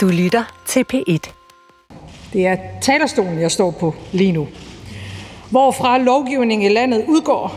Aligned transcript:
Du 0.00 0.08
lytter 0.08 0.62
til 0.66 0.84
P1. 0.94 1.32
Det 2.32 2.46
er 2.46 2.56
talerstolen, 2.80 3.40
jeg 3.40 3.50
står 3.50 3.70
på 3.70 3.94
lige 4.12 4.32
nu, 4.32 4.48
hvorfra 5.50 5.98
lovgivningen 5.98 6.70
i 6.70 6.74
landet 6.74 7.04
udgår, 7.08 7.52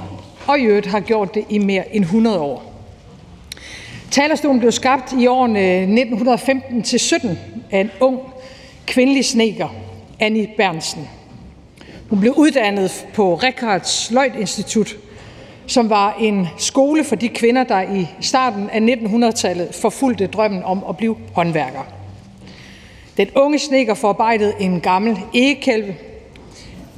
og 0.47 0.59
i 0.59 0.63
øvrigt 0.63 0.87
har 0.87 0.99
gjort 0.99 1.35
det 1.35 1.45
i 1.49 1.57
mere 1.57 1.95
end 1.95 2.03
100 2.03 2.39
år. 2.39 2.73
Talerstolen 4.11 4.59
blev 4.59 4.71
skabt 4.71 5.13
i 5.19 5.27
årene 5.27 5.85
1915-17 5.85 7.27
af 7.71 7.79
en 7.79 7.91
ung 7.99 8.19
kvindelig 8.85 9.25
sneker, 9.25 9.67
Annie 10.19 10.47
Bernsen. 10.57 11.09
Hun 12.09 12.19
blev 12.19 12.33
uddannet 12.37 13.07
på 13.13 13.35
Richards 13.35 14.11
Løjt 14.11 14.35
Institut, 14.39 14.97
som 15.67 15.89
var 15.89 16.17
en 16.19 16.47
skole 16.57 17.03
for 17.03 17.15
de 17.15 17.29
kvinder, 17.29 17.63
der 17.63 17.81
i 17.81 18.07
starten 18.21 18.69
af 18.69 18.79
1900-tallet 18.79 19.75
forfulgte 19.75 20.27
drømmen 20.27 20.63
om 20.63 20.83
at 20.89 20.97
blive 20.97 21.17
håndværker. 21.33 22.02
Den 23.17 23.27
unge 23.35 23.59
sneker 23.59 23.93
forarbejdede 23.93 24.53
en 24.59 24.81
gammel 24.81 25.19
egekælve, 25.33 25.95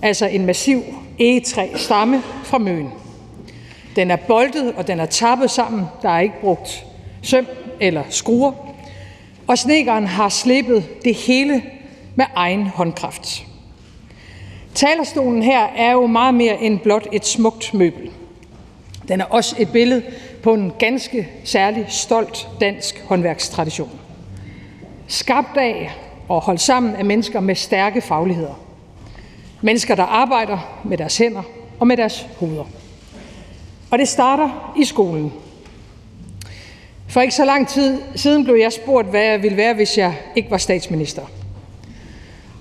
altså 0.01 0.25
en 0.25 0.45
massiv 0.45 0.83
egetræ 1.19 1.67
stamme 1.75 2.23
fra 2.43 2.57
Møn. 2.57 2.89
Den 3.95 4.11
er 4.11 4.15
boltet, 4.15 4.73
og 4.73 4.87
den 4.87 4.99
er 4.99 5.05
tappet 5.05 5.51
sammen. 5.51 5.85
Der 6.01 6.09
er 6.09 6.19
ikke 6.19 6.41
brugt 6.41 6.85
søm 7.21 7.47
eller 7.79 8.03
skruer. 8.09 8.51
Og 9.47 9.57
snekeren 9.57 10.07
har 10.07 10.29
slippet 10.29 10.85
det 11.03 11.15
hele 11.15 11.63
med 12.15 12.25
egen 12.35 12.67
håndkraft. 12.67 13.45
Talerstolen 14.75 15.43
her 15.43 15.63
er 15.77 15.91
jo 15.91 16.07
meget 16.07 16.33
mere 16.33 16.61
end 16.61 16.79
blot 16.79 17.07
et 17.11 17.25
smukt 17.25 17.73
møbel. 17.73 18.11
Den 19.07 19.21
er 19.21 19.25
også 19.25 19.55
et 19.59 19.71
billede 19.71 20.03
på 20.43 20.53
en 20.53 20.71
ganske 20.79 21.27
særlig 21.43 21.85
stolt 21.89 22.47
dansk 22.61 23.03
håndværkstradition. 23.07 23.89
Skabt 25.07 25.57
af 25.57 25.91
og 26.29 26.41
holdt 26.41 26.61
sammen 26.61 26.95
af 26.95 27.05
mennesker 27.05 27.39
med 27.39 27.55
stærke 27.55 28.01
fagligheder. 28.01 28.59
Mennesker, 29.61 29.95
der 29.95 30.03
arbejder 30.03 30.81
med 30.83 30.97
deres 30.97 31.17
hænder 31.17 31.43
og 31.79 31.87
med 31.87 31.97
deres 31.97 32.27
hoveder. 32.39 32.65
Og 33.91 33.99
det 33.99 34.07
starter 34.07 34.73
i 34.77 34.85
skolen. 34.85 35.33
For 37.07 37.21
ikke 37.21 37.35
så 37.35 37.45
lang 37.45 37.67
tid 37.67 38.01
siden 38.15 38.43
blev 38.43 38.55
jeg 38.55 38.73
spurgt, 38.73 39.07
hvad 39.07 39.21
jeg 39.21 39.43
ville 39.43 39.57
være, 39.57 39.73
hvis 39.73 39.97
jeg 39.97 40.15
ikke 40.35 40.51
var 40.51 40.57
statsminister. 40.57 41.21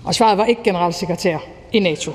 Og 0.05 0.15
svaret 0.15 0.39
var 0.39 0.45
ikke 0.45 0.63
generalsekretær 0.63 1.39
i 1.73 1.79
NATO. 1.79 2.13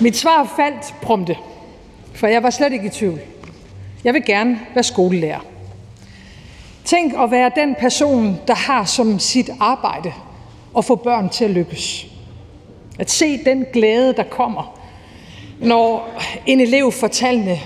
Mit 0.00 0.16
svar 0.16 0.52
faldt 0.56 0.94
prompte, 1.02 1.36
for 2.14 2.26
jeg 2.26 2.42
var 2.42 2.50
slet 2.50 2.72
ikke 2.72 2.86
i 2.86 2.90
tvivl. 2.90 3.20
Jeg 4.04 4.14
vil 4.14 4.24
gerne 4.24 4.60
være 4.74 4.84
skolelærer. 4.84 5.55
Tænk 6.86 7.12
at 7.18 7.30
være 7.30 7.50
den 7.56 7.74
person, 7.74 8.36
der 8.46 8.54
har 8.54 8.84
som 8.84 9.18
sit 9.18 9.50
arbejde 9.60 10.12
at 10.78 10.84
få 10.84 10.94
børn 10.94 11.28
til 11.28 11.44
at 11.44 11.50
lykkes. 11.50 12.06
At 12.98 13.10
se 13.10 13.44
den 13.44 13.66
glæde, 13.72 14.12
der 14.12 14.22
kommer, 14.22 14.78
når 15.60 16.08
en 16.46 16.60
elev 16.60 16.92
får 16.92 17.08
tallene 17.08 17.58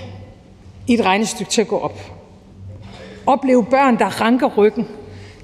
i 0.87 0.93
et 0.93 1.05
regnestykke 1.05 1.51
til 1.51 1.61
at 1.61 1.67
gå 1.67 1.79
op. 1.79 1.99
Opleve 3.25 3.65
børn, 3.65 3.99
der 3.99 4.21
ranker 4.21 4.47
ryggen, 4.57 4.87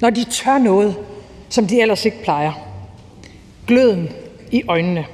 når 0.02 0.10
de 0.10 0.24
tør 0.24 0.58
noget, 0.58 0.96
som 1.50 1.68
de 1.68 1.82
ellers 1.82 2.06
ikke 2.06 2.24
plejer. 2.24 2.54
Gløden 3.68 4.10
i 4.52 4.64
øjnene. 4.68 5.06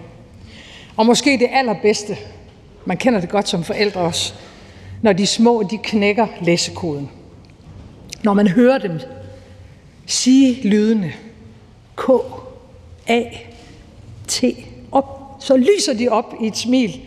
Og 0.98 1.06
måske 1.06 1.38
det 1.38 1.50
allerbedste, 1.52 2.18
man 2.86 2.98
kender 2.98 3.20
det 3.20 3.30
godt 3.30 3.48
som 3.48 3.64
forældre 3.64 4.02
også, 4.02 4.34
når 5.02 5.14
de 5.14 5.28
små 5.28 5.64
de 5.64 5.78
knækker 5.78 6.28
læsekoden. 6.42 7.10
Når 8.24 8.34
man 8.34 8.48
hører 8.48 8.78
dem 8.78 9.00
sige 10.06 10.68
lydene 10.68 11.14
K, 11.96 12.10
A, 13.08 13.22
T 14.28 14.44
op, 14.92 15.36
så 15.40 15.58
lyser 15.58 15.94
de 15.94 16.10
op 16.10 16.34
i 16.42 16.48
et 16.48 16.58
smil 16.58 17.02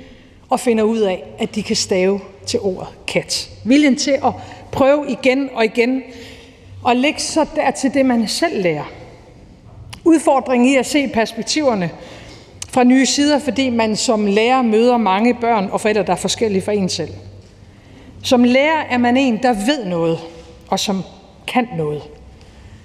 og 0.49 0.61
finder 0.61 0.85
ud 0.85 0.99
af, 0.99 1.25
at 1.39 1.55
de 1.55 1.63
kan 1.63 1.77
stave 1.77 2.21
til 2.47 2.61
ordet 2.61 2.89
kat. 3.07 3.51
Viljen 3.65 3.97
til 3.97 4.11
at 4.11 4.33
prøve 4.73 5.11
igen 5.11 5.51
og 5.55 5.65
igen 5.65 6.03
og 6.83 6.97
lægge 6.97 7.21
så 7.21 7.47
der 7.57 7.71
til 7.71 7.95
det, 7.95 8.07
man 8.07 8.29
selv 8.29 8.63
lærer. 8.63 8.91
Udfordringen 10.05 10.69
i 10.69 10.77
at 10.77 10.87
se 10.87 11.09
perspektiverne 11.09 11.91
fra 12.69 12.85
nye 12.85 13.07
sider, 13.07 13.39
fordi 13.39 13.71
man 13.71 13.97
som 13.97 14.27
lærer 14.27 14.63
møder 14.63 14.97
mange 14.97 15.35
børn 15.35 15.69
og 15.73 15.81
forældre, 15.81 16.03
der 16.03 16.13
er 16.13 16.17
forskellige 16.17 16.63
fra 16.63 16.73
en 16.73 16.89
selv. 16.89 17.11
Som 18.23 18.45
lærer 18.45 18.83
er 18.91 18.99
man 18.99 19.17
en, 19.17 19.43
der 19.43 19.53
ved 19.53 19.85
noget, 19.85 20.19
og 20.69 20.81
som 20.81 21.03
kan 21.47 21.69
noget. 21.77 22.03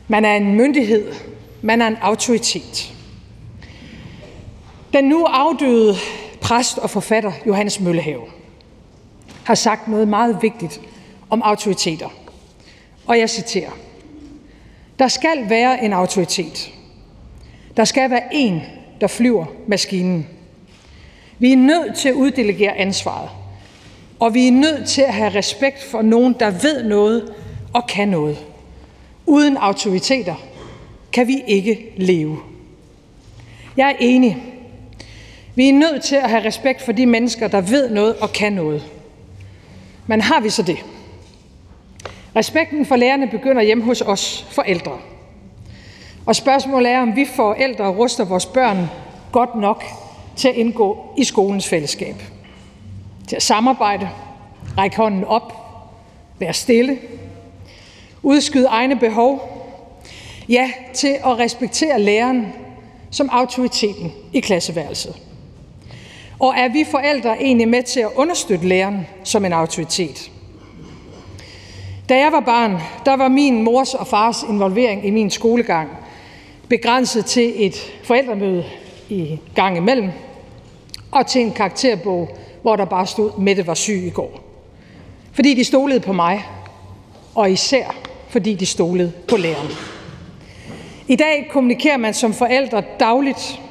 Man 0.07 0.25
er 0.25 0.35
en 0.35 0.55
myndighed, 0.55 1.13
man 1.61 1.81
er 1.81 1.87
en 1.87 1.97
autoritet. 2.01 2.93
Den 4.93 5.05
nu 5.05 5.25
afdøde 5.25 5.95
præst 6.41 6.77
og 6.77 6.89
forfatter 6.89 7.31
Johannes 7.45 7.79
Møllehave 7.79 8.23
har 9.43 9.55
sagt 9.55 9.87
noget 9.87 10.07
meget 10.07 10.37
vigtigt 10.41 10.81
om 11.29 11.41
autoriteter. 11.41 12.09
Og 13.07 13.19
jeg 13.19 13.29
citerer. 13.29 13.71
Der 14.99 15.07
skal 15.07 15.49
være 15.49 15.83
en 15.83 15.93
autoritet. 15.93 16.73
Der 17.77 17.85
skal 17.85 18.09
være 18.09 18.23
en, 18.31 18.61
der 19.01 19.07
flyver 19.07 19.45
maskinen. 19.67 20.27
Vi 21.39 21.51
er 21.51 21.57
nødt 21.57 21.95
til 21.95 22.09
at 22.09 22.15
uddelegere 22.15 22.77
ansvaret. 22.77 23.29
Og 24.19 24.33
vi 24.33 24.47
er 24.47 24.51
nødt 24.51 24.87
til 24.87 25.01
at 25.01 25.13
have 25.13 25.35
respekt 25.35 25.83
for 25.83 26.01
nogen, 26.01 26.35
der 26.39 26.49
ved 26.49 26.83
noget 26.83 27.33
og 27.73 27.87
kan 27.87 28.07
noget. 28.07 28.45
Uden 29.25 29.57
autoriteter 29.57 30.35
kan 31.13 31.27
vi 31.27 31.43
ikke 31.47 31.93
leve. 31.97 32.39
Jeg 33.77 33.89
er 33.89 33.95
enig. 33.99 34.37
Vi 35.55 35.69
er 35.69 35.73
nødt 35.73 36.03
til 36.03 36.15
at 36.15 36.29
have 36.29 36.45
respekt 36.45 36.81
for 36.81 36.91
de 36.91 37.05
mennesker, 37.05 37.47
der 37.47 37.61
ved 37.61 37.89
noget 37.89 38.15
og 38.15 38.33
kan 38.33 38.53
noget. 38.53 38.83
Men 40.07 40.21
har 40.21 40.39
vi 40.39 40.49
så 40.49 40.63
det? 40.63 40.77
Respekten 42.35 42.85
for 42.85 42.95
lærerne 42.95 43.27
begynder 43.27 43.61
hjemme 43.61 43.83
hos 43.83 44.01
os 44.01 44.47
forældre. 44.51 44.97
Og 46.25 46.35
spørgsmålet 46.35 46.91
er, 46.91 47.01
om 47.01 47.15
vi 47.15 47.25
forældre 47.35 47.89
ruster 47.89 48.25
vores 48.25 48.45
børn 48.45 48.89
godt 49.31 49.55
nok 49.55 49.83
til 50.35 50.47
at 50.47 50.55
indgå 50.55 51.13
i 51.17 51.23
skolens 51.23 51.67
fællesskab. 51.67 52.15
Til 53.27 53.35
at 53.35 53.43
samarbejde, 53.43 54.09
række 54.77 54.97
hånden 54.97 55.23
op, 55.23 55.53
være 56.39 56.53
stille, 56.53 56.97
udskyde 58.23 58.65
egne 58.65 58.95
behov, 58.95 59.57
ja, 60.49 60.71
til 60.93 61.15
at 61.25 61.39
respektere 61.39 62.01
læreren 62.01 62.53
som 63.11 63.29
autoriteten 63.31 64.11
i 64.33 64.39
klasseværelset. 64.39 65.15
Og 66.39 66.53
er 66.57 66.67
vi 66.67 66.85
forældre 66.91 67.41
egentlig 67.41 67.67
med 67.67 67.83
til 67.83 67.99
at 67.99 68.09
understøtte 68.15 68.67
læreren 68.67 69.07
som 69.23 69.45
en 69.45 69.53
autoritet? 69.53 70.31
Da 72.09 72.17
jeg 72.17 72.31
var 72.31 72.39
barn, 72.39 72.77
der 73.05 73.17
var 73.17 73.27
min 73.27 73.63
mors 73.63 73.93
og 73.93 74.07
fars 74.07 74.43
involvering 74.49 75.05
i 75.05 75.09
min 75.09 75.29
skolegang 75.29 75.89
begrænset 76.69 77.25
til 77.25 77.65
et 77.65 77.75
forældremøde 78.03 78.65
i 79.09 79.39
gang 79.55 79.77
imellem 79.77 80.09
og 81.11 81.27
til 81.27 81.41
en 81.41 81.51
karakterbog, 81.51 82.37
hvor 82.61 82.75
der 82.75 82.85
bare 82.85 83.07
stod, 83.07 83.31
Mette 83.37 83.67
var 83.67 83.73
syg 83.73 84.03
i 84.05 84.09
går. 84.09 84.39
Fordi 85.33 85.53
de 85.53 85.63
stolede 85.63 85.99
på 85.99 86.13
mig, 86.13 86.45
og 87.35 87.51
især 87.51 88.00
fordi 88.31 88.53
de 88.53 88.65
stolede 88.65 89.11
på 89.27 89.37
læreren. 89.37 89.67
I 91.07 91.15
dag 91.15 91.47
kommunikerer 91.51 91.97
man 91.97 92.13
som 92.13 92.33
forældre 92.33 92.83
dagligt 92.99 93.61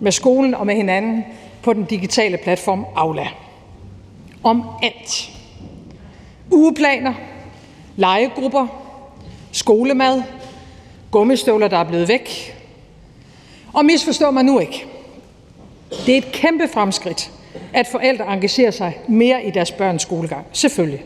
med 0.00 0.12
skolen 0.12 0.54
og 0.54 0.66
med 0.66 0.74
hinanden 0.74 1.24
på 1.62 1.72
den 1.72 1.84
digitale 1.84 2.36
platform 2.36 2.86
Aula. 2.96 3.28
Om 4.42 4.64
alt. 4.82 5.30
Ugeplaner, 6.50 7.14
legegrupper, 7.96 8.66
skolemad, 9.52 10.22
gummistøvler, 11.10 11.68
der 11.68 11.78
er 11.78 11.84
blevet 11.84 12.08
væk. 12.08 12.56
Og 13.72 13.84
misforstår 13.84 14.30
man 14.30 14.44
nu 14.44 14.58
ikke. 14.58 14.86
Det 16.06 16.14
er 16.14 16.18
et 16.18 16.32
kæmpe 16.32 16.68
fremskridt, 16.72 17.30
at 17.72 17.86
forældre 17.86 18.32
engagerer 18.32 18.70
sig 18.70 18.98
mere 19.08 19.44
i 19.44 19.50
deres 19.50 19.72
børns 19.72 20.02
skolegang. 20.02 20.46
Selvfølgelig. 20.52 21.04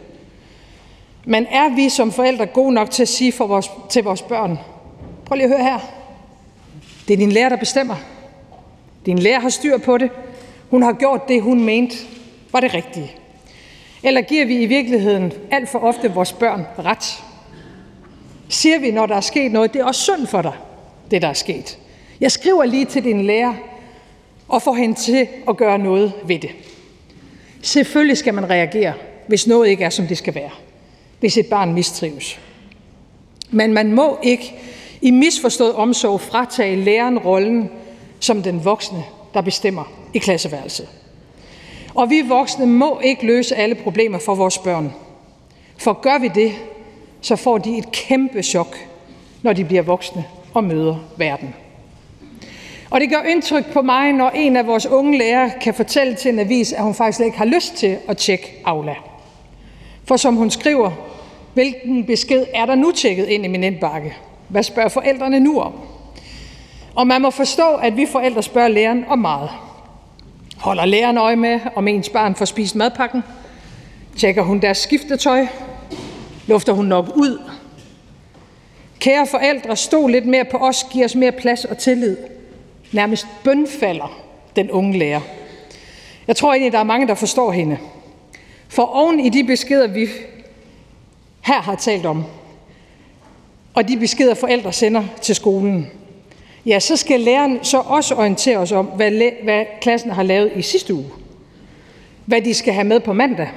Men 1.25 1.47
er 1.47 1.75
vi 1.75 1.89
som 1.89 2.13
forældre 2.13 2.47
gode 2.47 2.75
nok 2.75 2.91
til 2.91 3.03
at 3.03 3.09
sige 3.09 3.33
for 3.33 3.47
vores, 3.47 3.71
til 3.91 4.05
vores 4.05 4.23
børn, 4.23 4.59
prøv 5.27 5.37
lige 5.37 5.45
at 5.45 5.51
høre 5.51 5.65
her, 5.65 5.79
det 7.09 7.15
er 7.15 7.19
din 7.19 7.33
lærer, 7.33 7.49
der 7.49 7.57
bestemmer. 7.57 7.97
Din 9.07 9.19
lærer 9.19 9.41
har 9.41 9.49
styr 9.49 9.79
på 9.79 9.99
det. 9.99 10.11
Hun 10.71 10.83
har 10.83 10.93
gjort 10.93 11.29
det, 11.29 11.43
hun 11.43 11.65
mente 11.65 11.97
var 12.53 12.61
det 12.61 12.75
rigtige. 12.75 13.13
Eller 14.03 14.21
giver 14.21 14.47
vi 14.47 14.63
i 14.63 14.67
virkeligheden 14.67 15.33
alt 15.51 15.69
for 15.69 15.79
ofte 15.79 16.13
vores 16.13 16.33
børn 16.33 16.67
ret? 16.79 17.23
Siger 18.49 18.79
vi, 18.79 18.91
når 18.91 19.07
der 19.07 19.17
er 19.17 19.21
sket 19.21 19.53
noget, 19.53 19.73
det 19.73 19.81
er 19.81 19.85
også 19.85 20.01
synd 20.01 20.27
for 20.27 20.43
dig, 20.43 20.53
det 21.11 21.23
der 21.23 21.29
er 21.29 21.33
sket. 21.33 21.79
Jeg 22.21 22.33
skriver 22.33 22.65
lige 22.65 22.85
til 22.85 23.05
din 23.05 23.27
lærer 23.27 23.55
og 24.49 24.63
får 24.63 24.75
hende 24.75 24.95
til 24.95 25.29
at 25.49 25.57
gøre 25.57 25.79
noget 25.79 26.13
ved 26.25 26.39
det. 26.39 26.51
Selvfølgelig 27.63 28.17
skal 28.19 28.35
man 28.35 28.51
reagere, 28.51 28.93
hvis 29.27 29.47
noget 29.47 29.69
ikke 29.69 29.85
er, 29.85 29.91
som 29.91 30.07
det 30.07 30.19
skal 30.19 30.35
være. 30.35 30.51
Hvis 31.21 31.39
et 31.39 31.47
barn 31.47 31.73
mistrives. 31.73 32.41
Men 33.51 33.73
man 33.73 33.93
må 33.93 34.19
ikke 34.23 34.55
i 35.03 35.11
misforstået 35.11 35.75
omsorg 35.75 36.21
fratage 36.21 36.77
læreren 36.77 37.19
rollen 37.19 37.71
som 38.21 38.43
den 38.43 38.65
voksne, 38.65 39.05
der 39.35 39.41
bestemmer 39.41 39.93
i 40.15 40.19
klasseværelset. 40.19 40.89
Og 41.95 42.11
vi 42.11 42.21
voksne 42.21 42.67
må 42.67 43.01
ikke 43.01 43.27
løse 43.27 43.57
alle 43.57 43.75
problemer 43.75 44.19
for 44.19 44.35
vores 44.35 44.59
børn. 44.59 44.93
For 45.77 45.93
gør 45.93 46.19
vi 46.19 46.29
det, 46.35 46.53
så 47.21 47.37
får 47.37 47.59
de 47.59 47.79
et 47.79 47.93
kæmpe 47.93 48.43
chok, 48.43 48.77
når 49.43 49.53
de 49.53 49.65
bliver 49.65 49.83
voksne 49.83 50.25
og 50.55 50.65
møder 50.65 50.97
verden. 51.17 51.55
Og 52.91 53.01
det 53.01 53.11
gør 53.11 53.23
indtryk 53.23 53.73
på 53.73 53.83
mig, 53.83 54.13
når 54.13 54.31
en 54.31 54.57
af 54.57 54.67
vores 54.67 54.87
unge 54.87 55.19
lærere 55.19 55.51
kan 55.61 55.75
fortælle 55.75 56.15
til 56.15 56.33
en 56.33 56.39
avis, 56.39 56.73
at 56.73 56.83
hun 56.83 56.95
faktisk 56.95 57.21
ikke 57.21 57.39
har 57.39 57.45
lyst 57.45 57.75
til 57.75 57.99
at 58.09 58.17
tjekke 58.17 58.63
Aula. 58.65 58.95
For 60.05 60.17
som 60.17 60.37
hun 60.37 60.51
skriver, 60.51 60.91
hvilken 61.55 62.05
besked 62.07 62.45
er 62.55 62.67
der 62.67 62.75
nu 62.75 62.93
tjekket 62.93 63.29
ind 63.29 63.45
i 63.45 63.49
min 63.49 63.65
indbakke? 63.65 64.17
Hvad 64.49 64.63
spørger 64.63 64.89
forældrene 64.89 65.41
nu 65.41 65.61
om? 65.61 65.73
Og 66.95 67.07
man 67.07 67.23
må 67.23 67.31
forstå, 67.31 67.75
at 67.75 67.97
vi 67.97 68.07
forældre 68.07 68.43
spørger 68.43 68.69
læreren 68.69 69.05
om 69.09 69.19
meget. 69.19 69.51
Holder 70.57 70.85
læreren 70.85 71.19
øje 71.19 71.37
med, 71.37 71.61
om 71.75 71.89
ens 71.89 72.09
barn 72.09 72.35
får 72.35 72.45
spist 72.45 72.77
madpakken? 72.77 73.23
Tjekker 74.17 74.43
hun 74.43 74.61
deres 74.61 74.79
skiftetøj? 74.79 75.47
Lufter 76.47 76.73
hun 76.73 76.85
nok 76.85 77.17
ud? 77.17 77.43
Kære 78.99 79.27
forældre, 79.27 79.77
stå 79.77 80.07
lidt 80.07 80.27
mere 80.27 80.45
på 80.45 80.57
os, 80.57 80.87
giv 80.93 81.05
os 81.05 81.15
mere 81.15 81.33
plads 81.33 81.65
og 81.65 81.79
tillid. 81.79 82.17
Nærmest 82.93 83.27
bønfalder 83.45 84.21
den 84.57 84.71
unge 84.71 84.99
lærer. 84.99 85.21
Jeg 86.27 86.37
tror 86.37 86.53
egentlig, 86.53 86.73
der 86.73 86.79
er 86.79 86.85
mange, 86.85 87.07
der 87.07 87.15
forstår 87.15 87.53
hende. 87.53 87.79
For 88.69 88.83
oven 88.83 89.21
i 89.21 89.29
de 89.29 89.45
beskeder, 89.45 89.87
vi 89.87 90.09
her 91.41 91.63
har 91.63 91.75
talt 91.75 92.07
om, 92.07 92.25
og 93.75 93.89
de 93.89 93.97
beskeder, 93.97 94.35
forældre 94.35 94.73
sender 94.73 95.05
til 95.23 95.35
skolen, 95.35 95.91
ja, 96.67 96.81
så 96.81 96.97
skal 96.97 97.21
læreren 97.21 97.59
så 97.65 97.79
også 97.79 98.15
orientere 98.15 98.59
os 98.59 98.73
om, 98.73 98.87
hvad, 98.87 99.11
hvad 99.43 99.65
klassen 99.81 100.11
har 100.11 100.23
lavet 100.23 100.53
i 100.57 100.63
sidste 100.63 100.95
uge. 100.95 101.07
Hvad 102.27 102.43
de 102.43 102.55
skal 102.55 102.75
have 102.75 102.85
med 102.85 103.01
på 103.01 103.13
mandag. 103.13 103.49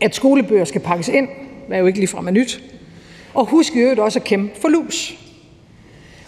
At 0.00 0.14
skolebøger 0.14 0.64
skal 0.64 0.80
pakkes 0.80 1.08
ind, 1.08 1.28
hvad 1.68 1.78
jo 1.78 1.86
ikke 1.86 1.98
ligefrem 1.98 2.26
er 2.26 2.30
nyt. 2.30 2.62
Og 3.34 3.46
husk 3.46 3.74
i 3.76 3.78
øvrigt 3.78 4.00
også 4.00 4.18
at 4.18 4.24
kæmpe 4.24 4.60
for 4.60 4.68
lus. 4.68 5.14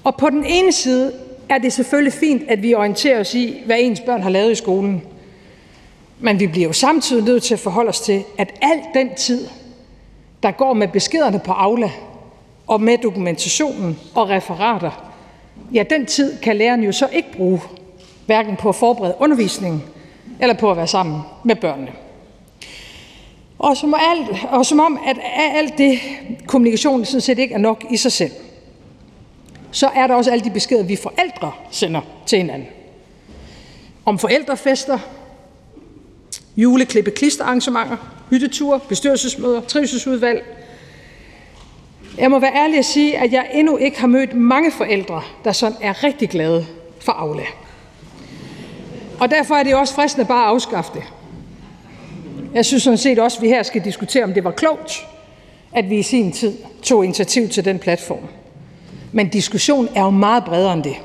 Og 0.05 0.17
på 0.17 0.31
den 0.31 0.45
ene 0.45 0.73
side 0.73 1.13
er 1.49 1.59
det 1.59 1.73
selvfølgelig 1.73 2.13
fint, 2.13 2.43
at 2.49 2.63
vi 2.63 2.75
orienterer 2.75 3.21
os 3.21 3.35
i, 3.35 3.63
hvad 3.67 3.77
ens 3.81 4.01
børn 4.01 4.23
har 4.23 4.31
lavet 4.31 4.53
i 4.53 4.55
skolen. 4.55 5.03
Men 6.21 6.41
vi 6.41 6.47
bliver 6.47 6.67
jo 6.67 6.73
samtidig 6.73 7.25
nødt 7.25 7.43
til 7.43 7.55
at 7.55 7.61
forholde 7.61 7.89
os 7.89 8.01
til, 8.01 8.25
at 8.39 8.59
al 8.63 8.81
den 8.95 9.15
tid, 9.15 9.49
der 10.43 10.51
går 10.51 10.73
med 10.73 10.89
beskederne 10.89 11.39
på 11.39 11.53
Aula, 11.53 11.91
og 12.67 12.81
med 12.81 12.99
dokumentationen 12.99 13.99
og 14.15 14.29
referater, 14.29 15.13
ja, 15.75 15.83
den 15.91 16.07
tid 16.07 16.39
kan 16.41 16.57
læreren 16.57 16.83
jo 16.83 16.93
så 16.93 17.09
ikke 17.13 17.33
bruge, 17.33 17.61
hverken 18.27 18.57
på 18.57 18.69
at 18.69 18.75
forberede 18.75 19.15
undervisningen 19.19 19.83
eller 20.41 20.55
på 20.55 20.71
at 20.71 20.77
være 20.77 20.87
sammen 20.87 21.21
med 21.45 21.57
børnene. 21.57 21.93
Og 23.59 23.77
som, 23.77 23.95
alt, 23.95 24.45
og 24.51 24.67
som 24.67 24.81
om, 24.81 24.99
at 25.07 25.17
alt 25.55 25.79
det 25.79 25.99
kommunikation 26.47 27.05
sådan 27.05 27.21
set 27.21 27.39
ikke 27.39 27.55
er 27.55 27.59
nok 27.59 27.85
i 27.91 27.97
sig 27.97 28.13
selv, 28.13 28.33
så 29.71 29.89
er 29.95 30.07
der 30.07 30.15
også 30.15 30.31
alle 30.31 30.45
de 30.45 30.51
beskeder, 30.51 30.83
vi 30.83 30.97
forældre 30.97 31.53
sender 31.71 32.01
til 32.27 32.39
hinanden. 32.39 32.69
Om 34.05 34.19
forældrefester, 34.19 34.99
juleklippe 36.59 37.11
klisterarrangementer, 37.11 37.97
hytteture, 38.31 38.81
bestyrelsesmøder, 38.89 39.61
trivselsudvalg. 39.61 40.45
Jeg 42.19 42.31
må 42.31 42.39
være 42.39 42.55
ærlig 42.55 42.79
at 42.79 42.85
sige, 42.85 43.19
at 43.19 43.33
jeg 43.33 43.51
endnu 43.55 43.77
ikke 43.77 44.01
har 44.01 44.07
mødt 44.07 44.35
mange 44.35 44.73
forældre, 44.73 45.23
der 45.45 45.53
sådan 45.53 45.79
er 45.81 46.05
rigtig 46.05 46.29
glade 46.29 46.67
for 47.01 47.13
Aula. 47.13 47.43
Og 49.21 49.31
derfor 49.31 49.55
er 49.55 49.63
det 49.63 49.75
også 49.75 49.95
fristende 49.95 50.27
bare 50.27 50.45
at 50.45 50.49
afskaffe 50.49 50.93
det. 50.95 51.03
Jeg 52.55 52.65
synes 52.65 52.83
sådan 52.83 52.99
set 52.99 53.19
også, 53.19 53.39
at 53.39 53.43
vi 53.43 53.49
her 53.49 53.63
skal 53.63 53.85
diskutere, 53.85 54.25
om 54.25 54.35
det 54.35 54.45
var 54.45 54.51
klogt, 54.51 55.07
at 55.73 55.91
vi 55.91 55.99
i 55.99 56.03
sin 56.03 56.33
tid 56.33 56.57
tog 56.83 57.05
initiativ 57.05 57.49
til 57.49 57.65
den 57.65 57.79
platform. 57.79 58.29
Men 59.13 59.29
diskussionen 59.29 59.89
er 59.95 60.03
jo 60.03 60.11
meget 60.11 60.45
bredere 60.45 60.73
end 60.73 60.83
det. 60.83 60.97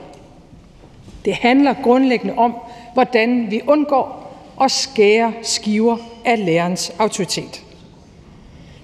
Det 1.26 1.34
handler 1.34 1.74
grundlæggende 1.84 2.34
om, 2.38 2.56
hvordan 2.94 3.52
vi 3.52 3.62
undgår 3.68 4.23
og 4.64 4.72
skære 4.72 5.34
skiver 5.42 5.98
af 6.26 6.46
lærerens 6.46 6.92
autoritet. 7.00 7.64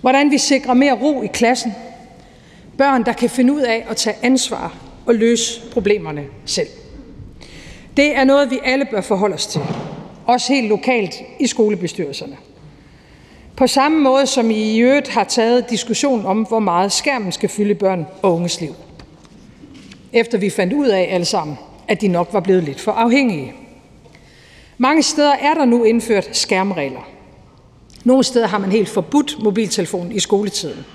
Hvordan 0.02 0.32
vi 0.32 0.38
sikrer 0.38 0.74
mere 0.74 0.94
ro 0.94 1.22
i 1.22 1.28
klassen. 1.28 1.74
Børn, 2.78 3.06
der 3.06 3.14
kan 3.14 3.30
finde 3.30 3.54
ud 3.54 3.62
af 3.62 3.86
at 3.90 3.98
tage 3.98 4.16
ansvar 4.22 4.76
og 5.06 5.16
løse 5.16 5.62
problemerne 5.72 6.26
selv. 6.46 6.68
Det 7.98 8.16
er 8.16 8.24
noget, 8.24 8.52
vi 8.52 8.60
alle 8.64 8.86
bør 8.92 9.02
forholde 9.02 9.36
os 9.36 9.48
til. 9.48 9.62
Også 10.26 10.54
helt 10.54 10.68
lokalt 10.68 11.16
i 11.40 11.48
skolebestyrelserne. 11.48 12.38
På 13.56 13.68
samme 13.68 14.00
måde 14.00 14.28
som 14.28 14.52
I 14.52 14.76
i 14.76 14.80
øvrigt 14.80 15.08
har 15.08 15.24
taget 15.24 15.70
diskussion 15.70 16.26
om, 16.26 16.42
hvor 16.42 16.60
meget 16.60 16.92
skærmen 16.92 17.32
skal 17.32 17.50
fylde 17.50 17.76
børn 17.76 18.06
og 18.22 18.34
unges 18.34 18.62
liv 18.62 18.76
efter 20.14 20.38
vi 20.38 20.50
fandt 20.50 20.74
ud 20.74 20.88
af 20.88 21.08
alle 21.12 21.26
sammen, 21.26 21.58
at 21.88 22.02
de 22.02 22.08
nok 22.08 22.30
var 22.34 22.40
blevet 22.40 22.64
lidt 22.64 22.80
for 22.80 22.92
afhængige. 22.92 23.54
Mange 24.82 25.04
steder 25.04 25.34
er 25.34 25.54
der 25.54 25.66
nu 25.66 25.84
indført 25.84 26.38
skærmregler. 26.38 27.10
Nogle 28.04 28.24
steder 28.24 28.48
har 28.48 28.58
man 28.58 28.72
helt 28.72 28.90
forbudt 28.90 29.44
mobiltelefon 29.44 30.12
i 30.12 30.20
skoletiden. 30.20 30.86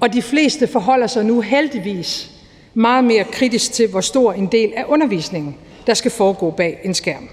Og 0.00 0.12
de 0.12 0.22
fleste 0.22 0.66
forholder 0.66 1.06
sig 1.06 1.24
nu 1.24 1.40
heldigvis 1.40 2.30
meget 2.74 3.04
mere 3.04 3.24
kritisk 3.24 3.72
til, 3.72 3.88
hvor 3.88 4.00
stor 4.00 4.32
en 4.32 4.46
del 4.46 4.72
af 4.76 4.84
undervisningen, 4.88 5.56
der 5.86 5.94
skal 5.94 6.10
foregå 6.10 6.50
bag 6.50 6.80
en 6.84 6.94
skærm. 6.94 7.28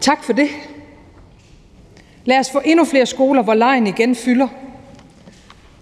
Tak 0.00 0.24
for 0.24 0.32
det. 0.32 0.48
Lad 2.24 2.38
os 2.38 2.50
få 2.50 2.60
endnu 2.64 2.84
flere 2.84 3.06
skoler, 3.06 3.42
hvor 3.42 3.54
lejen 3.54 3.86
igen 3.86 4.14
fylder, 4.14 4.48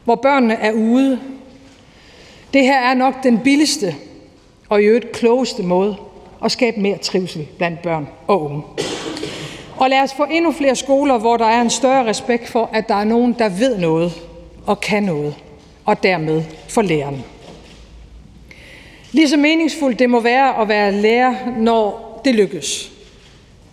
hvor 0.05 0.15
børnene 0.15 0.55
er 0.55 0.73
ude, 0.73 1.21
det 2.53 2.63
her 2.63 2.79
er 2.81 2.95
nok 2.95 3.23
den 3.23 3.39
billigste 3.39 3.95
og 4.69 4.83
i 4.83 4.85
øvrigt 4.85 5.13
klogeste 5.13 5.63
måde 5.63 5.97
og 6.41 6.51
skabe 6.51 6.81
mere 6.81 6.99
trivsel 6.99 7.47
blandt 7.59 7.83
børn 7.83 8.09
og 8.27 8.43
unge. 8.43 8.63
Og 9.77 9.91
lad 9.91 10.01
os 10.01 10.15
få 10.15 10.27
endnu 10.31 10.53
flere 10.53 10.77
skoler, 10.77 11.19
hvor 11.19 11.37
der 11.37 11.47
er 11.47 11.61
en 11.61 11.71
større 11.71 12.07
respekt 12.07 12.49
for, 12.49 12.71
at 12.73 12.89
der 12.89 12.95
er 12.95 13.05
nogen, 13.05 13.37
der 13.39 13.49
ved 13.49 13.79
noget 13.79 14.13
og 14.67 14.81
kan 14.81 15.03
noget, 15.03 15.35
og 15.85 16.03
dermed 16.03 16.43
for 16.69 16.83
læreren. 16.83 17.25
Lige 19.13 19.29
så 19.29 19.37
meningsfuldt 19.37 19.99
det 19.99 20.11
må 20.11 20.21
være 20.21 20.61
at 20.61 20.69
være 20.69 20.93
lærer, 20.93 21.35
når 21.57 22.21
det 22.25 22.35
lykkes. 22.35 22.93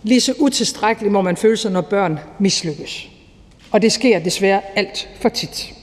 Lige 0.02 0.20
så 0.20 0.34
utilstrækkeligt 0.38 1.12
må 1.12 1.22
man 1.22 1.36
føle 1.36 1.56
sig, 1.56 1.72
når 1.72 1.80
børn 1.80 2.18
mislykkes. 2.38 3.08
Og 3.70 3.82
det 3.82 3.92
sker 3.92 4.18
desværre 4.18 4.60
alt 4.76 5.08
for 5.20 5.28
tit. 5.28 5.74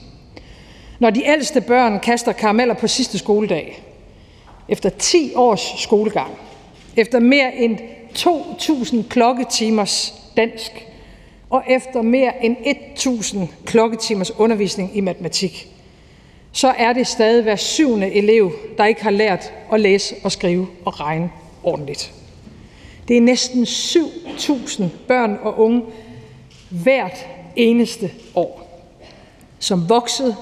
Når 0.99 1.09
de 1.09 1.25
ældste 1.25 1.61
børn 1.61 1.99
kaster 1.99 2.31
karameller 2.31 2.73
på 2.73 2.87
sidste 2.87 3.17
skoledag, 3.17 3.83
efter 4.69 4.89
10 4.89 5.31
års 5.35 5.73
skolegang, 5.77 6.31
efter 6.97 7.19
mere 7.19 7.55
end 7.55 7.77
2.000 8.15 9.07
klokketimers 9.09 10.13
dansk 10.37 10.71
og 11.49 11.63
efter 11.69 12.01
mere 12.01 12.45
end 12.45 12.57
1.000 12.57 13.39
klokketimers 13.65 14.31
undervisning 14.31 14.97
i 14.97 15.01
matematik, 15.01 15.67
så 16.51 16.67
er 16.67 16.93
det 16.93 17.07
stadig 17.07 17.43
hver 17.43 17.55
syvende 17.55 18.11
elev, 18.11 18.51
der 18.77 18.85
ikke 18.85 19.03
har 19.03 19.11
lært 19.11 19.53
at 19.71 19.79
læse 19.79 20.15
og 20.23 20.31
skrive 20.31 20.67
og 20.85 20.99
regne 20.99 21.31
ordentligt. 21.63 22.13
Det 23.07 23.17
er 23.17 23.21
næsten 23.21 23.63
7.000 23.63 24.83
børn 25.07 25.39
og 25.41 25.59
unge 25.59 25.81
hvert 26.69 27.27
eneste 27.55 28.11
år, 28.35 28.83
som 29.59 29.89
vokset 29.89 30.35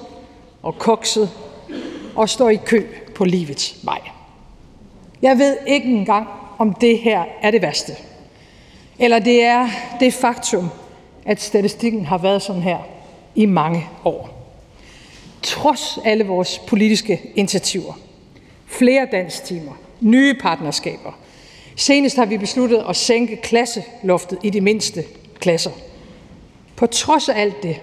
og 0.62 0.78
kokset 0.78 1.30
og 2.14 2.28
står 2.28 2.50
i 2.50 2.58
kø 2.66 2.86
på 3.14 3.24
livets 3.24 3.84
vej. 3.84 4.00
Jeg 5.22 5.38
ved 5.38 5.56
ikke 5.66 5.88
engang, 5.88 6.26
om 6.58 6.74
det 6.74 6.98
her 6.98 7.24
er 7.42 7.50
det 7.50 7.62
værste, 7.62 7.92
eller 8.98 9.18
det 9.18 9.42
er 9.42 9.68
det 10.00 10.14
faktum, 10.14 10.68
at 11.26 11.40
statistikken 11.40 12.04
har 12.04 12.18
været 12.18 12.42
sådan 12.42 12.62
her 12.62 12.78
i 13.34 13.46
mange 13.46 13.88
år. 14.04 14.28
Trods 15.42 15.98
alle 16.04 16.24
vores 16.24 16.58
politiske 16.58 17.20
initiativer, 17.34 17.92
flere 18.66 19.08
danstimer, 19.12 19.72
nye 20.00 20.34
partnerskaber. 20.34 21.18
Senest 21.76 22.16
har 22.16 22.24
vi 22.24 22.38
besluttet 22.38 22.84
at 22.88 22.96
sænke 22.96 23.36
klasseloftet 23.36 24.38
i 24.42 24.50
de 24.50 24.60
mindste 24.60 25.04
klasser. 25.40 25.70
På 26.76 26.86
trods 26.86 27.28
af 27.28 27.40
alt 27.40 27.62
det, 27.62 27.80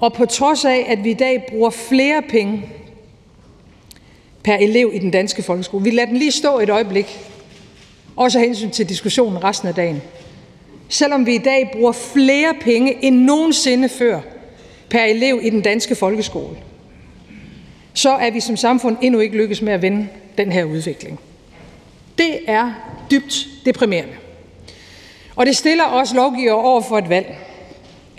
og 0.00 0.12
på 0.12 0.26
trods 0.26 0.64
af, 0.64 0.84
at 0.88 1.04
vi 1.04 1.10
i 1.10 1.14
dag 1.14 1.46
bruger 1.48 1.70
flere 1.70 2.22
penge 2.22 2.62
per 4.42 4.56
elev 4.56 4.90
i 4.94 4.98
den 4.98 5.10
danske 5.10 5.42
folkeskole. 5.42 5.84
Vi 5.84 5.90
lader 5.90 6.06
den 6.06 6.16
lige 6.16 6.32
stå 6.32 6.58
et 6.58 6.70
øjeblik, 6.70 7.18
også 8.16 8.38
af 8.38 8.44
hensyn 8.44 8.70
til 8.70 8.88
diskussionen 8.88 9.44
resten 9.44 9.68
af 9.68 9.74
dagen. 9.74 10.02
Selvom 10.88 11.26
vi 11.26 11.34
i 11.34 11.38
dag 11.38 11.70
bruger 11.72 11.92
flere 11.92 12.54
penge 12.60 13.04
end 13.04 13.16
nogensinde 13.16 13.88
før 13.88 14.20
per 14.90 15.04
elev 15.04 15.40
i 15.42 15.50
den 15.50 15.60
danske 15.60 15.94
folkeskole, 15.94 16.56
så 17.94 18.10
er 18.10 18.30
vi 18.30 18.40
som 18.40 18.56
samfund 18.56 18.96
endnu 19.02 19.20
ikke 19.20 19.36
lykkes 19.36 19.62
med 19.62 19.72
at 19.72 19.82
vende 19.82 20.08
den 20.38 20.52
her 20.52 20.64
udvikling. 20.64 21.20
Det 22.18 22.38
er 22.46 22.72
dybt 23.10 23.48
deprimerende. 23.64 24.14
Og 25.36 25.46
det 25.46 25.56
stiller 25.56 25.84
os 25.84 26.14
lovgivere 26.14 26.54
over 26.54 26.80
for 26.80 26.98
et 26.98 27.08
valg. 27.08 27.36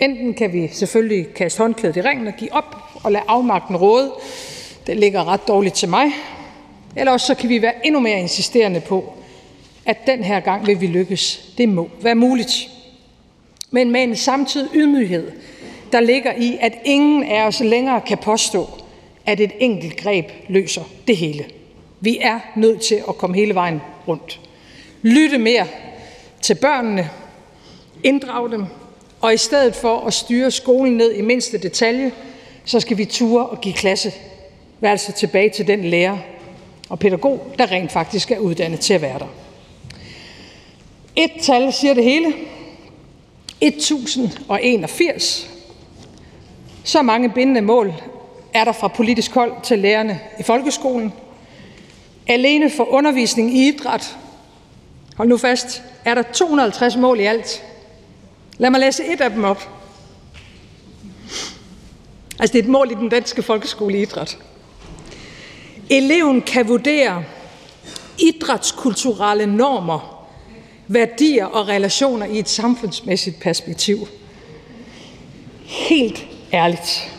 Enten 0.00 0.34
kan 0.34 0.52
vi 0.52 0.68
selvfølgelig 0.72 1.34
kaste 1.34 1.58
håndklædet 1.58 1.96
i 1.96 2.00
ringen 2.00 2.26
og 2.26 2.32
give 2.38 2.52
op 2.52 2.76
og 3.02 3.12
lade 3.12 3.24
afmagten 3.28 3.76
råde. 3.76 4.12
Det 4.86 4.96
ligger 4.96 5.28
ret 5.28 5.48
dårligt 5.48 5.74
til 5.74 5.88
mig. 5.88 6.06
Eller 6.96 7.12
også 7.12 7.26
så 7.26 7.34
kan 7.34 7.48
vi 7.48 7.62
være 7.62 7.86
endnu 7.86 8.00
mere 8.00 8.20
insisterende 8.20 8.80
på, 8.80 9.14
at 9.86 10.06
den 10.06 10.24
her 10.24 10.40
gang 10.40 10.66
vil 10.66 10.80
vi 10.80 10.86
lykkes. 10.86 11.50
Det 11.58 11.68
må 11.68 11.90
være 12.02 12.14
muligt. 12.14 12.68
Men 13.70 13.90
med 13.90 14.02
en 14.02 14.16
samtidig 14.16 14.68
ydmyghed, 14.74 15.32
der 15.92 16.00
ligger 16.00 16.32
i, 16.32 16.58
at 16.60 16.72
ingen 16.84 17.24
af 17.24 17.46
os 17.46 17.60
længere 17.60 18.00
kan 18.00 18.18
påstå, 18.18 18.68
at 19.26 19.40
et 19.40 19.52
enkelt 19.58 19.96
greb 19.96 20.30
løser 20.48 20.82
det 21.06 21.16
hele. 21.16 21.44
Vi 22.00 22.18
er 22.20 22.40
nødt 22.56 22.80
til 22.80 23.02
at 23.08 23.18
komme 23.18 23.36
hele 23.36 23.54
vejen 23.54 23.80
rundt. 24.08 24.40
Lytte 25.02 25.38
mere 25.38 25.66
til 26.42 26.54
børnene, 26.54 27.10
inddrage 28.04 28.50
dem, 28.50 28.64
og 29.20 29.34
i 29.34 29.36
stedet 29.36 29.74
for 29.74 30.00
at 30.00 30.14
styre 30.14 30.50
skolen 30.50 30.96
ned 30.96 31.12
i 31.12 31.20
mindste 31.20 31.58
detalje, 31.58 32.12
så 32.64 32.80
skal 32.80 32.98
vi 32.98 33.04
ture 33.04 33.46
og 33.46 33.60
give 33.60 33.74
klasse 33.74 34.12
værelse 34.80 35.12
tilbage 35.12 35.50
til 35.50 35.66
den 35.66 35.84
lærer 35.84 36.18
og 36.88 36.98
pædagog, 36.98 37.52
der 37.58 37.70
rent 37.70 37.92
faktisk 37.92 38.30
er 38.30 38.38
uddannet 38.38 38.80
til 38.80 38.94
at 38.94 39.02
være 39.02 39.18
der. 39.18 39.45
Et 41.16 41.30
tal 41.42 41.72
siger 41.72 41.94
det 41.94 42.04
hele. 42.04 42.34
1081. 43.60 45.50
Så 46.84 47.02
mange 47.02 47.30
bindende 47.30 47.60
mål 47.60 47.94
er 48.54 48.64
der 48.64 48.72
fra 48.72 48.88
politisk 48.88 49.34
hold 49.34 49.52
til 49.62 49.78
lærerne 49.78 50.20
i 50.40 50.42
folkeskolen. 50.42 51.12
Alene 52.26 52.70
for 52.70 52.84
undervisning 52.84 53.56
i 53.56 53.68
idræt, 53.68 54.16
hold 55.16 55.28
nu 55.28 55.36
fast, 55.36 55.82
er 56.04 56.14
der 56.14 56.22
250 56.22 56.96
mål 56.96 57.20
i 57.20 57.24
alt. 57.24 57.64
Lad 58.58 58.70
mig 58.70 58.80
læse 58.80 59.04
et 59.04 59.20
af 59.20 59.30
dem 59.30 59.44
op. 59.44 59.68
Altså 62.38 62.52
det 62.52 62.58
er 62.58 62.62
et 62.62 62.68
mål 62.68 62.90
i 62.90 62.94
den 62.94 63.08
danske 63.08 63.42
folkeskole 63.42 63.98
i 63.98 64.02
idræt. 64.02 64.38
Eleven 65.90 66.42
kan 66.42 66.68
vurdere 66.68 67.24
idrætskulturelle 68.18 69.46
normer, 69.46 70.15
værdier 70.88 71.46
og 71.46 71.68
relationer 71.68 72.26
i 72.26 72.38
et 72.38 72.48
samfundsmæssigt 72.48 73.40
perspektiv. 73.40 74.08
Helt 75.64 76.26
ærligt. 76.52 77.12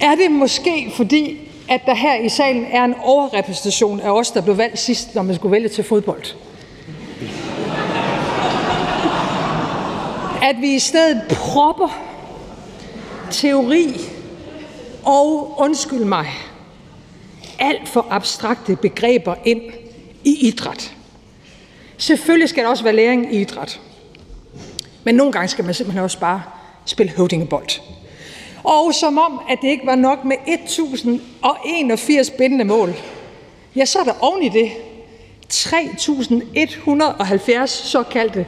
Er 0.00 0.14
det 0.14 0.30
måske 0.30 0.92
fordi, 0.96 1.38
at 1.68 1.80
der 1.86 1.94
her 1.94 2.14
i 2.14 2.28
salen 2.28 2.64
er 2.64 2.84
en 2.84 2.94
overrepræsentation 3.02 4.00
af 4.00 4.10
os, 4.10 4.30
der 4.30 4.40
blev 4.40 4.58
valgt 4.58 4.78
sidst, 4.78 5.14
når 5.14 5.22
man 5.22 5.34
skulle 5.34 5.52
vælge 5.52 5.68
til 5.68 5.84
fodbold? 5.84 6.24
At 10.42 10.56
vi 10.60 10.74
i 10.74 10.78
stedet 10.78 11.22
propper 11.28 11.88
teori 13.30 14.00
og, 15.04 15.54
undskyld 15.58 16.04
mig, 16.04 16.26
alt 17.58 17.88
for 17.88 18.06
abstrakte 18.10 18.76
begreber 18.76 19.34
ind 19.44 19.60
i 20.24 20.48
idræt. 20.48 20.94
Selvfølgelig 22.02 22.48
skal 22.48 22.64
der 22.64 22.70
også 22.70 22.84
være 22.84 22.96
læring 22.96 23.34
i 23.34 23.40
idræt. 23.40 23.80
Men 25.04 25.14
nogle 25.14 25.32
gange 25.32 25.48
skal 25.48 25.64
man 25.64 25.74
simpelthen 25.74 26.04
også 26.04 26.20
bare 26.20 26.42
spille 26.84 27.12
høvdingebold. 27.12 27.68
Og 28.64 28.94
som 28.94 29.18
om, 29.18 29.40
at 29.48 29.58
det 29.62 29.68
ikke 29.68 29.86
var 29.86 29.94
nok 29.94 30.24
med 30.24 30.36
1081 30.46 32.30
bindende 32.30 32.64
mål, 32.64 32.94
ja, 33.76 33.84
så 33.84 33.98
er 33.98 34.04
der 34.04 34.12
oven 34.20 34.42
i 34.42 34.48
det 34.48 34.70
3170 35.48 37.70
såkaldte 37.70 38.46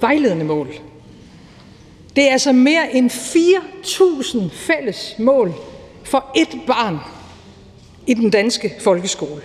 vejledende 0.00 0.44
mål. 0.44 0.74
Det 2.16 2.28
er 2.28 2.32
altså 2.32 2.52
mere 2.52 2.94
end 2.94 3.10
4.000 3.10 4.38
fælles 4.52 5.14
mål 5.18 5.54
for 6.04 6.30
ét 6.36 6.66
barn 6.66 6.98
i 8.06 8.14
den 8.14 8.30
danske 8.30 8.74
folkeskole. 8.80 9.42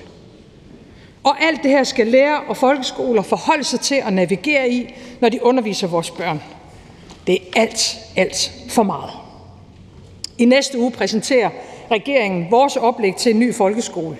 Og 1.27 1.43
alt 1.43 1.63
det 1.63 1.71
her 1.71 1.83
skal 1.83 2.07
lærer 2.07 2.37
og 2.37 2.57
folkeskoler 2.57 3.21
forholde 3.21 3.63
sig 3.63 3.79
til 3.79 3.95
at 3.95 4.13
navigere 4.13 4.69
i, 4.69 4.93
når 5.19 5.29
de 5.29 5.43
underviser 5.43 5.87
vores 5.87 6.11
børn. 6.11 6.41
Det 7.27 7.35
er 7.35 7.61
alt, 7.61 7.97
alt 8.15 8.51
for 8.69 8.83
meget. 8.83 9.11
I 10.37 10.45
næste 10.45 10.79
uge 10.79 10.91
præsenterer 10.91 11.49
regeringen 11.91 12.47
vores 12.51 12.75
oplæg 12.75 13.15
til 13.15 13.31
en 13.31 13.39
ny 13.39 13.55
folkeskole. 13.55 14.17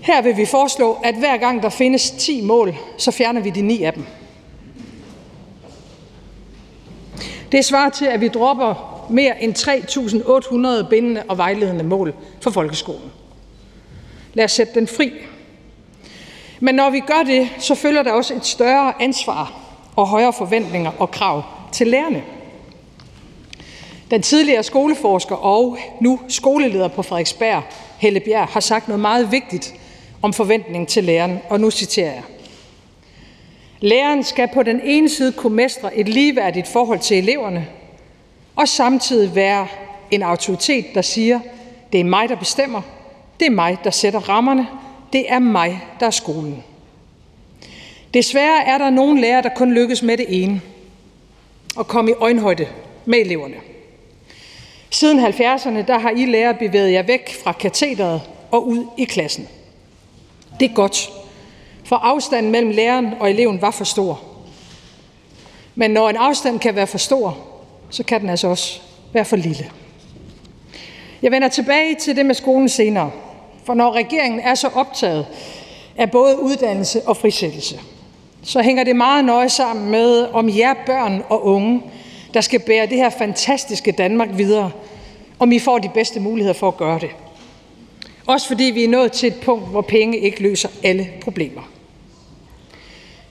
Her 0.00 0.22
vil 0.22 0.36
vi 0.36 0.46
foreslå, 0.46 0.98
at 1.04 1.14
hver 1.14 1.36
gang 1.36 1.62
der 1.62 1.68
findes 1.68 2.10
10 2.10 2.40
mål, 2.40 2.74
så 2.98 3.10
fjerner 3.10 3.40
vi 3.40 3.50
de 3.50 3.62
9 3.62 3.82
af 3.82 3.92
dem. 3.92 4.04
Det 7.52 7.64
svarer 7.64 7.90
til, 7.90 8.06
at 8.06 8.20
vi 8.20 8.28
dropper 8.28 9.06
mere 9.10 9.42
end 9.42 9.54
3.800 10.84 10.88
bindende 10.88 11.22
og 11.28 11.38
vejledende 11.38 11.84
mål 11.84 12.14
for 12.40 12.50
folkeskolen. 12.50 13.12
Lad 14.34 14.44
os 14.44 14.52
sætte 14.52 14.74
den 14.74 14.86
fri. 14.86 15.12
Men 16.60 16.74
når 16.74 16.90
vi 16.90 17.00
gør 17.00 17.22
det, 17.26 17.48
så 17.58 17.74
følger 17.74 18.02
der 18.02 18.12
også 18.12 18.34
et 18.34 18.46
større 18.46 19.02
ansvar 19.02 19.52
og 19.96 20.06
højere 20.06 20.32
forventninger 20.32 20.90
og 20.98 21.10
krav 21.10 21.42
til 21.72 21.86
lærerne. 21.86 22.22
Den 24.10 24.22
tidligere 24.22 24.62
skoleforsker 24.62 25.36
og 25.36 25.78
nu 26.00 26.20
skoleleder 26.28 26.88
på 26.88 27.02
Frederiksberg, 27.02 27.62
Helle 27.98 28.20
Bjerg, 28.20 28.48
har 28.48 28.60
sagt 28.60 28.88
noget 28.88 29.00
meget 29.00 29.32
vigtigt 29.32 29.74
om 30.22 30.32
forventningen 30.32 30.86
til 30.86 31.04
læreren, 31.04 31.38
og 31.48 31.60
nu 31.60 31.70
citerer 31.70 32.12
jeg. 32.12 32.22
Læreren 33.80 34.24
skal 34.24 34.48
på 34.54 34.62
den 34.62 34.80
ene 34.84 35.08
side 35.08 35.32
kunne 35.32 35.56
mestre 35.56 35.96
et 35.96 36.08
ligeværdigt 36.08 36.68
forhold 36.68 36.98
til 36.98 37.18
eleverne, 37.18 37.66
og 38.56 38.68
samtidig 38.68 39.34
være 39.34 39.66
en 40.10 40.22
autoritet, 40.22 40.86
der 40.94 41.02
siger, 41.02 41.40
det 41.92 42.00
er 42.00 42.04
mig, 42.04 42.28
der 42.28 42.36
bestemmer, 42.36 42.82
det 43.40 43.46
er 43.46 43.50
mig, 43.50 43.78
der 43.84 43.90
sætter 43.90 44.28
rammerne, 44.28 44.66
det 45.12 45.32
er 45.32 45.38
mig, 45.38 45.82
der 46.00 46.06
er 46.06 46.10
skolen. 46.10 46.64
Desværre 48.14 48.66
er 48.66 48.78
der 48.78 48.90
nogle 48.90 49.20
lærere, 49.20 49.42
der 49.42 49.48
kun 49.48 49.72
lykkes 49.72 50.02
med 50.02 50.16
det 50.16 50.26
ene, 50.28 50.60
at 51.78 51.86
komme 51.86 52.10
i 52.10 52.14
øjenhøjde 52.14 52.66
med 53.04 53.18
eleverne. 53.18 53.56
Siden 54.90 55.26
70'erne 55.26 55.86
der 55.86 55.98
har 55.98 56.10
I 56.10 56.24
lærer 56.24 56.52
bevæget 56.52 56.92
jer 56.92 57.02
væk 57.02 57.34
fra 57.44 57.52
katedret 57.52 58.22
og 58.50 58.66
ud 58.66 58.86
i 58.98 59.04
klassen. 59.04 59.48
Det 60.60 60.70
er 60.70 60.74
godt, 60.74 61.10
for 61.84 61.96
afstanden 61.96 62.52
mellem 62.52 62.70
læreren 62.70 63.14
og 63.20 63.30
eleven 63.30 63.62
var 63.62 63.70
for 63.70 63.84
stor. 63.84 64.22
Men 65.74 65.90
når 65.90 66.10
en 66.10 66.16
afstand 66.16 66.60
kan 66.60 66.74
være 66.74 66.86
for 66.86 66.98
stor, 66.98 67.38
så 67.90 68.04
kan 68.04 68.20
den 68.20 68.28
altså 68.28 68.48
også 68.48 68.80
være 69.12 69.24
for 69.24 69.36
lille. 69.36 69.70
Jeg 71.22 71.30
vender 71.30 71.48
tilbage 71.48 71.94
til 71.94 72.16
det 72.16 72.26
med 72.26 72.34
skolen 72.34 72.68
senere, 72.68 73.10
for 73.70 73.74
når 73.74 73.92
regeringen 73.92 74.40
er 74.40 74.54
så 74.54 74.68
optaget 74.74 75.26
af 75.96 76.10
både 76.10 76.40
uddannelse 76.40 77.08
og 77.08 77.16
frisættelse, 77.16 77.80
så 78.42 78.62
hænger 78.62 78.84
det 78.84 78.96
meget 78.96 79.24
nøje 79.24 79.48
sammen 79.48 79.90
med, 79.90 80.26
om 80.32 80.48
jer 80.48 80.74
børn 80.86 81.22
og 81.28 81.46
unge, 81.46 81.82
der 82.34 82.40
skal 82.40 82.60
bære 82.60 82.86
det 82.86 82.96
her 82.96 83.10
fantastiske 83.10 83.92
Danmark 83.92 84.28
videre, 84.32 84.70
om 85.38 85.52
I 85.52 85.58
får 85.58 85.78
de 85.78 85.88
bedste 85.94 86.20
muligheder 86.20 86.54
for 86.54 86.68
at 86.68 86.76
gøre 86.76 86.98
det. 86.98 87.10
Også 88.26 88.48
fordi 88.48 88.64
vi 88.64 88.84
er 88.84 88.88
nået 88.88 89.12
til 89.12 89.26
et 89.26 89.40
punkt, 89.42 89.68
hvor 89.68 89.82
penge 89.82 90.18
ikke 90.18 90.42
løser 90.42 90.68
alle 90.82 91.08
problemer. 91.22 91.62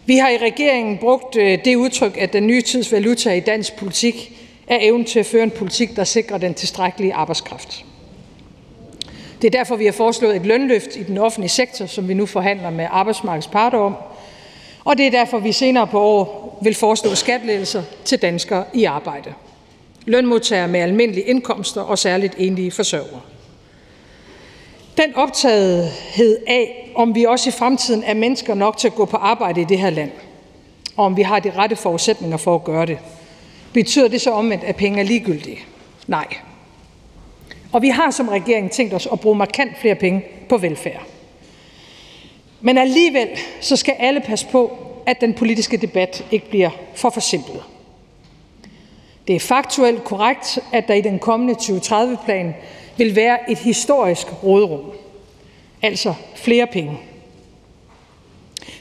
Vi 0.06 0.18
har 0.18 0.30
i 0.30 0.38
regeringen 0.38 0.98
brugt 0.98 1.36
øh, 1.36 1.66
det 1.66 1.76
udtryk, 1.76 2.18
at 2.18 2.34
den 2.34 2.48
nye 2.48 2.62
tids 2.62 2.92
valuta 2.92 3.34
i 3.34 3.40
dansk 3.40 3.76
politik 3.76 4.32
er 4.68 4.78
evnen 4.82 5.06
til 5.06 5.20
at 5.20 5.26
føre 5.26 5.44
en 5.44 5.52
politik, 5.52 5.96
der 5.96 6.04
sikrer 6.04 6.38
den 6.38 6.54
tilstrækkelige 6.54 7.14
arbejdskraft. 7.14 7.86
Det 9.42 9.48
er 9.48 9.60
derfor, 9.60 9.76
vi 9.76 9.86
har 9.86 9.92
foreslået 9.92 10.36
et 10.36 10.46
lønløft 10.46 10.96
i 10.96 11.04
den 11.04 11.18
offentlige 11.18 11.50
sektor, 11.50 11.86
som 11.86 12.08
vi 12.08 12.14
nu 12.14 12.26
forhandler 12.26 12.70
med 12.70 12.88
arbejdsmarkedets 12.92 13.48
parter 13.48 13.78
om. 13.78 13.96
Og 14.86 14.98
det 14.98 15.08
er 15.08 15.12
derfor, 15.12 15.40
vi 15.40 15.52
senere 15.52 15.88
på 15.88 16.02
år 16.02 16.60
vil 16.62 16.76
foreslå 16.76 17.16
skattelettelser 17.16 17.84
til 18.06 18.22
danskere 18.22 18.64
i 18.74 18.84
arbejde. 18.84 19.34
Lønmodtagere 20.06 20.68
med 20.68 20.80
almindelige 20.80 21.26
indkomster 21.26 21.82
og 21.82 21.98
særligt 21.98 22.34
enlige 22.38 22.72
forsørgere. 22.72 23.22
Den 24.98 25.16
optagethed 25.16 26.38
af, 26.48 26.92
om 26.96 27.16
vi 27.16 27.26
også 27.26 27.50
i 27.50 27.52
fremtiden 27.52 28.04
er 28.04 28.14
mennesker 28.14 28.54
nok 28.54 28.78
til 28.78 28.88
at 28.88 28.96
gå 28.96 29.06
på 29.06 29.18
arbejde 29.18 29.62
i 29.62 29.64
det 29.64 29.80
her 29.80 29.90
land, 29.90 30.12
og 30.98 31.06
om 31.06 31.18
vi 31.18 31.22
har 31.22 31.40
de 31.40 31.52
rette 31.52 31.76
forudsætninger 31.76 32.38
for 32.38 32.56
at 32.56 32.64
gøre 32.64 32.86
det, 32.86 32.98
betyder 33.74 34.08
det 34.08 34.22
så 34.22 34.32
omvendt, 34.32 34.64
at 34.64 34.76
penge 34.76 35.00
er 35.00 35.04
ligegyldige? 35.04 35.60
Nej. 36.08 36.28
Og 37.72 37.82
vi 37.82 37.90
har 37.90 38.12
som 38.12 38.30
regering 38.30 38.72
tænkt 38.72 38.94
os 38.94 39.08
at 39.12 39.20
bruge 39.20 39.36
markant 39.36 39.78
flere 39.82 39.96
penge 39.96 40.26
på 40.50 40.58
velfærd. 40.58 41.02
Men 42.62 42.78
alligevel 42.78 43.30
så 43.62 43.76
skal 43.76 43.96
alle 44.00 44.22
passe 44.22 44.48
på, 44.48 44.78
at 45.06 45.22
den 45.22 45.34
politiske 45.34 45.78
debat 45.78 46.26
ikke 46.32 46.50
bliver 46.50 46.70
for 46.96 47.10
forsimplet. 47.10 47.64
Det 49.28 49.36
er 49.36 49.40
faktuelt 49.40 50.04
korrekt, 50.04 50.60
at 50.74 50.88
der 50.88 50.94
i 50.94 51.02
den 51.02 51.20
kommende 51.20 51.54
2030-plan 51.54 52.56
vil 52.98 53.16
være 53.16 53.52
et 53.52 53.58
historisk 53.58 54.44
råderum, 54.44 54.92
altså 55.82 56.14
flere 56.36 56.68
penge. 56.68 56.98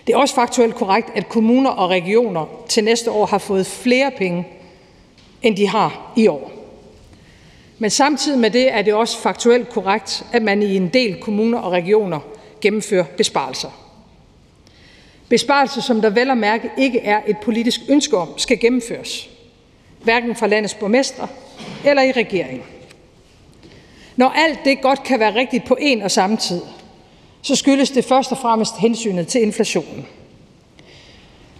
Det 0.06 0.14
er 0.14 0.18
også 0.18 0.34
faktuelt 0.34 0.74
korrekt, 0.74 1.10
at 1.14 1.28
kommuner 1.28 1.70
og 1.70 1.90
regioner 1.90 2.46
til 2.68 2.84
næste 2.84 3.10
år 3.10 3.26
har 3.26 3.38
fået 3.38 3.66
flere 3.66 4.10
penge, 4.10 4.46
end 5.42 5.56
de 5.56 5.68
har 5.68 6.12
i 6.16 6.28
år. 6.28 6.57
Men 7.78 7.90
samtidig 7.90 8.38
med 8.38 8.50
det 8.50 8.72
er 8.72 8.82
det 8.82 8.94
også 8.94 9.18
faktuelt 9.18 9.68
korrekt, 9.68 10.24
at 10.32 10.42
man 10.42 10.62
i 10.62 10.76
en 10.76 10.88
del 10.88 11.20
kommuner 11.20 11.58
og 11.58 11.72
regioner 11.72 12.20
gennemfører 12.60 13.04
besparelser. 13.04 13.70
Besparelser, 15.28 15.80
som 15.80 16.00
der 16.00 16.10
vel 16.10 16.30
at 16.30 16.38
mærke 16.38 16.70
ikke 16.78 17.00
er 17.00 17.20
et 17.26 17.36
politisk 17.38 17.80
ønske 17.88 18.16
om 18.16 18.38
skal 18.38 18.60
gennemføres, 18.60 19.30
hverken 20.02 20.36
fra 20.36 20.46
landets 20.46 20.74
borgmestre 20.74 21.28
eller 21.84 22.02
i 22.02 22.12
regeringen. 22.12 22.62
Når 24.16 24.28
alt 24.28 24.58
det 24.64 24.80
godt 24.80 25.02
kan 25.02 25.20
være 25.20 25.34
rigtigt 25.34 25.64
på 25.64 25.76
en 25.80 26.02
og 26.02 26.10
samme 26.10 26.36
tid, 26.36 26.60
så 27.42 27.56
skyldes 27.56 27.90
det 27.90 28.04
først 28.04 28.32
og 28.32 28.38
fremmest 28.38 28.78
hensynet 28.78 29.28
til 29.28 29.42
inflationen. 29.42 30.06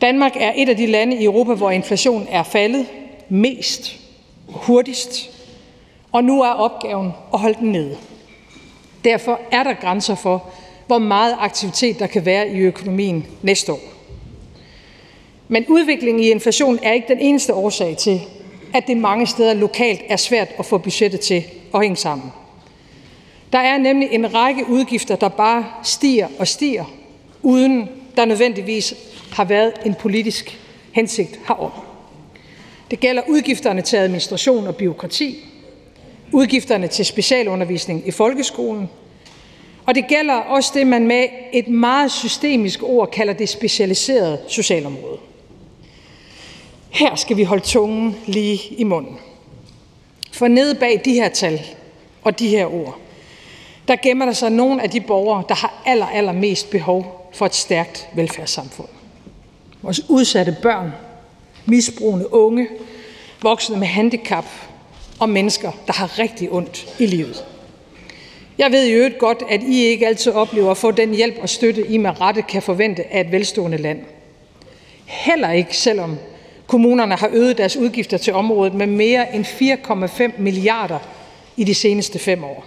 Danmark 0.00 0.32
er 0.36 0.52
et 0.56 0.68
af 0.68 0.76
de 0.76 0.86
lande 0.86 1.16
i 1.16 1.24
Europa, 1.24 1.54
hvor 1.54 1.70
inflationen 1.70 2.28
er 2.30 2.42
faldet 2.42 2.86
mest, 3.28 3.96
hurtigst, 4.48 5.37
og 6.12 6.24
nu 6.24 6.42
er 6.42 6.48
opgaven 6.48 7.12
at 7.32 7.40
holde 7.40 7.58
den 7.60 7.72
nede. 7.72 7.96
Derfor 9.04 9.40
er 9.50 9.62
der 9.62 9.74
grænser 9.74 10.14
for, 10.14 10.44
hvor 10.86 10.98
meget 10.98 11.36
aktivitet 11.38 11.98
der 11.98 12.06
kan 12.06 12.24
være 12.24 12.48
i 12.48 12.58
økonomien 12.58 13.26
næste 13.42 13.72
år. 13.72 13.80
Men 15.48 15.64
udviklingen 15.68 16.24
i 16.24 16.30
inflation 16.30 16.78
er 16.82 16.92
ikke 16.92 17.08
den 17.08 17.18
eneste 17.18 17.54
årsag 17.54 17.96
til, 17.96 18.20
at 18.74 18.86
det 18.86 18.96
mange 18.96 19.26
steder 19.26 19.54
lokalt 19.54 20.00
er 20.08 20.16
svært 20.16 20.48
at 20.58 20.66
få 20.66 20.78
budgettet 20.78 21.20
til 21.20 21.44
at 21.74 21.80
hænge 21.80 21.96
sammen. 21.96 22.32
Der 23.52 23.58
er 23.58 23.78
nemlig 23.78 24.08
en 24.12 24.34
række 24.34 24.68
udgifter, 24.68 25.16
der 25.16 25.28
bare 25.28 25.66
stiger 25.82 26.28
og 26.38 26.48
stiger, 26.48 26.84
uden 27.42 27.88
der 28.16 28.24
nødvendigvis 28.24 28.94
har 29.32 29.44
været 29.44 29.72
en 29.86 29.94
politisk 29.94 30.58
hensigt 30.92 31.40
herom. 31.48 31.70
Det 32.90 33.00
gælder 33.00 33.22
udgifterne 33.28 33.82
til 33.82 33.96
administration 33.96 34.66
og 34.66 34.76
byråkrati, 34.76 35.44
udgifterne 36.32 36.88
til 36.88 37.04
specialundervisning 37.04 38.08
i 38.08 38.10
folkeskolen, 38.10 38.90
og 39.86 39.94
det 39.94 40.04
gælder 40.08 40.34
også 40.34 40.70
det, 40.74 40.86
man 40.86 41.06
med 41.06 41.24
et 41.52 41.68
meget 41.68 42.12
systemisk 42.12 42.82
ord 42.82 43.10
kalder 43.10 43.32
det 43.32 43.48
specialiserede 43.48 44.38
socialområde. 44.48 45.18
Her 46.90 47.14
skal 47.14 47.36
vi 47.36 47.42
holde 47.42 47.64
tungen 47.64 48.16
lige 48.26 48.60
i 48.70 48.84
munden. 48.84 49.18
For 50.32 50.48
nede 50.48 50.74
bag 50.74 51.00
de 51.04 51.12
her 51.12 51.28
tal 51.28 51.60
og 52.22 52.38
de 52.38 52.48
her 52.48 52.66
ord, 52.66 52.98
der 53.88 53.96
gemmer 53.96 54.24
der 54.24 54.32
sig 54.32 54.50
nogle 54.50 54.82
af 54.82 54.90
de 54.90 55.00
borgere, 55.00 55.44
der 55.48 55.54
har 55.54 55.82
aller, 55.86 56.06
aller 56.06 56.32
mest 56.32 56.70
behov 56.70 57.30
for 57.32 57.46
et 57.46 57.54
stærkt 57.54 58.08
velfærdssamfund. 58.14 58.88
Vores 59.82 60.00
udsatte 60.08 60.56
børn, 60.62 60.92
misbrugende 61.66 62.32
unge, 62.32 62.68
voksne 63.42 63.76
med 63.76 63.86
handicap 63.86 64.44
om 65.18 65.28
mennesker, 65.28 65.72
der 65.86 65.92
har 65.92 66.18
rigtig 66.18 66.52
ondt 66.52 66.94
i 66.98 67.06
livet. 67.06 67.44
Jeg 68.58 68.72
ved 68.72 68.86
i 68.86 68.92
øvrigt 68.92 69.18
godt, 69.18 69.42
at 69.50 69.62
I 69.62 69.84
ikke 69.84 70.06
altid 70.06 70.32
oplever 70.32 70.70
at 70.70 70.76
få 70.76 70.90
den 70.90 71.14
hjælp 71.14 71.34
og 71.40 71.48
støtte, 71.48 71.86
I 71.86 71.96
med 71.96 72.20
rette 72.20 72.42
kan 72.42 72.62
forvente 72.62 73.12
af 73.12 73.20
et 73.20 73.32
velstående 73.32 73.78
land. 73.78 74.00
Heller 75.04 75.50
ikke 75.50 75.76
selvom 75.76 76.18
kommunerne 76.66 77.14
har 77.14 77.30
øget 77.32 77.58
deres 77.58 77.76
udgifter 77.76 78.18
til 78.18 78.32
området 78.32 78.74
med 78.74 78.86
mere 78.86 79.34
end 79.34 79.44
4,5 79.44 80.40
milliarder 80.40 80.98
i 81.56 81.64
de 81.64 81.74
seneste 81.74 82.18
fem 82.18 82.44
år. 82.44 82.66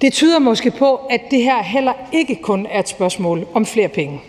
Det 0.00 0.12
tyder 0.12 0.38
måske 0.38 0.70
på, 0.70 0.94
at 0.94 1.20
det 1.30 1.42
her 1.42 1.62
heller 1.62 1.92
ikke 2.12 2.38
kun 2.42 2.66
er 2.70 2.80
et 2.80 2.88
spørgsmål 2.88 3.46
om 3.54 3.66
flere 3.66 3.88
penge, 3.88 4.20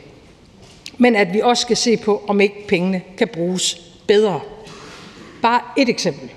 men 0.97 1.15
at 1.15 1.33
vi 1.33 1.41
også 1.41 1.61
skal 1.61 1.77
se 1.77 1.97
på, 1.97 2.23
om 2.27 2.41
ikke 2.41 2.67
pengene 2.67 3.01
kan 3.17 3.27
bruges 3.27 3.81
bedre. 4.07 4.39
Bare 5.41 5.61
et 5.77 5.89
eksempel. 5.89 6.29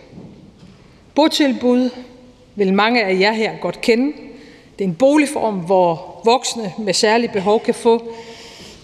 Botilbud 1.18 1.90
vil 2.54 2.74
mange 2.74 3.04
af 3.04 3.20
jer 3.20 3.32
her 3.32 3.52
godt 3.60 3.80
kende. 3.80 4.12
Det 4.78 4.84
er 4.84 4.88
en 4.88 4.94
boligform, 4.94 5.54
hvor 5.54 6.20
voksne 6.24 6.72
med 6.78 6.94
særlige 6.94 7.32
behov 7.32 7.60
kan 7.60 7.74
få 7.74 8.02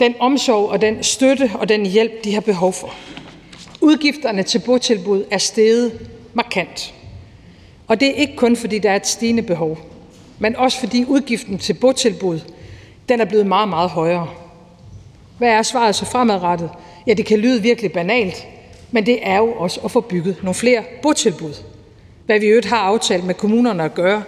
den 0.01 0.15
omsorg 0.21 0.69
og 0.69 0.81
den 0.81 1.03
støtte 1.03 1.51
og 1.55 1.69
den 1.69 1.87
hjælp, 1.87 2.25
de 2.25 2.35
har 2.35 2.41
behov 2.41 2.73
for. 2.73 2.95
Udgifterne 3.81 4.43
til 4.43 4.59
botilbud 4.59 5.25
er 5.31 5.39
steget 5.39 6.09
markant. 6.33 6.95
Og 7.89 8.01
det 8.01 8.09
er 8.09 8.15
ikke 8.15 8.37
kun, 8.37 8.57
fordi 8.57 8.79
der 8.79 8.91
er 8.91 8.97
et 8.97 9.07
stigende 9.07 9.43
behov, 9.43 9.79
men 10.39 10.57
også 10.57 10.81
fordi 10.81 11.05
udgiften 11.05 11.59
til 11.59 11.75
botilbud 11.75 12.41
den 13.09 13.21
er 13.21 13.25
blevet 13.25 13.47
meget, 13.47 13.69
meget 13.69 13.91
højere. 13.91 14.29
Hvad 15.39 15.49
er 15.49 15.63
svaret 15.63 15.95
så 15.95 16.05
fremadrettet? 16.05 16.71
Ja, 17.07 17.15
det 17.15 17.27
kan 17.27 17.39
lyde 17.39 17.63
virkelig 17.63 17.93
banalt, 17.93 18.47
men 18.91 19.07
det 19.07 19.19
er 19.23 19.37
jo 19.37 19.53
også 19.53 19.81
at 19.85 19.91
få 19.91 20.01
bygget 20.01 20.37
nogle 20.43 20.55
flere 20.55 20.83
botilbud 21.03 21.74
hvad 22.27 22.41
vi 22.41 22.47
øvrigt 22.47 22.67
har 22.67 22.77
aftalt 22.77 23.25
med 23.25 23.35
kommunerne 23.35 23.83
at 23.85 23.95
gøre. 23.95 24.23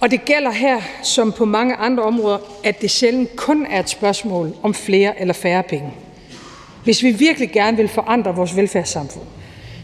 Og 0.00 0.10
det 0.10 0.24
gælder 0.24 0.50
her, 0.50 0.80
som 1.02 1.32
på 1.32 1.44
mange 1.44 1.74
andre 1.74 2.02
områder, 2.02 2.38
at 2.64 2.80
det 2.80 2.90
sjældent 2.90 3.36
kun 3.36 3.66
er 3.66 3.80
et 3.80 3.88
spørgsmål 3.88 4.54
om 4.62 4.74
flere 4.74 5.20
eller 5.20 5.34
færre 5.34 5.62
penge. 5.62 5.90
Hvis 6.84 7.02
vi 7.02 7.10
virkelig 7.10 7.50
gerne 7.50 7.76
vil 7.76 7.88
forandre 7.88 8.34
vores 8.34 8.56
velfærdssamfund, 8.56 9.24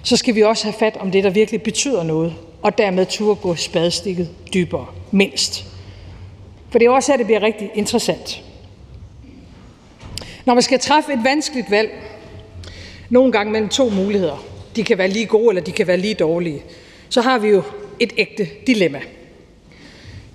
så 0.03 0.17
skal 0.17 0.35
vi 0.35 0.43
også 0.43 0.65
have 0.65 0.75
fat 0.79 0.97
om 0.97 1.11
det, 1.11 1.25
der 1.25 1.31
virkelig 1.31 1.63
betyder 1.63 2.03
noget, 2.03 2.35
og 2.63 2.79
dermed 2.79 3.07
turde 3.07 3.35
gå 3.35 3.55
spadestikket 3.55 4.29
dybere, 4.55 4.87
mindst. 5.11 5.65
For 6.71 6.79
det 6.79 6.87
er 6.87 6.91
også 6.91 7.13
her, 7.13 7.17
det 7.17 7.27
bliver 7.27 7.43
rigtig 7.43 7.71
interessant. 7.75 8.43
Når 10.45 10.55
man 10.55 10.63
skal 10.63 10.81
træffe 10.81 11.13
et 11.13 11.25
vanskeligt 11.25 11.71
valg, 11.71 11.91
nogle 13.11 13.33
gange 13.33 13.53
mellem 13.53 13.69
to 13.69 13.91
muligheder, 13.91 14.45
de 14.77 14.85
kan 14.85 14.99
være 14.99 15.09
lige 15.09 15.27
gode, 15.27 15.49
eller 15.49 15.63
de 15.63 15.73
kan 15.73 15.87
være 15.87 15.97
lige 15.97 16.15
dårlige, 16.15 16.63
så 17.09 17.21
har 17.21 17.39
vi 17.39 17.49
jo 17.49 17.63
et 18.01 18.13
ægte 18.17 18.49
dilemma. 18.67 19.01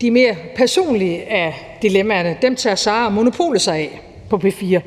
De 0.01 0.11
mere 0.11 0.35
personlige 0.55 1.23
af 1.23 1.77
dilemmaerne, 1.81 2.37
dem 2.41 2.55
tager 2.55 2.75
Sara 2.75 3.09
Monopolet 3.09 3.61
sig 3.61 3.75
af 3.75 4.01
på 4.29 4.41
P4. 4.43 4.79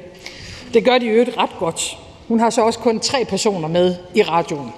Det 0.75 0.85
gør 0.85 0.99
de 0.99 1.07
jo 1.07 1.25
ret 1.38 1.51
godt. 1.59 1.99
Hun 2.29 2.40
har 2.40 2.51
så 2.51 2.62
også 2.62 2.79
kun 2.79 3.01
tre 3.01 3.25
personer 3.25 3.68
med 3.68 3.94
i 4.14 4.22
radioen. 4.22 4.70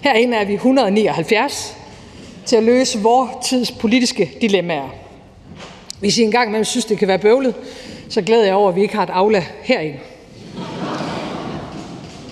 Herinde 0.00 0.36
er 0.36 0.44
vi 0.44 0.54
179 0.54 1.76
til 2.46 2.56
at 2.56 2.62
løse 2.62 2.98
vores 2.98 3.30
tids 3.48 3.70
politiske 3.70 4.30
dilemmaer. 4.40 4.88
Hvis 6.00 6.18
I 6.18 6.22
engang 6.22 6.48
imellem 6.48 6.64
synes, 6.64 6.84
det 6.84 6.98
kan 6.98 7.08
være 7.08 7.18
bøvlet, 7.18 7.54
så 8.08 8.22
glæder 8.22 8.44
jeg 8.44 8.54
over, 8.54 8.68
at 8.68 8.76
vi 8.76 8.82
ikke 8.82 8.94
har 8.94 9.02
et 9.02 9.10
Aula 9.10 9.44
herinde. 9.62 9.98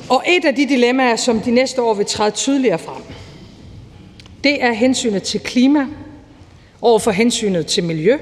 Og 0.09 0.23
et 0.27 0.45
af 0.45 0.55
de 0.55 0.69
dilemmaer, 0.69 1.17
som 1.17 1.41
de 1.41 1.51
næste 1.51 1.83
år 1.83 1.95
vil 1.95 2.07
træde 2.07 2.31
tydeligere 2.31 2.79
frem, 2.79 3.03
det 4.47 4.63
er 4.63 4.73
hensynet 4.73 5.23
til 5.23 5.41
klima 5.41 5.87
over 6.83 6.99
for 6.99 7.11
hensynet 7.11 7.67
til 7.67 7.85
miljø, 7.85 8.19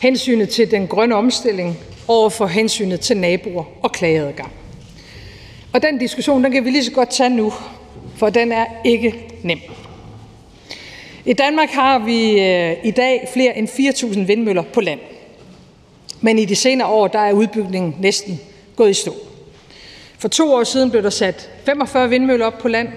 hensynet 0.00 0.48
til 0.48 0.70
den 0.70 0.86
grønne 0.86 1.14
omstilling 1.14 1.78
over 2.08 2.30
for 2.30 2.46
hensynet 2.46 3.00
til 3.00 3.16
naboer 3.16 3.64
og 3.82 3.92
klageadgang. 3.92 4.52
Og 5.72 5.82
den 5.82 5.98
diskussion 5.98 6.44
den 6.44 6.52
kan 6.52 6.64
vi 6.64 6.70
lige 6.70 6.84
så 6.84 6.90
godt 6.90 7.10
tage 7.10 7.30
nu, 7.30 7.52
for 8.16 8.30
den 8.30 8.52
er 8.52 8.66
ikke 8.84 9.14
nem. 9.42 9.60
I 11.24 11.32
Danmark 11.32 11.70
har 11.70 11.98
vi 11.98 12.40
øh, 12.40 12.76
i 12.84 12.90
dag 12.90 13.28
flere 13.32 13.58
end 13.58 13.68
4.000 13.68 14.20
vindmøller 14.20 14.62
på 14.62 14.80
land. 14.80 15.00
Men 16.20 16.38
i 16.38 16.44
de 16.44 16.56
senere 16.56 16.88
år 16.88 17.08
der 17.08 17.18
er 17.18 17.32
udbygningen 17.32 17.96
næsten 18.00 18.40
gået 18.76 18.90
i 18.90 18.94
stå. 18.94 19.14
For 20.18 20.28
to 20.28 20.54
år 20.54 20.64
siden 20.64 20.90
blev 20.90 21.02
der 21.02 21.10
sat 21.10 21.50
45 21.66 22.08
vindmøller 22.08 22.46
op 22.46 22.58
på 22.58 22.68
land, 22.68 22.88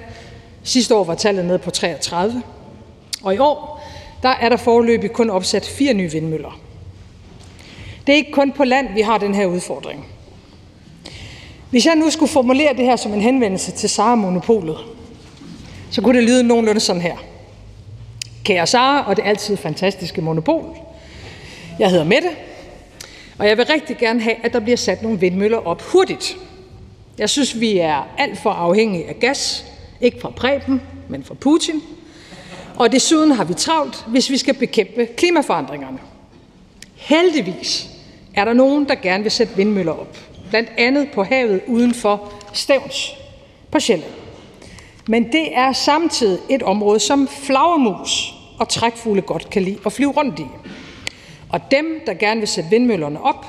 Sidste 0.65 0.95
år 0.95 1.03
var 1.03 1.15
tallet 1.15 1.45
nede 1.45 1.59
på 1.59 1.71
33, 1.71 2.43
og 3.23 3.35
i 3.35 3.37
år 3.37 3.83
der 4.23 4.29
er 4.29 4.49
der 4.49 4.57
foreløbig 4.57 5.11
kun 5.11 5.29
opsat 5.29 5.65
fire 5.65 5.93
nye 5.93 6.11
vindmøller. 6.11 6.59
Det 8.07 8.13
er 8.13 8.17
ikke 8.17 8.31
kun 8.31 8.51
på 8.51 8.63
land, 8.63 8.93
vi 8.93 9.01
har 9.01 9.17
den 9.17 9.35
her 9.35 9.45
udfordring. 9.45 10.07
Hvis 11.69 11.85
jeg 11.85 11.95
nu 11.95 12.09
skulle 12.09 12.31
formulere 12.31 12.73
det 12.73 12.85
her 12.85 12.95
som 12.95 13.13
en 13.13 13.21
henvendelse 13.21 13.71
til 13.71 13.89
Sara 13.89 14.15
Monopolet, 14.15 14.77
så 15.91 16.01
kunne 16.01 16.17
det 16.17 16.23
lyde 16.23 16.43
nogenlunde 16.43 16.79
sådan 16.79 17.01
her. 17.01 17.15
Kære 18.43 18.67
Sara 18.67 19.09
og 19.09 19.15
det 19.15 19.25
altid 19.25 19.57
fantastiske 19.57 20.21
Monopol. 20.21 20.77
Jeg 21.79 21.89
hedder 21.89 22.03
Mette, 22.03 22.29
og 23.37 23.47
jeg 23.47 23.57
vil 23.57 23.65
rigtig 23.65 23.97
gerne 23.97 24.21
have, 24.21 24.35
at 24.43 24.53
der 24.53 24.59
bliver 24.59 24.77
sat 24.77 25.01
nogle 25.01 25.19
vindmøller 25.19 25.67
op 25.67 25.81
hurtigt. 25.81 26.37
Jeg 27.17 27.29
synes, 27.29 27.59
vi 27.59 27.77
er 27.77 28.07
alt 28.17 28.39
for 28.39 28.49
afhængige 28.49 29.07
af 29.09 29.19
gas, 29.19 29.65
ikke 30.01 30.21
fra 30.21 30.29
Preben, 30.29 30.81
men 31.09 31.23
fra 31.23 31.33
Putin. 31.33 31.81
Og 32.75 32.91
desuden 32.91 33.31
har 33.31 33.43
vi 33.43 33.53
travlt, 33.53 34.05
hvis 34.07 34.29
vi 34.29 34.37
skal 34.37 34.53
bekæmpe 34.53 35.05
klimaforandringerne. 35.05 35.99
Heldigvis 36.95 37.87
er 38.33 38.45
der 38.45 38.53
nogen, 38.53 38.87
der 38.87 38.95
gerne 38.95 39.23
vil 39.23 39.31
sætte 39.31 39.55
vindmøller 39.55 39.91
op. 39.91 40.17
Blandt 40.49 40.69
andet 40.77 41.07
på 41.13 41.23
havet 41.23 41.61
uden 41.67 41.93
for 41.93 42.31
Stævns 42.53 43.11
på 43.71 43.79
Sjælland. 43.79 44.11
men 45.07 45.31
det 45.31 45.57
er 45.57 45.73
samtidig 45.73 46.39
et 46.49 46.63
område, 46.63 46.99
som 46.99 47.27
flagermus 47.27 48.33
og 48.59 48.69
trækfugle 48.69 49.21
godt 49.21 49.49
kan 49.49 49.63
lide 49.63 49.77
at 49.85 49.93
flyve 49.93 50.11
rundt 50.11 50.39
i. 50.39 50.45
Og 51.49 51.71
dem, 51.71 52.01
der 52.05 52.13
gerne 52.13 52.39
vil 52.39 52.47
sætte 52.47 52.69
vindmøllerne 52.69 53.23
op, 53.23 53.45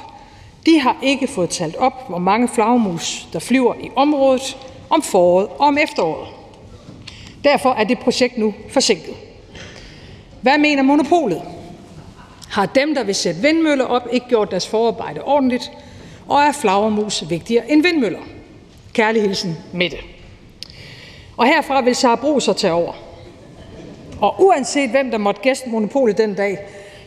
de 0.67 0.81
har 0.81 0.97
ikke 1.03 1.27
fået 1.27 1.51
talt 1.51 1.77
op, 1.77 2.09
hvor 2.09 2.19
mange 2.19 2.49
flagermus, 2.49 3.29
der 3.33 3.39
flyver 3.39 3.75
i 3.75 3.91
området 3.97 4.57
om 4.91 5.03
foråret 5.03 5.49
og 5.49 5.61
om 5.61 5.79
efteråret. 5.79 6.29
Derfor 7.45 7.71
er 7.71 7.85
det 7.85 7.99
projekt 7.99 8.39
nu 8.39 8.55
forsinket. 8.69 9.15
Hvad 10.41 10.59
mener 10.59 10.83
monopolet? 10.83 11.43
Har 12.51 12.67
dem, 12.67 12.95
der 12.95 13.05
vil 13.05 13.15
sætte 13.15 13.41
vindmøller 13.41 13.85
op, 13.85 14.09
ikke 14.13 14.29
gjort 14.29 14.51
deres 14.51 14.69
forarbejde 14.69 15.23
ordentligt, 15.23 15.71
og 16.29 16.41
er 16.41 16.53
flagermus 16.53 17.25
vigtigere 17.29 17.71
end 17.71 17.83
vindmøller? 17.83 18.21
Kærlig 18.93 19.23
hilsen, 19.23 19.57
Mette. 19.73 19.97
Og 21.37 21.47
herfra 21.47 21.81
vil 21.81 21.97
Sara 21.97 22.15
Bro 22.15 22.41
så 22.41 22.53
tage 22.53 22.73
over. 22.73 22.93
Og 24.21 24.35
uanset 24.39 24.91
hvem 24.91 25.11
der 25.11 25.19
måtte 25.19 25.41
gæste 25.41 25.69
monopolet 25.69 26.19
den 26.19 26.35
dag, 26.35 26.59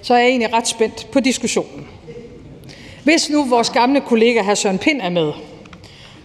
så 0.02 0.14
er 0.14 0.18
jeg 0.18 0.30
egentlig 0.30 0.54
ret 0.54 0.68
spændt 0.68 1.08
på 1.12 1.20
diskussionen. 1.20 1.88
Hvis 3.04 3.30
nu 3.30 3.46
vores 3.46 3.70
gamle 3.70 4.02
kollega 4.02 4.42
hr. 4.42 4.54
Søren 4.54 4.78
Pind 4.80 5.02
er 5.02 5.10
med, 5.10 5.32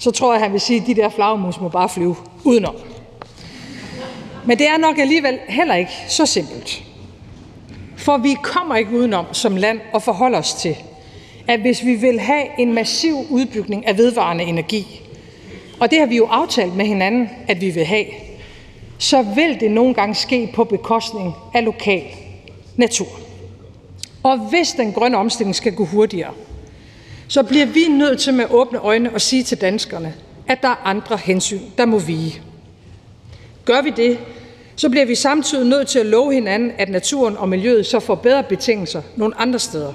så 0.04 0.10
tror 0.10 0.32
jeg, 0.32 0.42
han 0.42 0.52
vil 0.52 0.60
sige, 0.60 0.80
at 0.80 0.86
de 0.86 0.94
der 0.94 1.08
flagermus 1.08 1.60
må 1.60 1.68
bare 1.68 1.88
flyve 1.88 2.16
udenom. 2.44 2.74
Men 4.46 4.58
det 4.58 4.68
er 4.68 4.78
nok 4.78 4.98
alligevel 4.98 5.38
heller 5.48 5.74
ikke 5.74 5.92
så 6.08 6.26
simpelt. 6.26 6.84
For 7.96 8.16
vi 8.16 8.36
kommer 8.42 8.76
ikke 8.76 8.90
udenom 8.90 9.24
som 9.32 9.56
land 9.56 9.80
at 9.94 10.02
forholde 10.02 10.38
os 10.38 10.54
til, 10.54 10.76
at 11.48 11.60
hvis 11.60 11.84
vi 11.84 11.94
vil 11.94 12.20
have 12.20 12.44
en 12.58 12.72
massiv 12.72 13.16
udbygning 13.30 13.86
af 13.86 13.98
vedvarende 13.98 14.44
energi, 14.44 15.00
og 15.80 15.90
det 15.90 15.98
har 15.98 16.06
vi 16.06 16.16
jo 16.16 16.26
aftalt 16.26 16.76
med 16.76 16.86
hinanden, 16.86 17.30
at 17.48 17.60
vi 17.60 17.70
vil 17.70 17.84
have, 17.84 18.06
så 18.98 19.22
vil 19.22 19.60
det 19.60 19.70
nogle 19.70 19.94
gange 19.94 20.14
ske 20.14 20.50
på 20.54 20.64
bekostning 20.64 21.34
af 21.54 21.64
lokal 21.64 22.04
natur. 22.76 23.08
Og 24.22 24.38
hvis 24.38 24.72
den 24.72 24.92
grønne 24.92 25.16
omstilling 25.16 25.54
skal 25.54 25.74
gå 25.74 25.84
hurtigere, 25.84 26.30
så 27.28 27.42
bliver 27.42 27.66
vi 27.66 27.86
nødt 27.88 28.20
til 28.20 28.34
med 28.34 28.44
åbne 28.50 28.78
øjne 28.78 29.14
at 29.14 29.22
sige 29.22 29.42
til 29.42 29.60
danskerne, 29.60 30.14
at 30.48 30.62
der 30.62 30.68
er 30.68 30.86
andre 30.86 31.16
hensyn, 31.16 31.60
der 31.78 31.84
må 31.86 31.98
vige. 31.98 32.40
Gør 33.64 33.82
vi 33.82 33.90
det, 33.90 34.18
så 34.76 34.88
bliver 34.88 35.06
vi 35.06 35.14
samtidig 35.14 35.66
nødt 35.66 35.88
til 35.88 35.98
at 35.98 36.06
love 36.06 36.32
hinanden, 36.32 36.72
at 36.78 36.88
naturen 36.88 37.36
og 37.36 37.48
miljøet 37.48 37.86
så 37.86 38.00
får 38.00 38.14
bedre 38.14 38.42
betingelser 38.42 39.02
nogle 39.16 39.40
andre 39.40 39.58
steder. 39.58 39.92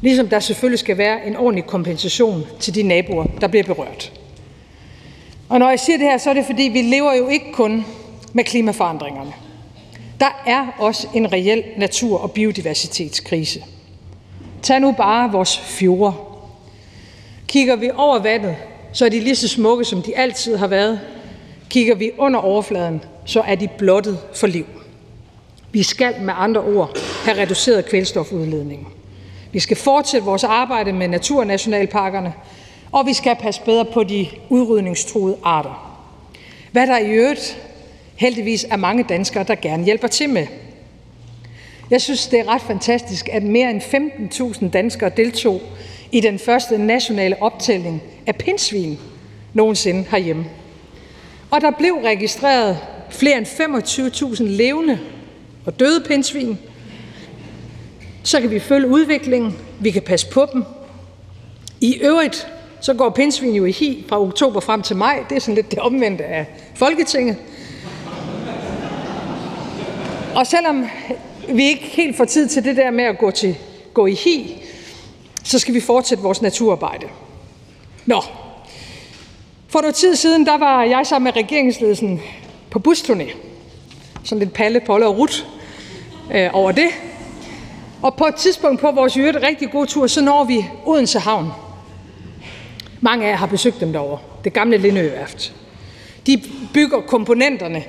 Ligesom 0.00 0.28
der 0.28 0.40
selvfølgelig 0.40 0.78
skal 0.78 0.98
være 0.98 1.26
en 1.26 1.36
ordentlig 1.36 1.64
kompensation 1.64 2.46
til 2.60 2.74
de 2.74 2.82
naboer, 2.82 3.24
der 3.40 3.46
bliver 3.46 3.64
berørt. 3.64 4.12
Og 5.48 5.58
når 5.58 5.68
jeg 5.68 5.80
siger 5.80 5.98
det 5.98 6.06
her, 6.06 6.18
så 6.18 6.30
er 6.30 6.34
det 6.34 6.44
fordi, 6.46 6.62
vi 6.62 6.82
lever 6.82 7.14
jo 7.14 7.28
ikke 7.28 7.52
kun 7.52 7.84
med 8.32 8.44
klimaforandringerne. 8.44 9.32
Der 10.20 10.42
er 10.46 10.66
også 10.78 11.08
en 11.14 11.32
reel 11.32 11.64
natur- 11.76 12.18
og 12.18 12.32
biodiversitetskrise. 12.32 13.64
Tag 14.62 14.80
nu 14.80 14.92
bare 14.92 15.32
vores 15.32 15.58
fjorde. 15.58 16.12
Kigger 17.50 17.76
vi 17.76 17.90
over 17.96 18.18
vandet, 18.18 18.56
så 18.92 19.04
er 19.04 19.08
de 19.08 19.20
lige 19.20 19.36
så 19.36 19.48
smukke, 19.48 19.84
som 19.84 20.02
de 20.02 20.16
altid 20.16 20.56
har 20.56 20.66
været. 20.66 21.00
Kigger 21.68 21.94
vi 21.94 22.10
under 22.18 22.40
overfladen, 22.40 23.04
så 23.24 23.40
er 23.40 23.54
de 23.54 23.68
blottet 23.78 24.18
for 24.34 24.46
liv. 24.46 24.66
Vi 25.72 25.82
skal 25.82 26.14
med 26.20 26.34
andre 26.36 26.60
ord 26.60 26.98
have 27.24 27.42
reduceret 27.42 27.86
kvælstofudledningen. 27.86 28.86
Vi 29.52 29.60
skal 29.60 29.76
fortsætte 29.76 30.24
vores 30.24 30.44
arbejde 30.44 30.92
med 30.92 31.08
naturnationalparkerne, 31.08 32.32
og 32.92 33.06
vi 33.06 33.12
skal 33.12 33.36
passe 33.40 33.60
bedre 33.64 33.84
på 33.84 34.04
de 34.04 34.26
udrydningstruede 34.48 35.36
arter. 35.42 36.00
Hvad 36.72 36.86
der 36.86 36.98
i 36.98 37.10
øvrigt 37.10 37.62
heldigvis 38.16 38.66
er 38.70 38.76
mange 38.76 39.02
danskere, 39.02 39.44
der 39.44 39.54
gerne 39.54 39.84
hjælper 39.84 40.08
til 40.08 40.28
med. 40.28 40.46
Jeg 41.90 42.00
synes, 42.00 42.26
det 42.26 42.40
er 42.40 42.54
ret 42.54 42.62
fantastisk, 42.62 43.28
at 43.32 43.42
mere 43.42 43.70
end 43.70 43.82
15.000 44.62 44.68
danskere 44.70 45.10
deltog 45.16 45.60
i 46.12 46.20
den 46.20 46.38
første 46.38 46.78
nationale 46.78 47.42
optælling 47.42 48.02
af 48.26 48.36
pindsvin 48.36 48.98
nogensinde 49.54 50.04
herhjemme. 50.10 50.44
Og 51.50 51.60
der 51.60 51.70
blev 51.70 51.92
registreret 52.04 52.78
flere 53.10 53.38
end 53.38 53.46
25.000 53.46 54.42
levende 54.42 54.98
og 55.66 55.80
døde 55.80 56.04
pindsvin. 56.08 56.58
Så 58.22 58.40
kan 58.40 58.50
vi 58.50 58.58
følge 58.58 58.88
udviklingen, 58.88 59.56
vi 59.80 59.90
kan 59.90 60.02
passe 60.02 60.26
på 60.30 60.46
dem. 60.52 60.64
I 61.80 61.94
øvrigt 61.94 62.46
så 62.80 62.94
går 62.94 63.10
pindsvin 63.10 63.54
jo 63.54 63.64
i 63.64 63.72
hi 63.72 64.04
fra 64.08 64.20
oktober 64.20 64.60
frem 64.60 64.82
til 64.82 64.96
maj. 64.96 65.24
Det 65.28 65.36
er 65.36 65.40
sådan 65.40 65.54
lidt 65.54 65.70
det 65.70 65.78
omvendte 65.78 66.24
af 66.24 66.46
Folketinget. 66.74 67.36
Og 70.34 70.46
selvom 70.46 70.86
vi 71.48 71.64
ikke 71.64 71.84
helt 71.84 72.16
får 72.16 72.24
tid 72.24 72.48
til 72.48 72.64
det 72.64 72.76
der 72.76 72.90
med 72.90 73.04
at 73.04 73.18
gå, 73.18 73.30
til, 73.30 73.56
gå 73.94 74.06
i 74.06 74.14
hi, 74.14 74.62
så 75.44 75.58
skal 75.58 75.74
vi 75.74 75.80
fortsætte 75.80 76.22
vores 76.22 76.42
naturarbejde. 76.42 77.06
Nå, 78.06 78.22
for 79.68 79.80
noget 79.80 79.94
tid 79.94 80.16
siden, 80.16 80.46
der 80.46 80.58
var 80.58 80.84
jeg 80.84 81.06
sammen 81.06 81.24
med 81.24 81.42
regeringsledelsen 81.42 82.20
på 82.70 82.82
busturné. 82.88 83.36
Sådan 84.24 84.38
lidt 84.38 84.52
palle, 84.52 84.80
polle 84.80 85.06
og 85.06 85.18
rut 85.18 85.46
øh, 86.34 86.50
over 86.52 86.72
det. 86.72 86.88
Og 88.02 88.14
på 88.14 88.26
et 88.26 88.34
tidspunkt 88.34 88.80
på 88.80 88.90
vores 88.90 89.16
øvrigt 89.16 89.36
rigtig 89.42 89.70
gode 89.70 89.86
tur, 89.86 90.06
så 90.06 90.20
når 90.20 90.44
vi 90.44 90.66
Odense 90.86 91.18
Havn. 91.18 91.48
Mange 93.00 93.26
af 93.26 93.30
jer 93.30 93.36
har 93.36 93.46
besøgt 93.46 93.80
dem 93.80 93.92
derovre. 93.92 94.18
Det 94.44 94.52
gamle 94.52 94.76
Lindøværft. 94.76 95.52
De 96.26 96.42
bygger 96.74 97.00
komponenterne 97.00 97.84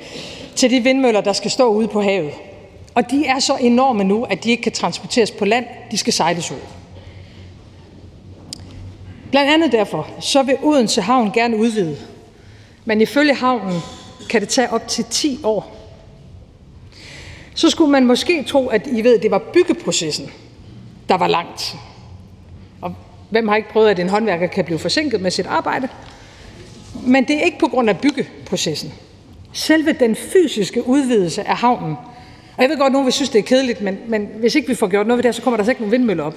til 0.55 0.71
de 0.71 0.79
vindmøller, 0.79 1.21
der 1.21 1.33
skal 1.33 1.51
stå 1.51 1.67
ude 1.67 1.87
på 1.87 2.01
havet. 2.01 2.31
Og 2.95 3.11
de 3.11 3.25
er 3.25 3.39
så 3.39 3.55
enorme 3.55 4.03
nu, 4.03 4.23
at 4.23 4.43
de 4.43 4.51
ikke 4.51 4.63
kan 4.63 4.71
transporteres 4.71 5.31
på 5.31 5.45
land. 5.45 5.65
De 5.91 5.97
skal 5.97 6.13
sejles 6.13 6.51
ud. 6.51 6.80
Blandt 9.31 9.51
andet 9.51 9.71
derfor 9.71 10.07
så 10.19 10.43
vil 10.43 10.57
Odense 10.63 11.01
Havn 11.01 11.31
gerne 11.31 11.57
udvide. 11.57 11.97
Men 12.85 13.01
ifølge 13.01 13.33
havnen 13.33 13.79
kan 14.29 14.41
det 14.41 14.49
tage 14.49 14.69
op 14.69 14.87
til 14.87 15.05
10 15.09 15.39
år. 15.43 15.77
Så 17.55 17.69
skulle 17.69 17.91
man 17.91 18.05
måske 18.05 18.43
tro, 18.43 18.67
at 18.67 18.87
I 18.87 19.03
ved, 19.03 19.15
at 19.17 19.23
det 19.23 19.31
var 19.31 19.41
byggeprocessen, 19.53 20.31
der 21.09 21.15
var 21.15 21.27
langt. 21.27 21.75
Og 22.81 22.95
hvem 23.29 23.47
har 23.47 23.55
ikke 23.55 23.69
prøvet, 23.69 23.89
at 23.89 23.99
en 23.99 24.09
håndværker 24.09 24.47
kan 24.47 24.65
blive 24.65 24.79
forsinket 24.79 25.21
med 25.21 25.31
sit 25.31 25.45
arbejde? 25.45 25.87
Men 27.03 27.27
det 27.27 27.35
er 27.35 27.41
ikke 27.41 27.59
på 27.59 27.67
grund 27.67 27.89
af 27.89 27.99
byggeprocessen. 27.99 28.93
Selve 29.53 29.93
den 29.93 30.15
fysiske 30.15 30.87
udvidelse 30.87 31.47
af 31.47 31.57
havnen, 31.57 31.95
og 32.57 32.63
jeg 32.63 32.69
ved 32.69 32.77
godt, 32.77 32.85
at 32.85 32.91
nogen 32.91 33.05
vil 33.05 33.13
synes, 33.13 33.29
det 33.29 33.39
er 33.39 33.43
kedeligt, 33.43 33.81
men, 33.81 33.97
men 34.07 34.29
hvis 34.39 34.55
ikke 34.55 34.67
vi 34.67 34.75
får 34.75 34.87
gjort 34.87 35.07
noget 35.07 35.17
ved 35.17 35.23
det 35.23 35.35
så 35.35 35.41
kommer 35.41 35.57
der 35.57 35.63
så 35.63 35.71
ikke 35.71 35.81
nogen 35.81 35.91
vindmøller 35.91 36.23
op. 36.23 36.35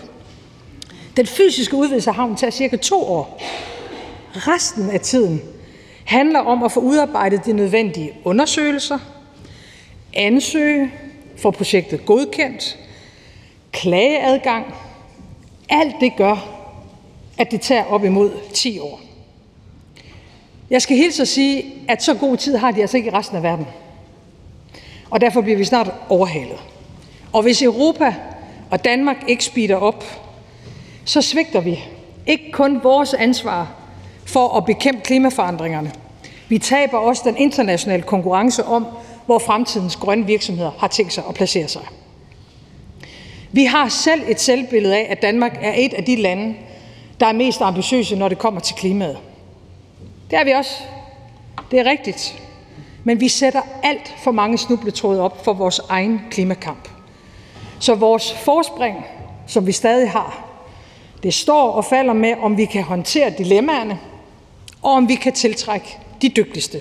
Den 1.17 1.27
fysiske 1.27 1.77
udvidelse 1.77 2.11
af 2.11 2.17
havnen 2.17 2.37
tager 2.37 2.51
cirka 2.51 2.77
to 2.77 3.03
år. 3.03 3.43
Resten 4.33 4.91
af 4.91 5.01
tiden 5.01 5.43
handler 6.05 6.41
om 6.41 6.63
at 6.63 6.73
få 6.73 6.81
udarbejdet 6.81 7.45
de 7.45 7.53
nødvendige 7.53 8.13
undersøgelser, 8.25 8.99
ansøge, 10.15 10.93
få 11.37 11.51
projektet 11.51 12.07
godkendt, 12.07 12.79
klageadgang. 13.73 14.75
Alt 15.69 15.95
det 16.01 16.13
gør, 16.17 16.49
at 17.39 17.51
det 17.51 17.61
tager 17.61 17.85
op 17.85 18.05
imod 18.05 18.33
10 18.53 18.79
år. 18.79 19.01
Jeg 20.71 20.83
skal 20.83 20.97
hilse 20.97 21.23
at 21.23 21.29
sige, 21.29 21.65
at 21.89 22.03
så 22.03 22.15
god 22.15 22.37
tid 22.37 22.57
har 22.57 22.71
de 22.71 22.81
altså 22.81 22.97
ikke 22.97 23.11
i 23.11 23.13
resten 23.13 23.37
af 23.37 23.43
verden. 23.43 23.67
Og 25.11 25.21
derfor 25.21 25.41
bliver 25.41 25.59
vi 25.59 25.65
snart 25.65 25.91
overhalet. 26.09 26.59
Og 27.33 27.43
hvis 27.43 27.63
Europa 27.63 28.15
og 28.71 28.85
Danmark 28.85 29.17
ikke 29.29 29.45
speeder 29.45 29.77
op, 29.77 30.05
så 31.05 31.23
svigter 31.23 31.61
vi 31.61 31.85
ikke 32.27 32.51
kun 32.53 32.81
vores 32.83 33.15
ansvar 33.15 33.73
for 34.27 34.57
at 34.57 34.65
bekæmpe 34.65 35.01
klimaforandringerne. 35.01 35.93
Vi 36.49 36.59
taber 36.59 36.99
også 36.99 37.23
den 37.25 37.37
internationale 37.37 38.03
konkurrence 38.03 38.65
om, 38.65 38.87
hvor 39.27 39.39
fremtidens 39.39 39.97
grønne 39.97 40.27
virksomheder 40.27 40.71
har 40.79 40.89
tænkt 40.89 41.13
sig 41.13 41.25
at 41.29 41.35
placere 41.35 41.69
sig. 41.69 41.83
Vi 43.53 43.65
har 43.65 43.89
selv 43.89 44.23
et 44.29 44.41
selvbillede 44.41 44.97
af, 44.97 45.07
at 45.11 45.23
Danmark 45.23 45.59
er 45.61 45.73
et 45.77 45.95
af 45.95 46.05
de 46.05 46.17
lande, 46.17 46.55
der 47.21 47.27
er 47.27 47.33
mest 47.33 47.61
ambitiøse, 47.61 48.17
når 48.17 48.29
det 48.29 48.39
kommer 48.39 48.61
til 48.61 48.77
klimaet. 48.77 49.19
Det 50.31 50.39
er 50.39 50.45
vi 50.45 50.51
også. 50.51 50.75
Det 51.71 51.79
er 51.79 51.85
rigtigt. 51.85 52.43
Men 53.05 53.21
vi 53.21 53.29
sætter 53.29 53.61
alt 53.83 54.15
for 54.19 54.31
mange 54.31 54.59
snubletråde 54.59 55.21
op 55.21 55.45
for 55.45 55.53
vores 55.53 55.81
egen 55.89 56.21
klimakamp. 56.31 56.89
Så 57.79 57.95
vores 57.95 58.33
forspring, 58.33 59.07
som 59.47 59.67
vi 59.67 59.73
stadig 59.73 60.11
har, 60.11 60.44
det 61.25 61.35
står 61.35 61.71
og 61.71 61.85
falder 61.85 62.13
med, 62.13 62.35
om 62.41 62.57
vi 62.57 62.65
kan 62.65 62.83
håndtere 62.83 63.33
dilemmaerne, 63.39 63.99
og 64.83 64.93
om 64.93 65.09
vi 65.09 65.15
kan 65.15 65.33
tiltrække 65.33 65.87
de 66.23 66.29
dygtigste. 66.29 66.81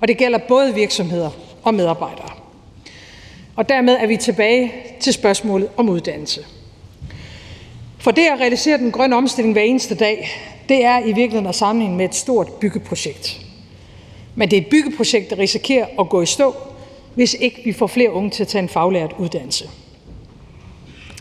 Og 0.00 0.08
det 0.08 0.18
gælder 0.18 0.38
både 0.38 0.74
virksomheder 0.74 1.30
og 1.62 1.74
medarbejdere. 1.74 2.30
Og 3.56 3.68
dermed 3.68 3.96
er 4.00 4.06
vi 4.06 4.16
tilbage 4.16 4.72
til 5.00 5.12
spørgsmålet 5.12 5.68
om 5.76 5.88
uddannelse. 5.88 6.46
For 7.98 8.10
det 8.10 8.26
at 8.26 8.40
realisere 8.40 8.78
den 8.78 8.92
grønne 8.92 9.16
omstilling 9.16 9.52
hver 9.52 9.62
eneste 9.62 9.94
dag, 9.94 10.28
det 10.68 10.84
er 10.84 10.98
i 10.98 11.06
virkeligheden 11.06 11.46
at 11.46 11.54
sammenligne 11.54 11.96
med 11.96 12.04
et 12.04 12.14
stort 12.14 12.52
byggeprojekt. 12.52 13.40
Men 14.34 14.50
det 14.50 14.56
er 14.56 14.60
et 14.60 14.68
byggeprojekt, 14.70 15.30
der 15.30 15.38
risikerer 15.38 15.86
at 15.98 16.08
gå 16.08 16.22
i 16.22 16.26
stå, 16.26 16.54
hvis 17.14 17.34
ikke 17.34 17.60
vi 17.64 17.72
får 17.72 17.86
flere 17.86 18.12
unge 18.12 18.30
til 18.30 18.42
at 18.42 18.48
tage 18.48 18.62
en 18.62 18.68
faglært 18.68 19.14
uddannelse. 19.18 19.70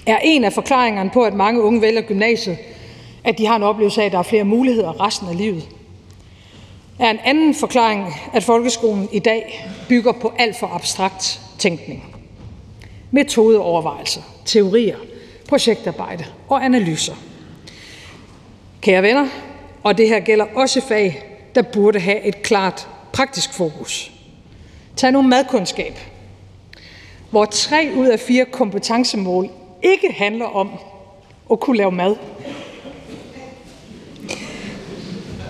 Er 0.06 0.18
en 0.24 0.44
af 0.44 0.54
forklaringerne 0.54 1.10
på, 1.10 1.24
at 1.24 1.34
mange 1.34 1.62
unge 1.62 1.82
vælger 1.82 2.02
gymnasiet, 2.02 2.58
at 3.24 3.38
de 3.38 3.46
har 3.46 3.56
en 3.56 3.64
oplevelse 3.64 4.02
af, 4.02 4.06
at 4.06 4.12
der 4.12 4.18
er 4.18 4.24
flere 4.24 4.44
muligheder 4.44 5.06
resten 5.06 5.28
af 5.28 5.38
livet? 5.38 5.68
Er 7.00 7.10
en 7.10 7.20
anden 7.24 7.56
forklaring, 7.56 8.14
at 8.34 8.44
folkeskolen 8.44 9.10
i 9.12 9.20
dag 9.20 9.68
bygger 9.90 10.12
på 10.12 10.34
alt 10.40 10.56
for 10.60 10.68
abstrakt 10.68 11.42
tænkning? 11.60 12.16
Metodeovervejelser, 13.12 14.22
teorier, 14.46 14.98
projektarbejde 15.48 16.26
og 16.50 16.66
analyser. 16.66 17.16
Kære 18.82 19.04
venner, 19.04 19.28
og 19.84 19.98
det 19.98 20.08
her 20.08 20.20
gælder 20.20 20.46
også 20.56 20.82
fag, 20.82 21.24
der 21.56 21.62
burde 21.62 22.00
have 22.00 22.22
et 22.22 22.42
klart 22.42 22.88
praktisk 23.14 23.54
fokus. 23.54 24.12
Tag 24.96 25.12
nu 25.12 25.22
madkundskab, 25.22 26.00
hvor 27.32 27.46
tre 27.46 27.92
ud 27.96 28.08
af 28.08 28.20
fire 28.20 28.46
kompetencemål 28.46 29.50
ikke 29.84 30.12
handler 30.12 30.46
om 30.46 30.70
at 31.52 31.60
kunne 31.60 31.78
lave 31.78 31.92
mad, 31.92 32.16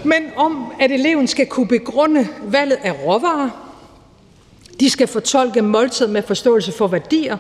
men 0.06 0.24
om, 0.36 0.74
at 0.80 0.92
eleven 0.92 1.28
skal 1.28 1.46
kunne 1.46 1.68
begrunde 1.68 2.28
valget 2.44 2.80
af 2.84 2.92
råvarer, 3.06 3.50
de 4.80 4.90
skal 4.90 5.08
fortolke 5.08 5.62
måltid 5.62 6.08
med 6.08 6.22
forståelse 6.22 6.72
for 6.72 6.88
værdier, 6.88 7.38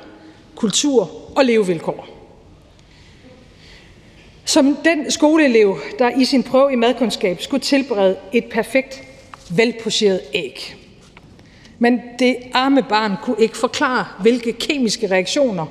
kultur 0.56 1.12
og 1.38 1.46
levevilkår. 1.46 2.08
Som 4.46 4.78
den 4.86 5.12
skoleelev, 5.12 5.78
der 6.00 6.10
i 6.10 6.26
sin 6.26 6.44
prøve 6.44 6.72
i 6.72 6.76
madkundskab 6.76 7.42
skulle 7.42 7.62
tilberede 7.62 8.18
et 8.34 8.46
perfekt 8.46 9.04
velpocheret 9.50 10.22
æg. 10.34 10.76
Men 11.80 12.02
det 12.20 12.38
arme 12.54 12.84
barn 12.90 13.16
kunne 13.24 13.36
ikke 13.40 13.58
forklare, 13.58 14.06
hvilke 14.22 14.54
kemiske 14.54 15.12
reaktioner, 15.12 15.66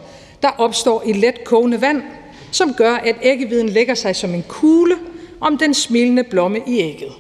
der 0.44 0.50
opstår 0.58 1.02
et 1.06 1.16
let 1.16 1.44
kogende 1.44 1.80
vand, 1.80 2.02
som 2.50 2.74
gør, 2.74 2.94
at 2.94 3.16
æggeviden 3.22 3.68
lægger 3.68 3.94
sig 3.94 4.16
som 4.16 4.34
en 4.34 4.44
kugle 4.48 4.96
om 5.40 5.58
den 5.58 5.74
smilende 5.74 6.24
blomme 6.24 6.58
i 6.66 6.80
ægget. 6.80 7.12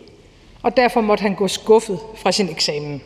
Og 0.62 0.76
derfor 0.76 1.00
måtte 1.00 1.22
han 1.22 1.34
gå 1.34 1.48
skuffet 1.48 1.98
fra 2.16 2.32
sin 2.32 2.48
eksamen. 2.48 3.02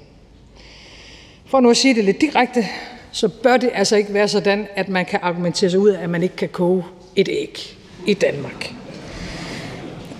For 1.47 1.61
nu 1.61 1.71
at 1.71 1.77
sige 1.77 1.95
det 1.95 2.05
lidt 2.05 2.21
direkte, 2.21 2.67
så 3.13 3.29
bør 3.29 3.57
det 3.57 3.71
altså 3.75 3.97
ikke 3.97 4.15
være 4.15 4.29
sådan, 4.29 4.67
at 4.77 4.89
man 4.89 5.07
kan 5.07 5.19
argumentere 5.23 5.71
sig 5.71 5.81
ud 5.81 5.89
af, 5.89 6.03
at 6.03 6.11
man 6.11 6.23
ikke 6.23 6.37
kan 6.37 6.49
koge 6.49 6.85
et 7.17 7.29
æg 7.29 7.77
i 8.07 8.15
Danmark. 8.15 8.73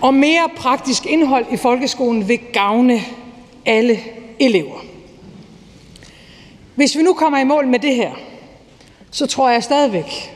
Og 0.01 0.13
mere 0.13 0.49
praktisk 0.55 1.05
indhold 1.05 1.45
i 1.51 1.57
folkeskolen 1.57 2.27
vil 2.27 2.39
gavne 2.53 3.01
alle 3.65 3.99
elever. 4.39 4.85
Hvis 6.75 6.97
vi 6.97 7.01
nu 7.01 7.13
kommer 7.13 7.39
i 7.39 7.43
mål 7.43 7.67
med 7.67 7.79
det 7.79 7.95
her, 7.95 8.11
så 9.11 9.27
tror 9.27 9.49
jeg 9.49 9.63
stadigvæk, 9.63 10.35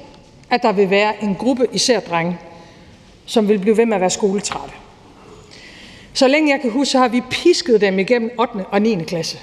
at 0.50 0.64
der 0.64 0.72
vil 0.72 0.90
være 0.90 1.24
en 1.24 1.36
gruppe, 1.36 1.68
især 1.74 2.00
drenge, 2.00 2.38
som 3.26 3.50
vil 3.50 3.60
blive 3.60 3.78
ved 3.78 3.86
med 3.86 3.96
at 3.96 4.02
være 4.02 4.10
skoletrætte. 4.10 4.74
Så 6.14 6.28
længe 6.28 6.52
jeg 6.52 6.62
kan 6.62 6.72
huske, 6.72 6.92
så 6.92 6.98
har 6.98 7.08
vi 7.08 7.22
pisket 7.30 7.82
dem 7.82 8.00
igennem 8.00 8.32
8. 8.40 8.66
og 8.72 8.82
9. 8.82 9.04
klasse. 9.04 9.38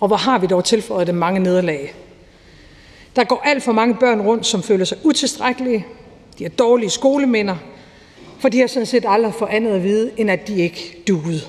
Og 0.00 0.08
hvor 0.08 0.16
har 0.16 0.38
vi 0.38 0.46
dog 0.46 0.64
tilføjet 0.64 1.06
dem 1.06 1.14
mange 1.14 1.40
nederlag. 1.40 1.94
Der 3.16 3.24
går 3.24 3.42
alt 3.44 3.62
for 3.62 3.72
mange 3.72 3.94
børn 3.94 4.20
rundt, 4.20 4.46
som 4.46 4.62
føler 4.62 4.84
sig 4.84 4.98
utilstrækkelige, 5.04 5.86
de 6.38 6.44
har 6.44 6.50
dårlige 6.50 6.90
skoleminder, 6.90 7.56
for 8.38 8.48
de 8.48 8.60
har 8.60 8.66
sådan 8.66 8.86
set 8.86 9.04
aldrig 9.08 9.34
fået 9.34 9.48
andet 9.48 9.70
at 9.70 9.82
vide, 9.82 10.10
end 10.16 10.30
at 10.30 10.48
de 10.48 10.60
ikke 10.62 11.02
duede. 11.08 11.40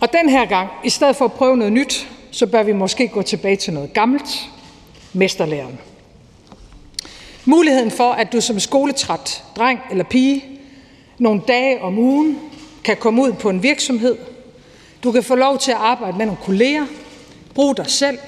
Og 0.00 0.12
den 0.12 0.28
her 0.28 0.46
gang, 0.46 0.68
i 0.84 0.90
stedet 0.90 1.16
for 1.16 1.24
at 1.24 1.32
prøve 1.32 1.56
noget 1.56 1.72
nyt, 1.72 2.08
så 2.30 2.46
bør 2.46 2.62
vi 2.62 2.72
måske 2.72 3.08
gå 3.08 3.22
tilbage 3.22 3.56
til 3.56 3.72
noget 3.72 3.92
gammelt, 3.92 4.48
mesterlæren. 5.12 5.78
Muligheden 7.44 7.90
for, 7.90 8.12
at 8.12 8.32
du 8.32 8.40
som 8.40 8.60
skoletræt 8.60 9.44
dreng 9.56 9.80
eller 9.90 10.04
pige 10.04 10.44
nogle 11.18 11.42
dage 11.48 11.82
om 11.82 11.98
ugen 11.98 12.38
kan 12.84 12.96
komme 12.96 13.22
ud 13.22 13.32
på 13.32 13.50
en 13.50 13.62
virksomhed. 13.62 14.16
Du 15.04 15.12
kan 15.12 15.22
få 15.22 15.34
lov 15.34 15.58
til 15.58 15.70
at 15.70 15.76
arbejde 15.76 16.18
med 16.18 16.26
nogle 16.26 16.40
kolleger, 16.42 16.86
bruge 17.54 17.76
dig 17.76 17.90
selv, 17.90 18.18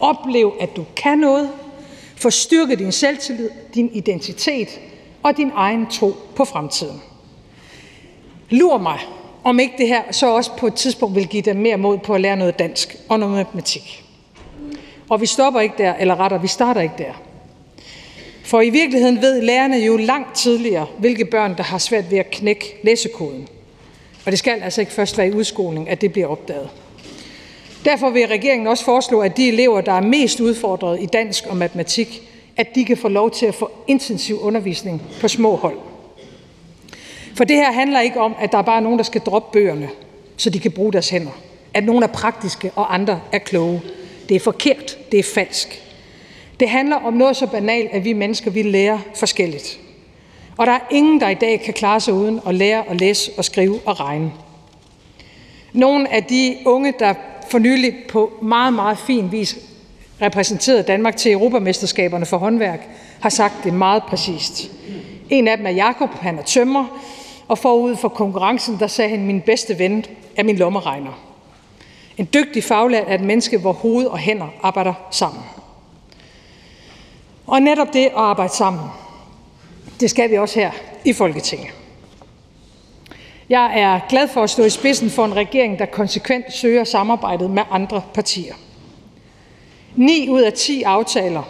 opleve, 0.00 0.52
at 0.62 0.76
du 0.76 0.84
kan 0.96 1.18
noget, 1.18 1.50
få 2.16 2.30
styrket 2.30 2.78
din 2.78 2.92
selvtillid, 2.92 3.50
din 3.74 3.90
identitet 3.92 4.80
og 5.22 5.36
din 5.36 5.50
egen 5.54 5.86
tro 5.86 6.12
på 6.36 6.44
fremtiden. 6.44 7.02
Lur 8.50 8.78
mig, 8.78 8.98
om 9.44 9.60
ikke 9.60 9.74
det 9.78 9.88
her 9.88 10.02
så 10.10 10.26
også 10.26 10.50
på 10.58 10.66
et 10.66 10.74
tidspunkt 10.74 11.14
vil 11.14 11.26
give 11.26 11.42
dem 11.42 11.56
mere 11.56 11.76
mod 11.76 11.98
på 11.98 12.14
at 12.14 12.20
lære 12.20 12.36
noget 12.36 12.58
dansk 12.58 12.96
og 13.08 13.18
noget 13.18 13.36
matematik. 13.36 14.05
Og 15.08 15.20
vi 15.20 15.26
stopper 15.26 15.60
ikke 15.60 15.74
der, 15.78 15.94
eller 15.94 16.20
retter, 16.20 16.38
vi 16.38 16.48
starter 16.48 16.80
ikke 16.80 16.94
der. 16.98 17.22
For 18.44 18.60
i 18.60 18.70
virkeligheden 18.70 19.22
ved 19.22 19.42
lærerne 19.42 19.76
jo 19.76 19.96
langt 19.96 20.36
tidligere, 20.36 20.86
hvilke 20.98 21.24
børn, 21.24 21.56
der 21.56 21.62
har 21.62 21.78
svært 21.78 22.10
ved 22.10 22.18
at 22.18 22.30
knække 22.30 22.76
læsekoden. 22.82 23.48
Og 24.26 24.30
det 24.30 24.38
skal 24.38 24.62
altså 24.62 24.80
ikke 24.80 24.92
først 24.92 25.18
være 25.18 25.28
i 25.28 25.32
udskoling, 25.32 25.88
at 25.88 26.00
det 26.00 26.12
bliver 26.12 26.26
opdaget. 26.26 26.68
Derfor 27.84 28.10
vil 28.10 28.26
regeringen 28.26 28.66
også 28.66 28.84
foreslå, 28.84 29.20
at 29.20 29.36
de 29.36 29.48
elever, 29.48 29.80
der 29.80 29.92
er 29.92 30.00
mest 30.00 30.40
udfordret 30.40 31.02
i 31.02 31.06
dansk 31.06 31.46
og 31.46 31.56
matematik, 31.56 32.22
at 32.56 32.74
de 32.74 32.84
kan 32.84 32.96
få 32.96 33.08
lov 33.08 33.30
til 33.30 33.46
at 33.46 33.54
få 33.54 33.70
intensiv 33.86 34.40
undervisning 34.40 35.02
på 35.20 35.28
små 35.28 35.56
hold. 35.56 35.78
For 37.34 37.44
det 37.44 37.56
her 37.56 37.72
handler 37.72 38.00
ikke 38.00 38.20
om, 38.20 38.34
at 38.40 38.52
der 38.52 38.58
er 38.58 38.62
bare 38.62 38.82
nogen, 38.82 38.98
der 38.98 39.04
skal 39.04 39.20
droppe 39.20 39.52
bøgerne, 39.52 39.88
så 40.36 40.50
de 40.50 40.60
kan 40.60 40.72
bruge 40.72 40.92
deres 40.92 41.10
hænder. 41.10 41.30
At 41.74 41.84
nogen 41.84 42.02
er 42.02 42.06
praktiske, 42.06 42.70
og 42.74 42.94
andre 42.94 43.20
er 43.32 43.38
kloge. 43.38 43.82
Det 44.28 44.34
er 44.34 44.40
forkert. 44.40 44.98
Det 45.12 45.18
er 45.18 45.24
falsk. 45.34 45.82
Det 46.60 46.68
handler 46.68 46.96
om 46.96 47.14
noget 47.14 47.36
så 47.36 47.46
banalt, 47.46 47.90
at 47.92 48.04
vi 48.04 48.12
mennesker 48.12 48.50
vi 48.50 48.62
lærer 48.62 48.98
forskelligt. 49.14 49.80
Og 50.56 50.66
der 50.66 50.72
er 50.72 50.80
ingen, 50.90 51.20
der 51.20 51.28
i 51.28 51.34
dag 51.34 51.60
kan 51.60 51.74
klare 51.74 52.00
sig 52.00 52.14
uden 52.14 52.40
at 52.46 52.54
lære 52.54 52.84
at 52.88 53.00
læse 53.00 53.30
og 53.36 53.44
skrive 53.44 53.80
og 53.86 54.00
regne. 54.00 54.32
Nogle 55.72 56.12
af 56.12 56.24
de 56.24 56.56
unge, 56.64 56.94
der 56.98 57.14
for 57.50 57.58
nylig 57.58 57.94
på 58.08 58.32
meget, 58.42 58.72
meget 58.72 58.98
fin 58.98 59.32
vis 59.32 59.58
repræsenterede 60.22 60.82
Danmark 60.82 61.16
til 61.16 61.32
Europamesterskaberne 61.32 62.26
for 62.26 62.36
håndværk, 62.36 62.88
har 63.20 63.30
sagt 63.30 63.54
det 63.64 63.74
meget 63.74 64.02
præcist. 64.02 64.70
En 65.30 65.48
af 65.48 65.56
dem 65.56 65.66
er 65.66 65.70
Jakob, 65.70 66.10
han 66.14 66.38
er 66.38 66.42
tømmer, 66.42 67.00
og 67.48 67.58
forud 67.58 67.96
for 67.96 68.08
konkurrencen, 68.08 68.76
der 68.78 68.86
sagde 68.86 69.10
han, 69.10 69.26
min 69.26 69.40
bedste 69.40 69.78
ven 69.78 70.04
er 70.36 70.42
min 70.42 70.56
lommeregner. 70.56 71.25
En 72.16 72.28
dygtig 72.34 72.64
faglært 72.64 73.08
er 73.08 73.14
et 73.14 73.20
menneske, 73.20 73.58
hvor 73.58 73.72
hoved 73.72 74.06
og 74.06 74.18
hænder 74.18 74.46
arbejder 74.62 74.94
sammen. 75.10 75.42
Og 77.46 77.62
netop 77.62 77.92
det 77.92 78.04
at 78.06 78.12
arbejde 78.14 78.52
sammen, 78.52 78.82
det 80.00 80.10
skal 80.10 80.30
vi 80.30 80.36
også 80.36 80.60
her 80.60 80.70
i 81.04 81.12
Folketinget. 81.12 81.68
Jeg 83.48 83.80
er 83.80 84.00
glad 84.08 84.28
for 84.28 84.42
at 84.42 84.50
stå 84.50 84.64
i 84.64 84.70
spidsen 84.70 85.10
for 85.10 85.24
en 85.24 85.36
regering, 85.36 85.78
der 85.78 85.86
konsekvent 85.86 86.52
søger 86.52 86.84
samarbejdet 86.84 87.50
med 87.50 87.62
andre 87.70 88.02
partier. 88.14 88.54
9 89.96 90.28
ud 90.28 90.40
af 90.40 90.52
10 90.52 90.82
aftaler 90.82 91.42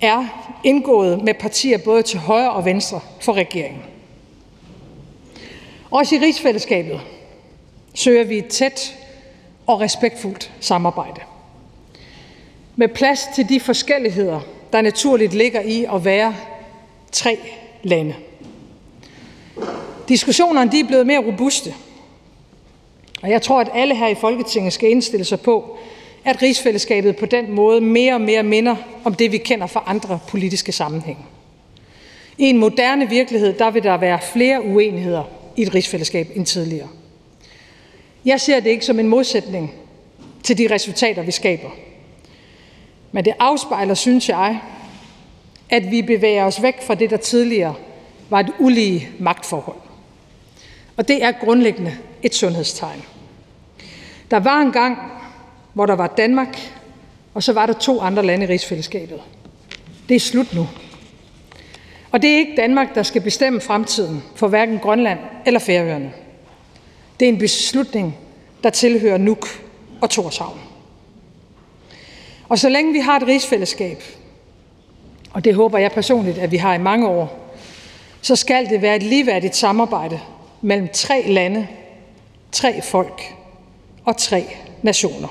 er 0.00 0.24
indgået 0.64 1.24
med 1.24 1.34
partier 1.34 1.78
både 1.78 2.02
til 2.02 2.18
højre 2.18 2.52
og 2.52 2.64
venstre 2.64 3.00
for 3.20 3.32
regeringen. 3.32 3.82
Også 5.90 6.14
i 6.14 6.18
rigsfællesskabet 6.18 7.00
søger 7.94 8.24
vi 8.24 8.38
et 8.38 8.46
tæt 8.46 8.96
og 9.66 9.80
respektfuldt 9.80 10.52
samarbejde. 10.60 11.20
Med 12.76 12.88
plads 12.88 13.28
til 13.34 13.48
de 13.48 13.60
forskelligheder, 13.60 14.40
der 14.72 14.80
naturligt 14.80 15.34
ligger 15.34 15.60
i 15.60 15.86
at 15.94 16.04
være 16.04 16.34
tre 17.12 17.38
lande. 17.82 18.14
Diskussionerne 20.08 20.72
de 20.72 20.80
er 20.80 20.86
blevet 20.86 21.06
mere 21.06 21.26
robuste, 21.26 21.74
og 23.22 23.30
jeg 23.30 23.42
tror, 23.42 23.60
at 23.60 23.68
alle 23.74 23.94
her 23.96 24.08
i 24.08 24.14
Folketinget 24.14 24.72
skal 24.72 24.90
indstille 24.90 25.24
sig 25.24 25.40
på, 25.40 25.78
at 26.24 26.42
rigsfællesskabet 26.42 27.16
på 27.16 27.26
den 27.26 27.52
måde 27.52 27.80
mere 27.80 28.14
og 28.14 28.20
mere 28.20 28.42
minder 28.42 28.76
om 29.04 29.14
det, 29.14 29.32
vi 29.32 29.38
kender 29.38 29.66
fra 29.66 29.82
andre 29.86 30.18
politiske 30.28 30.72
sammenhænge. 30.72 31.22
I 32.38 32.44
en 32.44 32.58
moderne 32.58 33.08
virkelighed, 33.08 33.52
der 33.52 33.70
vil 33.70 33.82
der 33.82 33.96
være 33.96 34.18
flere 34.32 34.62
uenigheder 34.62 35.22
i 35.56 35.62
et 35.62 35.74
rigsfællesskab 35.74 36.28
end 36.34 36.46
tidligere. 36.46 36.88
Jeg 38.24 38.40
ser 38.40 38.60
det 38.60 38.70
ikke 38.70 38.84
som 38.84 38.98
en 38.98 39.08
modsætning 39.08 39.74
til 40.42 40.58
de 40.58 40.74
resultater, 40.74 41.22
vi 41.22 41.30
skaber. 41.30 41.70
Men 43.12 43.24
det 43.24 43.32
afspejler, 43.38 43.94
synes 43.94 44.28
jeg, 44.28 44.60
at 45.70 45.90
vi 45.90 46.02
bevæger 46.02 46.44
os 46.44 46.62
væk 46.62 46.82
fra 46.82 46.94
det, 46.94 47.10
der 47.10 47.16
tidligere 47.16 47.74
var 48.30 48.40
et 48.40 48.52
ulige 48.58 49.08
magtforhold. 49.18 49.76
Og 50.96 51.08
det 51.08 51.24
er 51.24 51.32
grundlæggende 51.32 51.96
et 52.22 52.34
sundhedstegn. 52.34 53.02
Der 54.30 54.40
var 54.40 54.60
en 54.60 54.72
gang, 54.72 54.98
hvor 55.72 55.86
der 55.86 55.94
var 55.94 56.06
Danmark, 56.06 56.58
og 57.34 57.42
så 57.42 57.52
var 57.52 57.66
der 57.66 57.72
to 57.72 58.00
andre 58.00 58.22
lande 58.26 58.44
i 58.44 58.48
rigsfællesskabet. 58.48 59.20
Det 60.08 60.14
er 60.14 60.20
slut 60.20 60.54
nu. 60.54 60.68
Og 62.10 62.22
det 62.22 62.30
er 62.30 62.36
ikke 62.36 62.56
Danmark, 62.56 62.94
der 62.94 63.02
skal 63.02 63.22
bestemme 63.22 63.60
fremtiden 63.60 64.22
for 64.36 64.48
hverken 64.48 64.78
Grønland 64.78 65.18
eller 65.46 65.60
Færøerne. 65.60 66.12
Det 67.20 67.28
er 67.28 67.32
en 67.32 67.38
beslutning, 67.38 68.16
der 68.62 68.70
tilhører 68.70 69.18
Nuuk 69.18 69.48
og 70.00 70.10
Torshavn. 70.10 70.60
Og 72.48 72.58
så 72.58 72.68
længe 72.68 72.92
vi 72.92 72.98
har 72.98 73.16
et 73.16 73.26
rigsfællesskab, 73.26 74.02
og 75.32 75.44
det 75.44 75.54
håber 75.54 75.78
jeg 75.78 75.92
personligt, 75.92 76.38
at 76.38 76.50
vi 76.50 76.56
har 76.56 76.74
i 76.74 76.78
mange 76.78 77.08
år, 77.08 77.54
så 78.22 78.36
skal 78.36 78.70
det 78.70 78.82
være 78.82 78.96
et 78.96 79.02
ligeværdigt 79.02 79.56
samarbejde 79.56 80.20
mellem 80.60 80.88
tre 80.92 81.24
lande, 81.28 81.66
tre 82.52 82.82
folk 82.82 83.22
og 84.04 84.16
tre 84.16 84.46
nationer. 84.82 85.28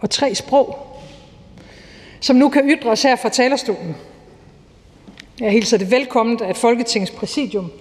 Og 0.00 0.10
tre 0.10 0.34
sprog, 0.34 0.78
som 2.20 2.36
nu 2.36 2.48
kan 2.48 2.70
ytres 2.70 3.02
her 3.02 3.16
fra 3.16 3.28
talerstolen. 3.28 3.96
Jeg 5.40 5.52
hilser 5.52 5.78
det 5.78 5.90
velkommen, 5.90 6.42
at 6.42 6.56
Folketingets 6.56 7.10
præsidium 7.10 7.72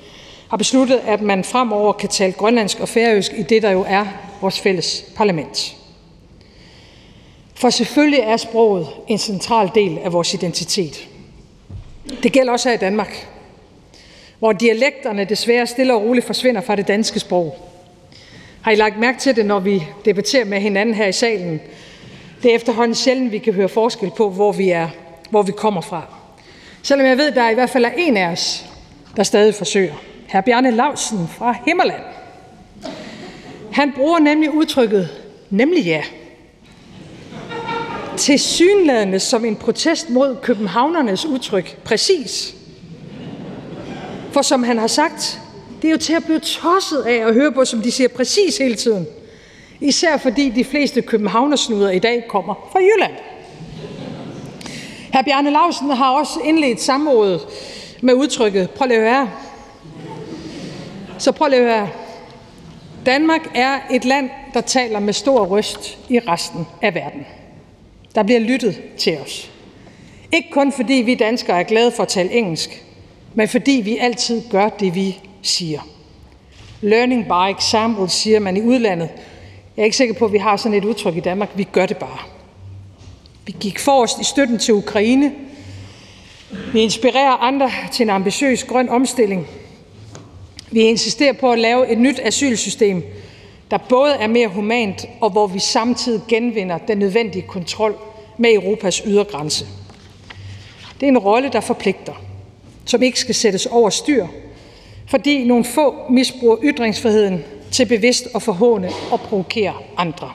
har 0.49 0.57
besluttet, 0.57 1.01
at 1.05 1.21
man 1.21 1.43
fremover 1.43 1.93
kan 1.93 2.09
tale 2.09 2.33
grønlandsk 2.33 2.79
og 2.79 2.89
færøsk 2.89 3.33
i 3.33 3.43
det, 3.43 3.63
der 3.63 3.71
jo 3.71 3.85
er 3.87 4.05
vores 4.41 4.59
fælles 4.59 5.05
parlament. 5.15 5.75
For 7.55 7.69
selvfølgelig 7.69 8.19
er 8.19 8.37
sproget 8.37 8.87
en 9.07 9.17
central 9.17 9.71
del 9.75 9.97
af 9.97 10.13
vores 10.13 10.33
identitet. 10.33 11.07
Det 12.23 12.31
gælder 12.31 12.51
også 12.51 12.69
her 12.69 12.75
i 12.75 12.79
Danmark, 12.79 13.27
hvor 14.39 14.51
dialekterne 14.51 15.25
desværre 15.25 15.67
stille 15.67 15.93
og 15.93 16.01
roligt 16.01 16.25
forsvinder 16.25 16.61
fra 16.61 16.75
det 16.75 16.87
danske 16.87 17.19
sprog. 17.19 17.57
Har 18.61 18.71
I 18.71 18.75
lagt 18.75 18.99
mærke 18.99 19.19
til 19.19 19.35
det, 19.35 19.45
når 19.45 19.59
vi 19.59 19.83
debatterer 20.05 20.45
med 20.45 20.59
hinanden 20.59 20.95
her 20.95 21.07
i 21.07 21.11
salen? 21.11 21.61
Det 22.43 22.51
er 22.51 22.55
efterhånden 22.55 22.95
sjældent, 22.95 23.31
vi 23.31 23.37
kan 23.37 23.53
høre 23.53 23.69
forskel 23.69 24.11
på, 24.17 24.29
hvor 24.29 24.51
vi 24.51 24.69
er, 24.69 24.89
hvor 25.29 25.41
vi 25.41 25.51
kommer 25.51 25.81
fra. 25.81 26.01
Selvom 26.81 27.07
jeg 27.07 27.17
ved, 27.17 27.31
der 27.31 27.49
i 27.49 27.53
hvert 27.53 27.69
fald 27.69 27.85
er 27.85 27.91
en 27.97 28.17
af 28.17 28.27
os, 28.27 28.65
der 29.15 29.23
stadig 29.23 29.55
forsøger. 29.55 29.93
Hr. 30.35 30.41
Bjarne 30.41 30.71
Lausen 30.71 31.27
fra 31.27 31.55
Himmerland. 31.65 32.01
Han 33.71 33.91
bruger 33.95 34.19
nemlig 34.19 34.53
udtrykket, 34.53 35.09
nemlig 35.49 35.83
ja, 35.83 36.03
til 38.17 38.39
synlædende 38.39 39.19
som 39.19 39.45
en 39.45 39.55
protest 39.55 40.09
mod 40.09 40.35
københavnernes 40.41 41.25
udtryk, 41.25 41.77
præcis. 41.83 42.55
For 44.31 44.41
som 44.41 44.63
han 44.63 44.77
har 44.77 44.87
sagt, 44.87 45.41
det 45.81 45.87
er 45.87 45.91
jo 45.91 45.97
til 45.97 46.13
at 46.13 46.25
blive 46.25 46.39
tosset 46.39 47.01
af 47.01 47.27
at 47.27 47.33
høre 47.33 47.51
på, 47.51 47.65
som 47.65 47.81
de 47.81 47.91
siger 47.91 48.07
præcis 48.07 48.57
hele 48.57 48.75
tiden. 48.75 49.07
Især 49.81 50.17
fordi 50.17 50.49
de 50.49 50.63
fleste 50.63 51.01
københavnersnuder 51.01 51.89
i 51.89 51.99
dag 51.99 52.25
kommer 52.29 52.69
fra 52.71 52.79
Jylland. 52.79 53.13
Hr. 55.13 55.21
Bjarne 55.21 55.49
Lausen 55.49 55.89
har 55.89 56.11
også 56.11 56.39
indledt 56.43 56.81
samrådet 56.81 57.41
med 58.01 58.13
udtrykket, 58.13 58.69
prøv 58.69 58.87
lige 58.87 58.99
at 58.99 59.15
høre. 59.15 59.29
Så 61.17 61.31
prøv 61.31 61.47
lige 61.47 61.61
at 61.61 61.79
høre. 61.79 61.89
Danmark 63.05 63.41
er 63.55 63.79
et 63.91 64.05
land, 64.05 64.29
der 64.53 64.61
taler 64.61 64.99
med 64.99 65.13
stor 65.13 65.45
røst 65.45 65.97
i 66.09 66.19
resten 66.19 66.67
af 66.81 66.95
verden. 66.95 67.25
Der 68.15 68.23
bliver 68.23 68.39
lyttet 68.39 68.81
til 68.97 69.17
os. 69.17 69.51
Ikke 70.33 70.49
kun 70.51 70.71
fordi 70.71 70.93
vi 70.93 71.15
danskere 71.15 71.59
er 71.59 71.63
glade 71.63 71.91
for 71.91 72.03
at 72.03 72.09
tale 72.09 72.31
engelsk, 72.31 72.85
men 73.33 73.47
fordi 73.47 73.81
vi 73.83 73.97
altid 73.97 74.41
gør 74.49 74.69
det, 74.69 74.95
vi 74.95 75.19
siger. 75.41 75.79
Learning 76.81 77.25
by 77.25 77.57
example, 77.57 78.09
siger 78.09 78.39
man 78.39 78.57
i 78.57 78.61
udlandet. 78.61 79.09
Jeg 79.77 79.83
er 79.83 79.85
ikke 79.85 79.97
sikker 79.97 80.13
på, 80.13 80.25
at 80.25 80.31
vi 80.31 80.37
har 80.37 80.57
sådan 80.57 80.77
et 80.77 80.85
udtryk 80.85 81.17
i 81.17 81.19
Danmark. 81.19 81.49
Vi 81.55 81.63
gør 81.63 81.85
det 81.85 81.97
bare. 81.97 82.19
Vi 83.45 83.55
gik 83.59 83.79
forrest 83.79 84.21
i 84.21 84.23
støtten 84.23 84.59
til 84.59 84.73
Ukraine. 84.73 85.31
Vi 86.73 86.79
inspirerer 86.79 87.31
andre 87.31 87.71
til 87.91 88.03
en 88.03 88.09
ambitiøs 88.09 88.63
grøn 88.63 88.89
omstilling. 88.89 89.47
Vi 90.71 90.81
insisterer 90.81 91.33
på 91.33 91.51
at 91.51 91.59
lave 91.59 91.91
et 91.91 91.97
nyt 91.97 92.19
asylsystem, 92.23 93.03
der 93.71 93.77
både 93.77 94.13
er 94.13 94.27
mere 94.27 94.47
humant, 94.47 95.05
og 95.21 95.29
hvor 95.29 95.47
vi 95.47 95.59
samtidig 95.59 96.21
genvinder 96.27 96.77
den 96.77 96.97
nødvendige 96.97 97.41
kontrol 97.47 97.95
med 98.37 98.53
Europas 98.53 99.01
ydergrænse. 99.05 99.65
Det 100.99 101.03
er 101.03 101.07
en 101.07 101.17
rolle, 101.17 101.49
der 101.53 101.59
forpligter, 101.59 102.13
som 102.85 103.03
ikke 103.03 103.19
skal 103.19 103.35
sættes 103.35 103.65
over 103.65 103.89
styr, 103.89 104.27
fordi 105.07 105.43
nogle 105.43 105.65
få 105.65 105.95
misbruger 106.09 106.57
ytringsfriheden 106.63 107.43
til 107.71 107.85
bevidst 107.85 108.27
at 108.35 108.41
forhåne 108.41 108.89
og 109.11 109.19
provokere 109.19 109.73
andre. 109.97 110.31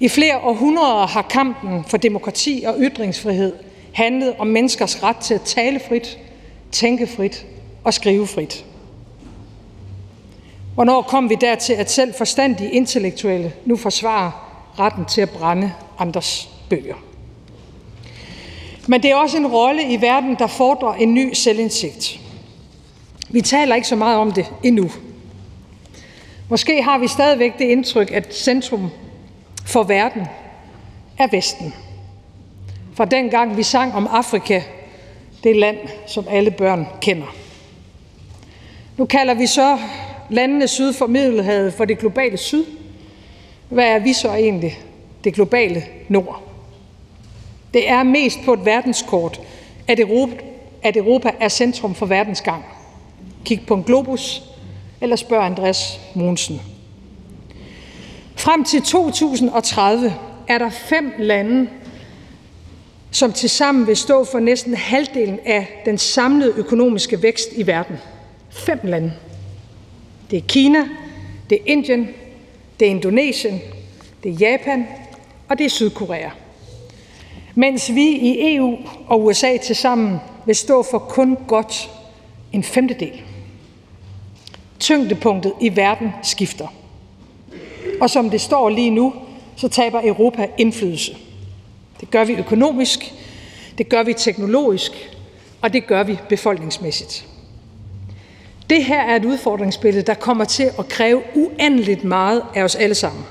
I 0.00 0.08
flere 0.08 0.38
århundreder 0.38 1.06
har 1.06 1.22
kampen 1.22 1.84
for 1.84 1.96
demokrati 1.96 2.64
og 2.66 2.74
ytringsfrihed 2.78 3.52
handlet 3.92 4.34
om 4.38 4.46
menneskers 4.46 5.02
ret 5.02 5.16
til 5.16 5.34
at 5.34 5.42
tale 5.42 5.80
frit, 5.88 6.18
tænke 6.72 7.06
frit 7.06 7.46
og 7.84 7.94
skrive 7.94 8.26
frit. 8.26 8.64
Hvornår 10.76 11.02
kom 11.02 11.28
vi 11.28 11.34
dertil, 11.34 11.72
at 11.72 11.90
selv 11.90 12.14
forstandige 12.14 12.70
intellektuelle 12.70 13.52
nu 13.64 13.76
forsvarer 13.76 14.30
retten 14.78 15.04
til 15.04 15.20
at 15.20 15.30
brænde 15.30 15.72
andres 15.98 16.48
bøger? 16.70 16.94
Men 18.86 19.02
det 19.02 19.10
er 19.10 19.16
også 19.16 19.36
en 19.36 19.46
rolle 19.46 19.82
i 19.82 20.00
verden, 20.00 20.36
der 20.38 20.46
fordrer 20.46 20.94
en 20.94 21.14
ny 21.14 21.32
selvindsigt. 21.32 22.20
Vi 23.28 23.40
taler 23.40 23.74
ikke 23.74 23.88
så 23.88 23.96
meget 23.96 24.16
om 24.16 24.32
det 24.32 24.52
endnu. 24.62 24.90
Måske 26.48 26.82
har 26.82 26.98
vi 26.98 27.08
stadigvæk 27.08 27.58
det 27.58 27.64
indtryk, 27.64 28.10
at 28.10 28.34
centrum 28.34 28.90
for 29.66 29.82
verden 29.82 30.26
er 31.18 31.28
Vesten. 31.30 31.74
Fra 32.94 33.04
dengang 33.04 33.56
vi 33.56 33.62
sang 33.62 33.94
om 33.94 34.08
Afrika, 34.10 34.62
det 35.44 35.56
land, 35.56 35.78
som 36.06 36.24
alle 36.30 36.50
børn 36.50 36.86
kender. 37.00 37.34
Nu 38.96 39.04
kalder 39.04 39.34
vi 39.34 39.46
så 39.46 39.78
landene 40.30 40.68
syd 40.68 40.92
for 40.92 41.06
Middelhavet 41.06 41.74
for 41.74 41.84
det 41.84 41.98
globale 41.98 42.36
syd. 42.36 42.64
Hvad 43.68 43.84
er 43.84 43.98
vi 43.98 44.12
så 44.12 44.28
egentlig? 44.28 44.78
Det 45.24 45.34
globale 45.34 45.84
nord. 46.08 46.42
Det 47.74 47.88
er 47.88 48.02
mest 48.02 48.38
på 48.44 48.52
et 48.52 48.64
verdenskort, 48.64 49.40
at 49.88 50.00
Europa, 50.00 50.36
at 50.82 50.96
Europa 50.96 51.30
er 51.40 51.48
centrum 51.48 51.94
for 51.94 52.06
verdens 52.06 52.40
gang. 52.40 52.64
Kig 53.44 53.60
på 53.66 53.74
en 53.74 53.82
globus, 53.82 54.42
eller 55.00 55.16
spørg 55.16 55.44
Andreas 55.44 56.00
Mogensen. 56.14 56.60
Frem 58.36 58.64
til 58.64 58.82
2030 58.82 60.14
er 60.48 60.58
der 60.58 60.70
fem 60.70 61.12
lande, 61.18 61.68
som 63.10 63.32
tilsammen 63.32 63.86
vil 63.86 63.96
stå 63.96 64.24
for 64.24 64.38
næsten 64.38 64.74
halvdelen 64.74 65.38
af 65.46 65.82
den 65.84 65.98
samlede 65.98 66.52
økonomiske 66.56 67.22
vækst 67.22 67.48
i 67.56 67.66
verden. 67.66 67.96
Fem 68.50 68.80
lande. 68.82 69.12
Det 70.30 70.36
er 70.36 70.46
Kina, 70.48 70.88
det 71.50 71.58
er 71.58 71.62
Indien, 71.66 72.08
det 72.80 72.86
er 72.86 72.90
Indonesien, 72.90 73.60
det 74.22 74.30
er 74.30 74.36
Japan 74.50 74.86
og 75.48 75.58
det 75.58 75.66
er 75.66 75.70
Sydkorea. 75.70 76.30
Mens 77.54 77.94
vi 77.94 78.08
i 78.08 78.54
EU 78.54 78.76
og 79.06 79.24
USA 79.24 79.56
tilsammen 79.56 80.18
vil 80.46 80.56
stå 80.56 80.82
for 80.82 80.98
kun 80.98 81.36
godt 81.48 81.90
en 82.52 82.62
femtedel. 82.62 83.22
Tyngdepunktet 84.80 85.52
i 85.60 85.76
verden 85.76 86.10
skifter. 86.22 86.66
Og 88.00 88.10
som 88.10 88.30
det 88.30 88.40
står 88.40 88.70
lige 88.70 88.90
nu, 88.90 89.14
så 89.56 89.68
taber 89.68 90.00
Europa 90.04 90.48
indflydelse. 90.58 91.16
Det 92.00 92.10
gør 92.10 92.24
vi 92.24 92.32
økonomisk, 92.32 93.14
det 93.78 93.88
gør 93.88 94.02
vi 94.02 94.14
teknologisk, 94.14 94.92
og 95.60 95.72
det 95.72 95.86
gør 95.86 96.02
vi 96.02 96.18
befolkningsmæssigt. 96.28 97.26
Det 98.70 98.84
her 98.84 99.00
er 99.00 99.16
et 99.16 99.24
udfordringsbillede, 99.24 100.06
der 100.06 100.14
kommer 100.14 100.44
til 100.44 100.70
at 100.78 100.88
kræve 100.88 101.22
uendeligt 101.34 102.04
meget 102.04 102.42
af 102.54 102.62
os 102.62 102.74
alle 102.74 102.94
sammen. 102.94 103.24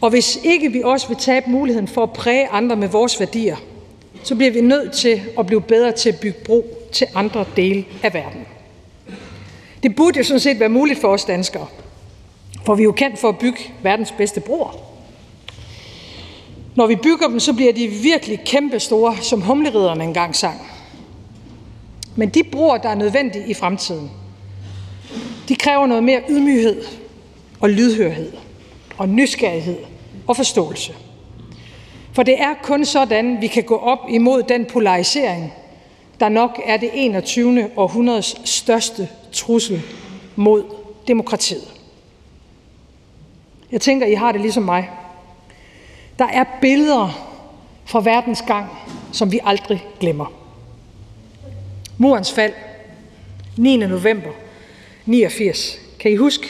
Og 0.00 0.10
hvis 0.10 0.38
ikke 0.44 0.72
vi 0.72 0.82
også 0.84 1.08
vil 1.08 1.16
tabe 1.16 1.50
muligheden 1.50 1.88
for 1.88 2.02
at 2.02 2.12
præge 2.12 2.48
andre 2.48 2.76
med 2.76 2.88
vores 2.88 3.20
værdier, 3.20 3.56
så 4.22 4.34
bliver 4.34 4.52
vi 4.52 4.60
nødt 4.60 4.92
til 4.92 5.22
at 5.38 5.46
blive 5.46 5.60
bedre 5.62 5.92
til 5.92 6.08
at 6.08 6.20
bygge 6.20 6.38
bro 6.44 6.88
til 6.92 7.06
andre 7.14 7.44
dele 7.56 7.84
af 8.02 8.14
verden. 8.14 8.46
Det 9.82 9.96
burde 9.96 10.18
jo 10.18 10.24
sådan 10.24 10.40
set 10.40 10.60
være 10.60 10.68
muligt 10.68 11.00
for 11.00 11.08
os 11.08 11.24
danskere, 11.24 11.66
for 12.64 12.74
vi 12.74 12.82
er 12.82 12.84
jo 12.84 12.92
kendt 12.92 13.18
for 13.18 13.28
at 13.28 13.38
bygge 13.38 13.58
verdens 13.82 14.12
bedste 14.12 14.40
broer. 14.40 14.76
Når 16.76 16.86
vi 16.86 16.96
bygger 16.96 17.28
dem, 17.28 17.40
så 17.40 17.52
bliver 17.52 17.72
de 17.72 17.88
virkelig 17.88 18.40
kæmpe 18.46 18.80
store, 18.80 19.16
som 19.20 19.40
humleriderne 19.40 20.04
engang 20.04 20.36
sang. 20.36 20.60
Men 22.16 22.28
de 22.28 22.42
broer, 22.42 22.76
der 22.76 22.88
er 22.88 22.94
nødvendige 22.94 23.48
i 23.48 23.54
fremtiden, 23.54 24.10
de 25.48 25.56
kræver 25.56 25.86
noget 25.86 26.04
mere 26.04 26.20
ydmyghed 26.28 26.84
og 27.60 27.70
lydhørhed 27.70 28.32
og 28.98 29.08
nysgerrighed 29.08 29.78
og 30.26 30.36
forståelse. 30.36 30.94
For 32.12 32.22
det 32.22 32.40
er 32.40 32.54
kun 32.62 32.84
sådan, 32.84 33.40
vi 33.40 33.46
kan 33.46 33.62
gå 33.62 33.76
op 33.76 33.98
imod 34.08 34.42
den 34.42 34.64
polarisering, 34.64 35.52
der 36.20 36.28
nok 36.28 36.60
er 36.64 36.76
det 36.76 36.90
21. 36.94 37.70
århundredes 37.76 38.40
største 38.44 39.08
trussel 39.32 39.82
mod 40.36 40.64
demokratiet. 41.08 41.74
Jeg 43.72 43.80
tænker, 43.80 44.06
I 44.06 44.14
har 44.14 44.32
det 44.32 44.40
ligesom 44.40 44.62
mig. 44.62 44.90
Der 46.18 46.26
er 46.26 46.44
billeder 46.60 47.08
fra 47.84 48.00
verdens 48.00 48.42
gang, 48.42 48.66
som 49.12 49.32
vi 49.32 49.40
aldrig 49.44 49.86
glemmer. 50.00 50.41
Murens 51.98 52.32
fald, 52.32 52.52
9. 53.56 53.76
november 53.76 54.30
89. 55.06 55.78
Kan 56.00 56.12
I 56.12 56.16
huske, 56.16 56.48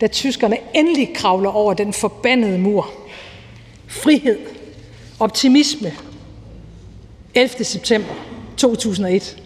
da 0.00 0.06
tyskerne 0.06 0.56
endelig 0.74 1.10
kravler 1.14 1.50
over 1.50 1.74
den 1.74 1.92
forbandede 1.92 2.58
mur. 2.58 2.90
Frihed, 3.86 4.38
optimisme. 5.20 5.92
11. 7.34 7.64
september 7.64 8.14
2001. 8.56 9.42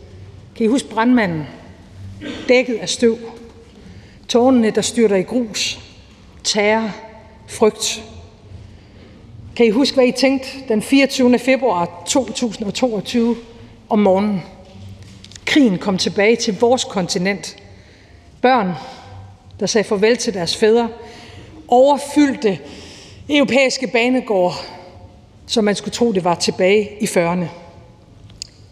Kan 0.56 0.66
I 0.66 0.68
huske 0.68 0.88
brandmanden? 0.88 1.44
Dækket 2.48 2.74
af 2.74 2.88
støv. 2.88 3.18
Tårnene, 4.28 4.70
der 4.70 4.82
styrter 4.82 5.16
i 5.16 5.22
grus. 5.22 5.78
Terror. 6.44 6.90
Frygt. 7.46 8.04
Kan 9.56 9.66
I 9.66 9.70
huske, 9.70 9.94
hvad 9.94 10.06
I 10.06 10.12
tænkte 10.12 10.48
den 10.68 10.82
24. 10.82 11.38
februar 11.38 12.02
2022 12.06 13.36
om 13.88 13.98
morgenen? 13.98 14.42
Krigen 15.48 15.78
kom 15.78 15.98
tilbage 15.98 16.36
til 16.36 16.60
vores 16.60 16.84
kontinent. 16.84 17.56
Børn, 18.42 18.72
der 19.60 19.66
sagde 19.66 19.88
farvel 19.88 20.16
til 20.16 20.34
deres 20.34 20.56
fædre, 20.56 20.88
overfyldte 21.68 22.58
europæiske 23.30 23.86
banegårde, 23.86 24.54
som 25.46 25.64
man 25.64 25.74
skulle 25.74 25.92
tro, 25.92 26.12
det 26.12 26.24
var 26.24 26.34
tilbage 26.34 26.90
i 27.00 27.04
40'erne. 27.04 27.44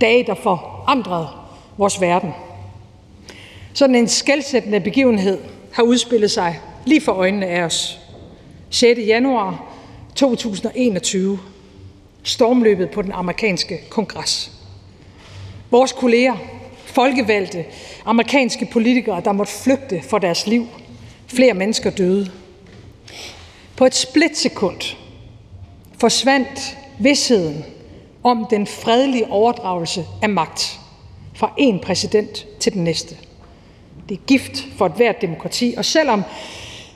Dage, 0.01 0.27
der 0.27 0.35
forandrede 0.35 1.29
vores 1.77 2.01
verden. 2.01 2.31
Sådan 3.75 3.97
en 3.97 4.09
skældsættende 4.09 4.81
begivenhed 4.81 5.39
har 5.73 5.83
udspillet 5.83 6.31
sig 6.31 6.61
lige 6.85 7.01
for 7.01 7.13
øjnene 7.13 7.47
af 7.47 7.63
os. 7.63 8.01
6. 8.71 9.01
januar 9.07 9.65
2021. 10.15 11.39
Stormløbet 12.23 12.91
på 12.91 13.03
den 13.03 13.13
amerikanske 13.13 13.81
kongres. 13.89 14.53
Vores 15.71 15.93
kolleger, 15.93 16.37
folkevalgte, 16.97 17.65
amerikanske 18.05 18.69
politikere, 18.73 19.21
der 19.25 19.33
måtte 19.33 19.53
flygte 19.53 20.03
for 20.03 20.19
deres 20.19 20.47
liv. 20.47 20.67
Flere 21.27 21.55
mennesker 21.55 21.91
døde. 21.91 22.31
På 23.77 23.85
et 23.85 23.95
splitsekund 23.95 24.97
forsvandt 26.01 26.79
vidsheden 26.99 27.65
om 28.23 28.47
den 28.51 28.67
fredelige 28.67 29.31
overdragelse 29.31 30.05
af 30.23 30.29
magt 30.29 30.81
fra 31.35 31.53
en 31.57 31.81
præsident 31.81 32.47
til 32.61 32.73
den 32.73 32.85
næste. 32.85 33.17
Det 34.09 34.15
er 34.15 34.23
gift 34.27 34.67
for 34.77 34.87
et 34.87 34.93
hvert 34.93 35.21
demokrati, 35.21 35.75
og 35.77 35.85
selvom 35.85 36.23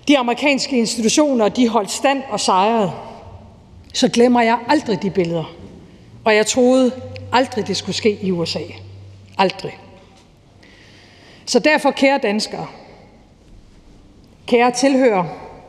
de 0.08 0.18
amerikanske 0.18 0.78
institutioner 0.78 1.48
de 1.48 1.68
holdt 1.68 1.90
stand 1.90 2.22
og 2.30 2.40
sejrede, 2.40 2.92
så 3.94 4.08
glemmer 4.08 4.42
jeg 4.42 4.58
aldrig 4.68 5.02
de 5.02 5.10
billeder. 5.10 5.54
Og 6.24 6.34
jeg 6.34 6.46
troede 6.46 6.92
aldrig, 7.32 7.66
det 7.66 7.76
skulle 7.76 7.96
ske 7.96 8.18
i 8.22 8.30
USA. 8.30 8.60
Aldrig. 9.38 9.78
Så 11.46 11.58
derfor, 11.58 11.90
kære 11.90 12.18
danskere, 12.22 12.66
kære 14.46 14.70
tilhører, 14.70 15.24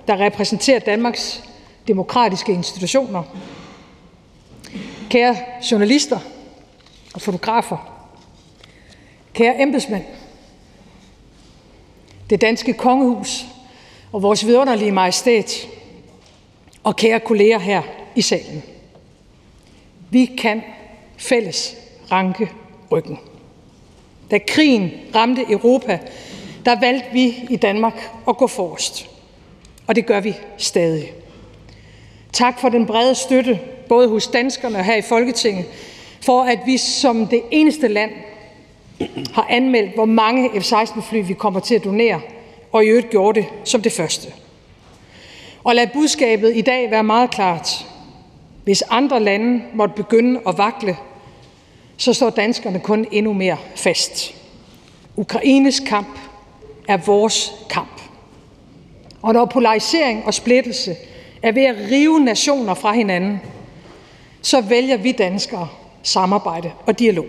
der 0.07 0.17
repræsenterer 0.17 0.79
Danmarks 0.79 1.43
demokratiske 1.87 2.51
institutioner, 2.53 3.23
kære 5.09 5.35
journalister 5.71 6.19
og 7.13 7.21
fotografer, 7.21 8.07
kære 9.33 9.61
embedsmænd, 9.61 10.03
det 12.29 12.41
danske 12.41 12.73
kongehus 12.73 13.45
og 14.11 14.21
vores 14.21 14.45
vidunderlige 14.45 14.91
majestæt, 14.91 15.67
og 16.83 16.95
kære 16.95 17.19
kolleger 17.19 17.59
her 17.59 17.81
i 18.15 18.21
salen. 18.21 18.63
Vi 20.09 20.25
kan 20.25 20.61
fælles 21.17 21.75
ranke 22.11 22.51
ryggen. 22.91 23.19
Da 24.31 24.37
krigen 24.47 24.91
ramte 25.15 25.45
Europa, 25.49 25.99
der 26.65 26.79
valgte 26.79 27.07
vi 27.13 27.47
i 27.49 27.55
Danmark 27.55 28.09
at 28.27 28.37
gå 28.37 28.47
forrest. 28.47 29.09
Og 29.87 29.95
det 29.95 30.05
gør 30.05 30.19
vi 30.19 30.35
stadig. 30.57 31.11
Tak 32.33 32.59
for 32.59 32.69
den 32.69 32.85
brede 32.85 33.15
støtte, 33.15 33.59
både 33.89 34.09
hos 34.09 34.27
danskerne 34.27 34.77
og 34.77 34.85
her 34.85 34.95
i 34.95 35.01
Folketinget, 35.01 35.65
for 36.21 36.43
at 36.43 36.59
vi 36.65 36.77
som 36.77 37.27
det 37.27 37.41
eneste 37.51 37.87
land 37.87 38.11
har 39.33 39.47
anmeldt, 39.49 39.93
hvor 39.93 40.05
mange 40.05 40.61
F-16-fly 40.61 41.27
vi 41.27 41.33
kommer 41.33 41.59
til 41.59 41.75
at 41.75 41.83
donere, 41.83 42.21
og 42.71 42.85
i 42.85 42.87
øvrigt 42.87 43.09
gjorde 43.09 43.41
det 43.41 43.49
som 43.63 43.81
det 43.81 43.91
første. 43.91 44.27
Og 45.63 45.75
lad 45.75 45.87
budskabet 45.93 46.57
i 46.57 46.61
dag 46.61 46.91
være 46.91 47.03
meget 47.03 47.31
klart. 47.31 47.85
Hvis 48.63 48.83
andre 48.89 49.19
lande 49.19 49.61
måtte 49.73 49.95
begynde 49.95 50.39
at 50.47 50.57
vakle, 50.57 50.97
så 52.01 52.13
står 52.13 52.29
danskerne 52.29 52.79
kun 52.79 53.07
endnu 53.11 53.33
mere 53.33 53.57
fast. 53.75 54.33
Ukraines 55.15 55.79
kamp 55.79 56.19
er 56.87 56.97
vores 56.97 57.53
kamp. 57.69 58.01
Og 59.21 59.33
når 59.33 59.45
polarisering 59.45 60.25
og 60.25 60.33
splittelse 60.33 60.95
er 61.41 61.51
ved 61.51 61.63
at 61.63 61.75
rive 61.91 62.19
nationer 62.19 62.73
fra 62.73 62.93
hinanden, 62.93 63.41
så 64.41 64.61
vælger 64.61 64.97
vi 64.97 65.11
danskere 65.11 65.67
samarbejde 66.03 66.71
og 66.85 66.99
dialog. 66.99 67.25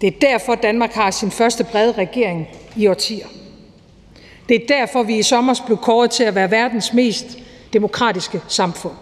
Det 0.00 0.06
er 0.06 0.18
derfor, 0.20 0.54
Danmark 0.54 0.92
har 0.92 1.10
sin 1.10 1.30
første 1.30 1.64
brede 1.64 1.92
regering 1.92 2.48
i 2.76 2.86
årtier. 2.86 3.26
Det 4.48 4.62
er 4.62 4.66
derfor, 4.68 5.02
vi 5.02 5.18
i 5.18 5.22
sommer 5.22 5.54
blev 5.66 5.78
kåret 5.78 6.10
til 6.10 6.24
at 6.24 6.34
være 6.34 6.50
verdens 6.50 6.92
mest 6.92 7.38
demokratiske 7.72 8.40
samfund. 8.48 8.94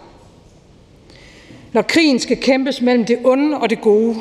Når 1.73 1.81
krigen 1.81 2.19
skal 2.19 2.37
kæmpes 2.37 2.81
mellem 2.81 3.05
det 3.05 3.19
onde 3.23 3.57
og 3.57 3.69
det 3.69 3.81
gode, 3.81 4.15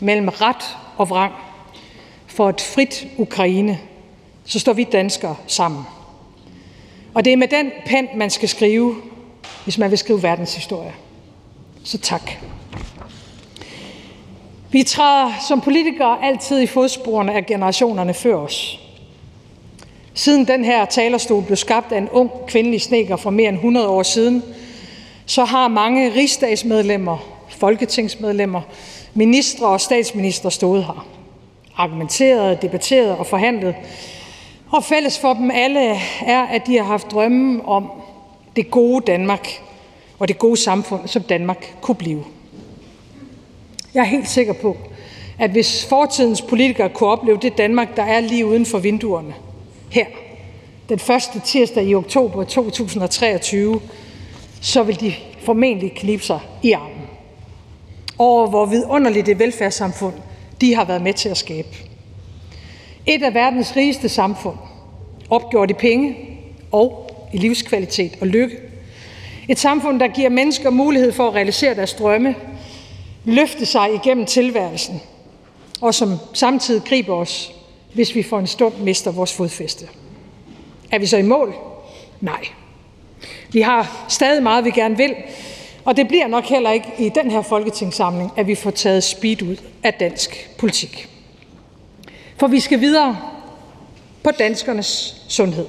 mellem 0.00 0.28
ret 0.28 0.76
og 0.96 1.10
vrang, 1.10 1.32
for 2.26 2.48
et 2.48 2.60
frit 2.60 3.06
Ukraine, 3.16 3.78
så 4.44 4.58
står 4.58 4.72
vi 4.72 4.84
danskere 4.84 5.36
sammen. 5.46 5.84
Og 7.14 7.24
det 7.24 7.32
er 7.32 7.36
med 7.36 7.48
den 7.48 7.70
pen, 7.86 8.08
man 8.14 8.30
skal 8.30 8.48
skrive, 8.48 8.96
hvis 9.64 9.78
man 9.78 9.90
vil 9.90 9.98
skrive 9.98 10.22
verdenshistorie. 10.22 10.92
Så 11.84 11.98
tak. 11.98 12.30
Vi 14.70 14.82
træder 14.82 15.32
som 15.48 15.60
politikere 15.60 16.24
altid 16.24 16.60
i 16.60 16.66
fodsporene 16.66 17.34
af 17.34 17.46
generationerne 17.46 18.14
før 18.14 18.36
os. 18.36 18.80
Siden 20.14 20.46
den 20.46 20.64
her 20.64 20.84
talerstol 20.84 21.42
blev 21.42 21.56
skabt 21.56 21.92
af 21.92 21.98
en 21.98 22.08
ung 22.08 22.30
kvindelig 22.46 22.80
sneker 22.80 23.16
for 23.16 23.30
mere 23.30 23.48
end 23.48 23.56
100 23.56 23.88
år 23.88 24.02
siden, 24.02 24.42
så 25.26 25.44
har 25.44 25.68
mange 25.68 26.14
rigsdagsmedlemmer, 26.14 27.18
folketingsmedlemmer, 27.48 28.60
ministre 29.18 29.66
og 29.66 29.80
statsminister 29.80 30.48
stået 30.48 30.84
her. 30.84 31.06
Argumenteret, 31.76 32.62
debatteret 32.62 33.16
og 33.16 33.26
forhandlet. 33.26 33.74
Og 34.70 34.84
fælles 34.84 35.18
for 35.18 35.34
dem 35.34 35.50
alle 35.50 35.80
er, 36.26 36.42
at 36.42 36.66
de 36.66 36.76
har 36.76 36.84
haft 36.84 37.10
drømme 37.10 37.68
om 37.68 37.90
det 38.56 38.70
gode 38.70 39.04
Danmark 39.06 39.62
og 40.18 40.28
det 40.28 40.38
gode 40.38 40.56
samfund, 40.56 41.08
som 41.08 41.22
Danmark 41.22 41.74
kunne 41.80 41.94
blive. 41.94 42.24
Jeg 43.94 44.00
er 44.00 44.04
helt 44.04 44.28
sikker 44.28 44.52
på, 44.52 44.76
at 45.38 45.50
hvis 45.50 45.86
fortidens 45.86 46.42
politikere 46.42 46.88
kunne 46.88 47.10
opleve 47.10 47.38
det 47.42 47.58
Danmark, 47.58 47.96
der 47.96 48.02
er 48.02 48.20
lige 48.20 48.46
uden 48.46 48.66
for 48.66 48.78
vinduerne, 48.78 49.34
her, 49.90 50.06
den 50.88 50.98
første 50.98 51.40
tirsdag 51.40 51.84
i 51.84 51.94
oktober 51.94 52.44
2023, 52.44 53.80
så 54.60 54.82
vil 54.82 55.00
de 55.00 55.14
formentlig 55.44 55.92
knibe 55.92 56.22
sig 56.22 56.40
i 56.62 56.72
armen 56.72 56.97
over, 58.18 58.46
hvor 58.46 58.66
vidunderligt 58.66 59.26
det 59.26 59.38
velfærdssamfund 59.38 60.14
de 60.60 60.74
har 60.74 60.84
været 60.84 61.02
med 61.02 61.14
til 61.14 61.28
at 61.28 61.36
skabe. 61.36 61.68
Et 63.06 63.22
af 63.22 63.34
verdens 63.34 63.76
rigeste 63.76 64.08
samfund, 64.08 64.56
opgjort 65.30 65.70
i 65.70 65.74
penge 65.74 66.16
og 66.72 67.10
i 67.32 67.38
livskvalitet 67.38 68.12
og 68.20 68.26
lykke. 68.26 68.56
Et 69.48 69.58
samfund, 69.58 70.00
der 70.00 70.08
giver 70.08 70.28
mennesker 70.28 70.70
mulighed 70.70 71.12
for 71.12 71.28
at 71.28 71.34
realisere 71.34 71.74
deres 71.74 71.94
drømme, 71.94 72.34
løfte 73.24 73.66
sig 73.66 73.94
igennem 73.94 74.26
tilværelsen, 74.26 75.00
og 75.80 75.94
som 75.94 76.18
samtidig 76.32 76.82
griber 76.84 77.14
os, 77.14 77.52
hvis 77.94 78.14
vi 78.14 78.22
for 78.22 78.38
en 78.38 78.46
stund 78.46 78.74
mister 78.74 79.10
vores 79.10 79.32
fodfæste. 79.32 79.86
Er 80.90 80.98
vi 80.98 81.06
så 81.06 81.16
i 81.16 81.22
mål? 81.22 81.54
Nej. 82.20 82.40
Vi 83.52 83.60
har 83.60 84.06
stadig 84.08 84.42
meget, 84.42 84.64
vi 84.64 84.70
gerne 84.70 84.96
vil, 84.96 85.14
og 85.88 85.96
det 85.96 86.08
bliver 86.08 86.26
nok 86.26 86.44
heller 86.44 86.70
ikke 86.70 86.88
i 86.98 87.08
den 87.08 87.30
her 87.30 87.42
folketingssamling, 87.42 88.32
at 88.36 88.46
vi 88.46 88.54
får 88.54 88.70
taget 88.70 89.04
speed 89.04 89.42
ud 89.42 89.56
af 89.82 89.94
dansk 89.94 90.50
politik. 90.58 91.08
For 92.36 92.46
vi 92.46 92.60
skal 92.60 92.80
videre 92.80 93.18
på 94.24 94.30
danskernes 94.30 95.22
sundhed. 95.28 95.66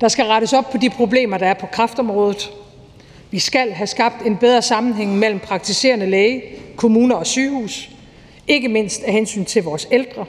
Der 0.00 0.08
skal 0.08 0.24
rettes 0.24 0.52
op 0.52 0.70
på 0.70 0.78
de 0.78 0.90
problemer, 0.90 1.38
der 1.38 1.46
er 1.46 1.54
på 1.54 1.66
kræftområdet. 1.66 2.50
Vi 3.30 3.38
skal 3.38 3.72
have 3.72 3.86
skabt 3.86 4.26
en 4.26 4.36
bedre 4.36 4.62
sammenhæng 4.62 5.18
mellem 5.18 5.40
praktiserende 5.40 6.06
læge, 6.06 6.42
kommuner 6.76 7.16
og 7.16 7.26
sygehus, 7.26 7.90
ikke 8.46 8.68
mindst 8.68 9.02
af 9.02 9.12
hensyn 9.12 9.44
til 9.44 9.62
vores 9.62 9.88
ældre. 9.90 10.24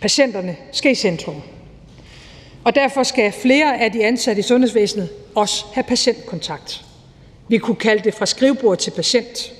Patienterne 0.00 0.56
skal 0.72 0.92
i 0.92 0.94
centrum. 0.94 1.42
Og 2.64 2.74
derfor 2.74 3.02
skal 3.02 3.32
flere 3.32 3.80
af 3.80 3.92
de 3.92 4.04
ansatte 4.04 4.40
i 4.40 4.42
sundhedsvæsenet 4.42 5.08
også 5.34 5.64
have 5.74 5.84
patientkontakt. 5.84 6.84
Vi 7.50 7.58
kunne 7.58 7.76
kalde 7.76 8.04
det 8.04 8.14
fra 8.14 8.26
skrivebord 8.26 8.78
til 8.78 8.90
patient. 8.90 9.52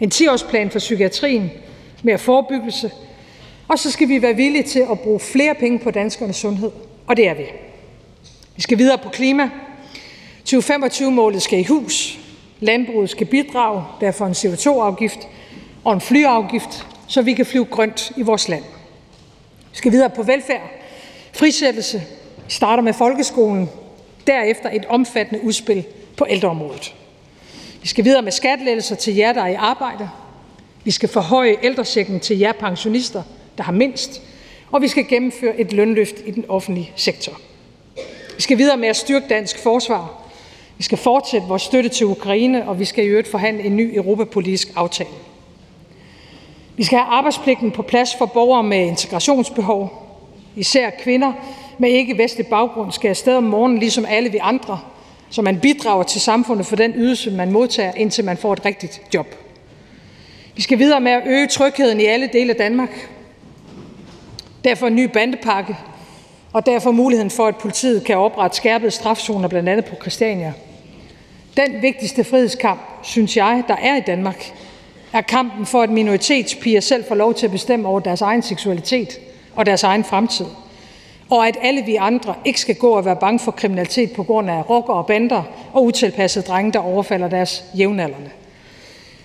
En 0.00 0.12
10-årsplan 0.14 0.68
for 0.70 0.78
psykiatrien, 0.78 1.50
mere 2.02 2.18
forebyggelse, 2.18 2.90
og 3.68 3.78
så 3.78 3.90
skal 3.90 4.08
vi 4.08 4.22
være 4.22 4.34
villige 4.34 4.62
til 4.62 4.86
at 4.90 5.00
bruge 5.00 5.20
flere 5.20 5.54
penge 5.54 5.78
på 5.78 5.90
danskernes 5.90 6.36
sundhed, 6.36 6.70
og 7.06 7.16
det 7.16 7.28
er 7.28 7.34
vi. 7.34 7.42
Vi 8.56 8.62
skal 8.62 8.78
videre 8.78 8.98
på 8.98 9.08
klima. 9.08 9.50
2025-målet 10.48 11.42
skal 11.42 11.58
i 11.58 11.64
hus. 11.64 12.18
Landbruget 12.60 13.10
skal 13.10 13.26
bidrage, 13.26 13.84
derfor 14.00 14.26
en 14.26 14.32
CO2-afgift 14.32 15.18
og 15.84 15.92
en 15.92 16.00
flyafgift, 16.00 16.86
så 17.08 17.22
vi 17.22 17.34
kan 17.34 17.46
flyve 17.46 17.64
grønt 17.64 18.12
i 18.16 18.22
vores 18.22 18.48
land. 18.48 18.64
Vi 19.70 19.76
skal 19.76 19.92
videre 19.92 20.10
på 20.10 20.22
velfærd, 20.22 20.70
frisættelse, 21.32 22.02
starter 22.48 22.82
med 22.82 22.92
folkeskolen, 22.92 23.68
derefter 24.26 24.70
et 24.70 24.84
omfattende 24.84 25.44
udspil 25.44 25.84
på 26.16 26.26
ældreområdet. 26.28 26.94
Vi 27.82 27.88
skal 27.88 28.04
videre 28.04 28.22
med 28.22 28.32
skattelettelser 28.32 28.96
til 28.96 29.14
jer, 29.14 29.32
der 29.32 29.42
er 29.42 29.48
i 29.48 29.54
arbejde. 29.54 30.10
Vi 30.84 30.90
skal 30.90 31.08
forhøje 31.08 31.56
ældrechecken 31.62 32.20
til 32.20 32.38
jer 32.38 32.52
pensionister, 32.52 33.22
der 33.58 33.64
har 33.64 33.72
mindst, 33.72 34.22
og 34.72 34.82
vi 34.82 34.88
skal 34.88 35.08
gennemføre 35.08 35.60
et 35.60 35.72
lønløft 35.72 36.14
i 36.26 36.30
den 36.30 36.44
offentlige 36.48 36.92
sektor. 36.96 37.32
Vi 38.36 38.42
skal 38.42 38.58
videre 38.58 38.76
med 38.76 38.88
at 38.88 38.96
styrke 38.96 39.28
dansk 39.28 39.62
forsvar. 39.62 40.22
Vi 40.78 40.82
skal 40.82 40.98
fortsætte 40.98 41.46
vores 41.46 41.62
støtte 41.62 41.88
til 41.88 42.06
Ukraine, 42.06 42.68
og 42.68 42.78
vi 42.78 42.84
skal 42.84 43.04
i 43.04 43.08
øvrigt 43.08 43.28
forhandle 43.28 43.62
en 43.62 43.76
ny 43.76 43.96
europapolitisk 43.96 44.68
aftale. 44.76 45.10
Vi 46.76 46.84
skal 46.84 46.98
have 46.98 47.08
arbejdspligten 47.08 47.70
på 47.70 47.82
plads 47.82 48.14
for 48.18 48.26
borgere 48.26 48.62
med 48.62 48.86
integrationsbehov. 48.86 50.02
Især 50.56 50.90
kvinder 50.90 51.32
med 51.78 51.90
ikke-vestlig 51.90 52.46
baggrund 52.46 52.92
skal 52.92 53.08
afsted 53.08 53.36
om 53.36 53.44
morgenen, 53.44 53.78
ligesom 53.78 54.06
alle 54.08 54.30
vi 54.30 54.38
andre, 54.42 54.80
så 55.30 55.42
man 55.42 55.60
bidrager 55.60 56.02
til 56.02 56.20
samfundet 56.20 56.66
for 56.66 56.76
den 56.76 56.92
ydelse, 56.96 57.30
man 57.30 57.52
modtager, 57.52 57.92
indtil 57.92 58.24
man 58.24 58.36
får 58.36 58.52
et 58.52 58.64
rigtigt 58.64 59.00
job. 59.14 59.26
Vi 60.56 60.62
skal 60.62 60.78
videre 60.78 61.00
med 61.00 61.12
at 61.12 61.22
øge 61.26 61.46
trygheden 61.46 62.00
i 62.00 62.04
alle 62.04 62.28
dele 62.32 62.50
af 62.50 62.56
Danmark. 62.56 63.08
Derfor 64.64 64.86
en 64.86 64.96
ny 64.96 65.04
bandepakke, 65.04 65.76
og 66.52 66.66
derfor 66.66 66.90
muligheden 66.90 67.30
for, 67.30 67.46
at 67.46 67.56
politiet 67.56 68.04
kan 68.04 68.16
oprette 68.16 68.56
skærpede 68.56 68.90
strafzoner, 68.90 69.48
blandt 69.48 69.68
andet 69.68 69.84
på 69.84 69.96
Christiania. 70.00 70.52
Den 71.56 71.82
vigtigste 71.82 72.24
frihedskamp, 72.24 72.80
synes 73.02 73.36
jeg, 73.36 73.62
der 73.68 73.76
er 73.76 73.96
i 73.96 74.00
Danmark, 74.00 74.52
er 75.12 75.20
kampen 75.20 75.66
for, 75.66 75.82
at 75.82 75.90
minoritetspiger 75.90 76.80
selv 76.80 77.04
får 77.08 77.14
lov 77.14 77.34
til 77.34 77.46
at 77.46 77.52
bestemme 77.52 77.88
over 77.88 78.00
deres 78.00 78.20
egen 78.20 78.42
seksualitet 78.42 79.18
og 79.56 79.66
deres 79.66 79.82
egen 79.82 80.04
fremtid. 80.04 80.46
Og 81.30 81.48
at 81.48 81.56
alle 81.62 81.82
vi 81.82 81.96
andre 81.96 82.34
ikke 82.44 82.60
skal 82.60 82.74
gå 82.74 82.90
og 82.90 83.04
være 83.04 83.16
bange 83.16 83.38
for 83.38 83.52
kriminalitet 83.52 84.12
på 84.12 84.22
grund 84.22 84.50
af 84.50 84.70
rockere 84.70 84.96
og 84.96 85.06
bander 85.06 85.42
og 85.72 85.84
utilpassede 85.84 86.44
drenge, 86.46 86.72
der 86.72 86.78
overfalder 86.78 87.28
deres 87.28 87.64
jævnaldrende. 87.78 88.30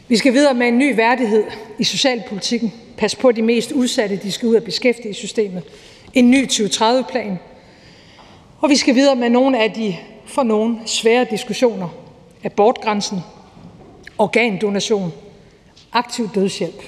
Vi 0.07 0.17
skal 0.17 0.33
videre 0.33 0.53
med 0.53 0.67
en 0.67 0.77
ny 0.77 0.95
værdighed 0.95 1.43
i 1.79 1.83
socialpolitikken. 1.83 2.73
Pas 2.97 3.15
på 3.15 3.31
de 3.31 3.41
mest 3.41 3.71
udsatte, 3.71 4.19
de 4.23 4.31
skal 4.31 4.47
ud 4.47 4.55
af 4.55 4.63
beskæftigelsessystemet. 4.63 5.63
En 6.13 6.31
ny 6.31 6.45
2030-plan. 6.45 7.39
Og 8.59 8.69
vi 8.69 8.75
skal 8.75 8.95
videre 8.95 9.15
med 9.15 9.29
nogle 9.29 9.63
af 9.63 9.71
de 9.71 9.95
for 10.25 10.43
nogle 10.43 10.79
svære 10.85 11.25
diskussioner. 11.29 11.89
Abortgrænsen, 12.43 13.19
organdonation, 14.17 15.13
aktiv 15.93 16.29
dødshjælp. 16.35 16.83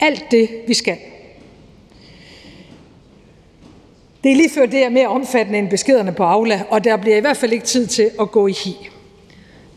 Alt 0.00 0.24
det, 0.30 0.48
vi 0.66 0.74
skal. 0.74 0.98
Det 4.24 4.32
er 4.32 4.36
lige 4.36 4.50
før, 4.50 4.66
det 4.66 4.84
er 4.84 4.88
mere 4.88 5.08
omfattende 5.08 5.58
end 5.58 5.70
beskederne 5.70 6.12
på 6.12 6.22
Aula, 6.22 6.62
og 6.70 6.84
der 6.84 6.96
bliver 6.96 7.16
i 7.16 7.20
hvert 7.20 7.36
fald 7.36 7.52
ikke 7.52 7.64
tid 7.64 7.86
til 7.86 8.10
at 8.20 8.30
gå 8.30 8.46
i 8.46 8.52
hi. 8.52 8.88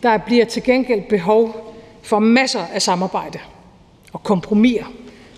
Der 0.04 0.18
bliver 0.18 0.46
til 0.46 0.64
gengæld 0.64 1.02
behov 1.10 1.74
for 2.02 2.20
masser 2.20 2.66
af 2.74 2.82
samarbejde 2.82 3.40
og 4.14 4.24
kompromiser 4.24 4.86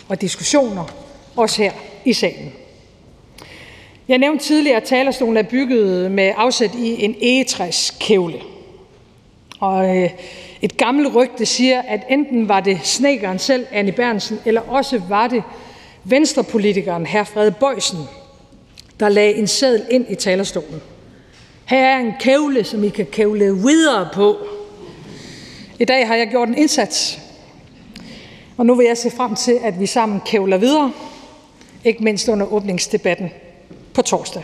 og 0.09 0.21
diskussioner, 0.21 0.83
også 1.35 1.61
her 1.61 1.71
i 2.05 2.13
salen. 2.13 2.53
Jeg 4.07 4.17
nævnte 4.17 4.45
tidligere, 4.45 4.77
at 4.77 4.83
talerstolen 4.83 5.37
er 5.37 5.43
bygget 5.43 6.11
med 6.11 6.33
afsæt 6.37 6.75
i 6.75 7.03
en 7.03 7.15
egetræskævle. 7.21 8.41
Og 9.59 9.97
øh, 9.97 10.09
et 10.61 10.77
gammelt 10.77 11.15
rygte 11.15 11.45
siger, 11.45 11.81
at 11.81 12.01
enten 12.09 12.49
var 12.49 12.59
det 12.59 12.79
snekeren 12.83 13.39
selv, 13.39 13.65
Annie 13.71 13.93
Bernsen, 13.93 14.39
eller 14.45 14.61
også 14.61 15.01
var 15.09 15.27
det 15.27 15.43
venstrepolitikeren 16.03 17.05
hr. 17.05 17.23
Frede 17.23 17.51
Bøjsen, 17.51 17.99
der 18.99 19.09
lagde 19.09 19.33
en 19.33 19.47
seddel 19.47 19.85
ind 19.89 20.05
i 20.09 20.15
talerstolen. 20.15 20.81
Her 21.65 21.85
er 21.85 21.99
en 21.99 22.13
kævle, 22.19 22.63
som 22.63 22.83
I 22.83 22.89
kan 22.89 23.05
kævle 23.05 23.55
videre 23.55 24.09
på. 24.13 24.37
I 25.79 25.85
dag 25.85 26.07
har 26.07 26.15
jeg 26.15 26.27
gjort 26.27 26.47
en 26.47 26.57
indsats, 26.57 27.19
og 28.57 28.65
nu 28.65 28.75
vil 28.75 28.85
jeg 28.85 28.97
se 28.97 29.11
frem 29.11 29.35
til, 29.35 29.59
at 29.63 29.79
vi 29.79 29.85
sammen 29.85 30.21
kævler 30.25 30.57
videre, 30.57 30.91
ikke 31.83 32.03
mindst 32.03 32.27
under 32.27 32.53
åbningsdebatten 32.53 33.31
på 33.93 34.01
torsdag 34.01 34.43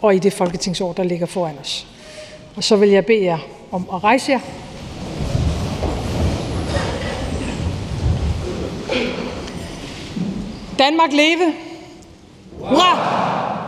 og 0.00 0.14
i 0.14 0.18
det 0.18 0.32
folketingsår, 0.32 0.92
der 0.92 1.02
ligger 1.02 1.26
foran 1.26 1.58
os. 1.60 1.86
Og 2.56 2.64
så 2.64 2.76
vil 2.76 2.88
jeg 2.88 3.06
bede 3.06 3.24
jer 3.24 3.38
om 3.70 3.88
at 3.92 4.04
rejse 4.04 4.32
jer. 4.32 4.40
Danmark 10.78 11.12
leve! 11.12 11.54
Hurra! 12.58 12.94
Hurra! 12.94 13.67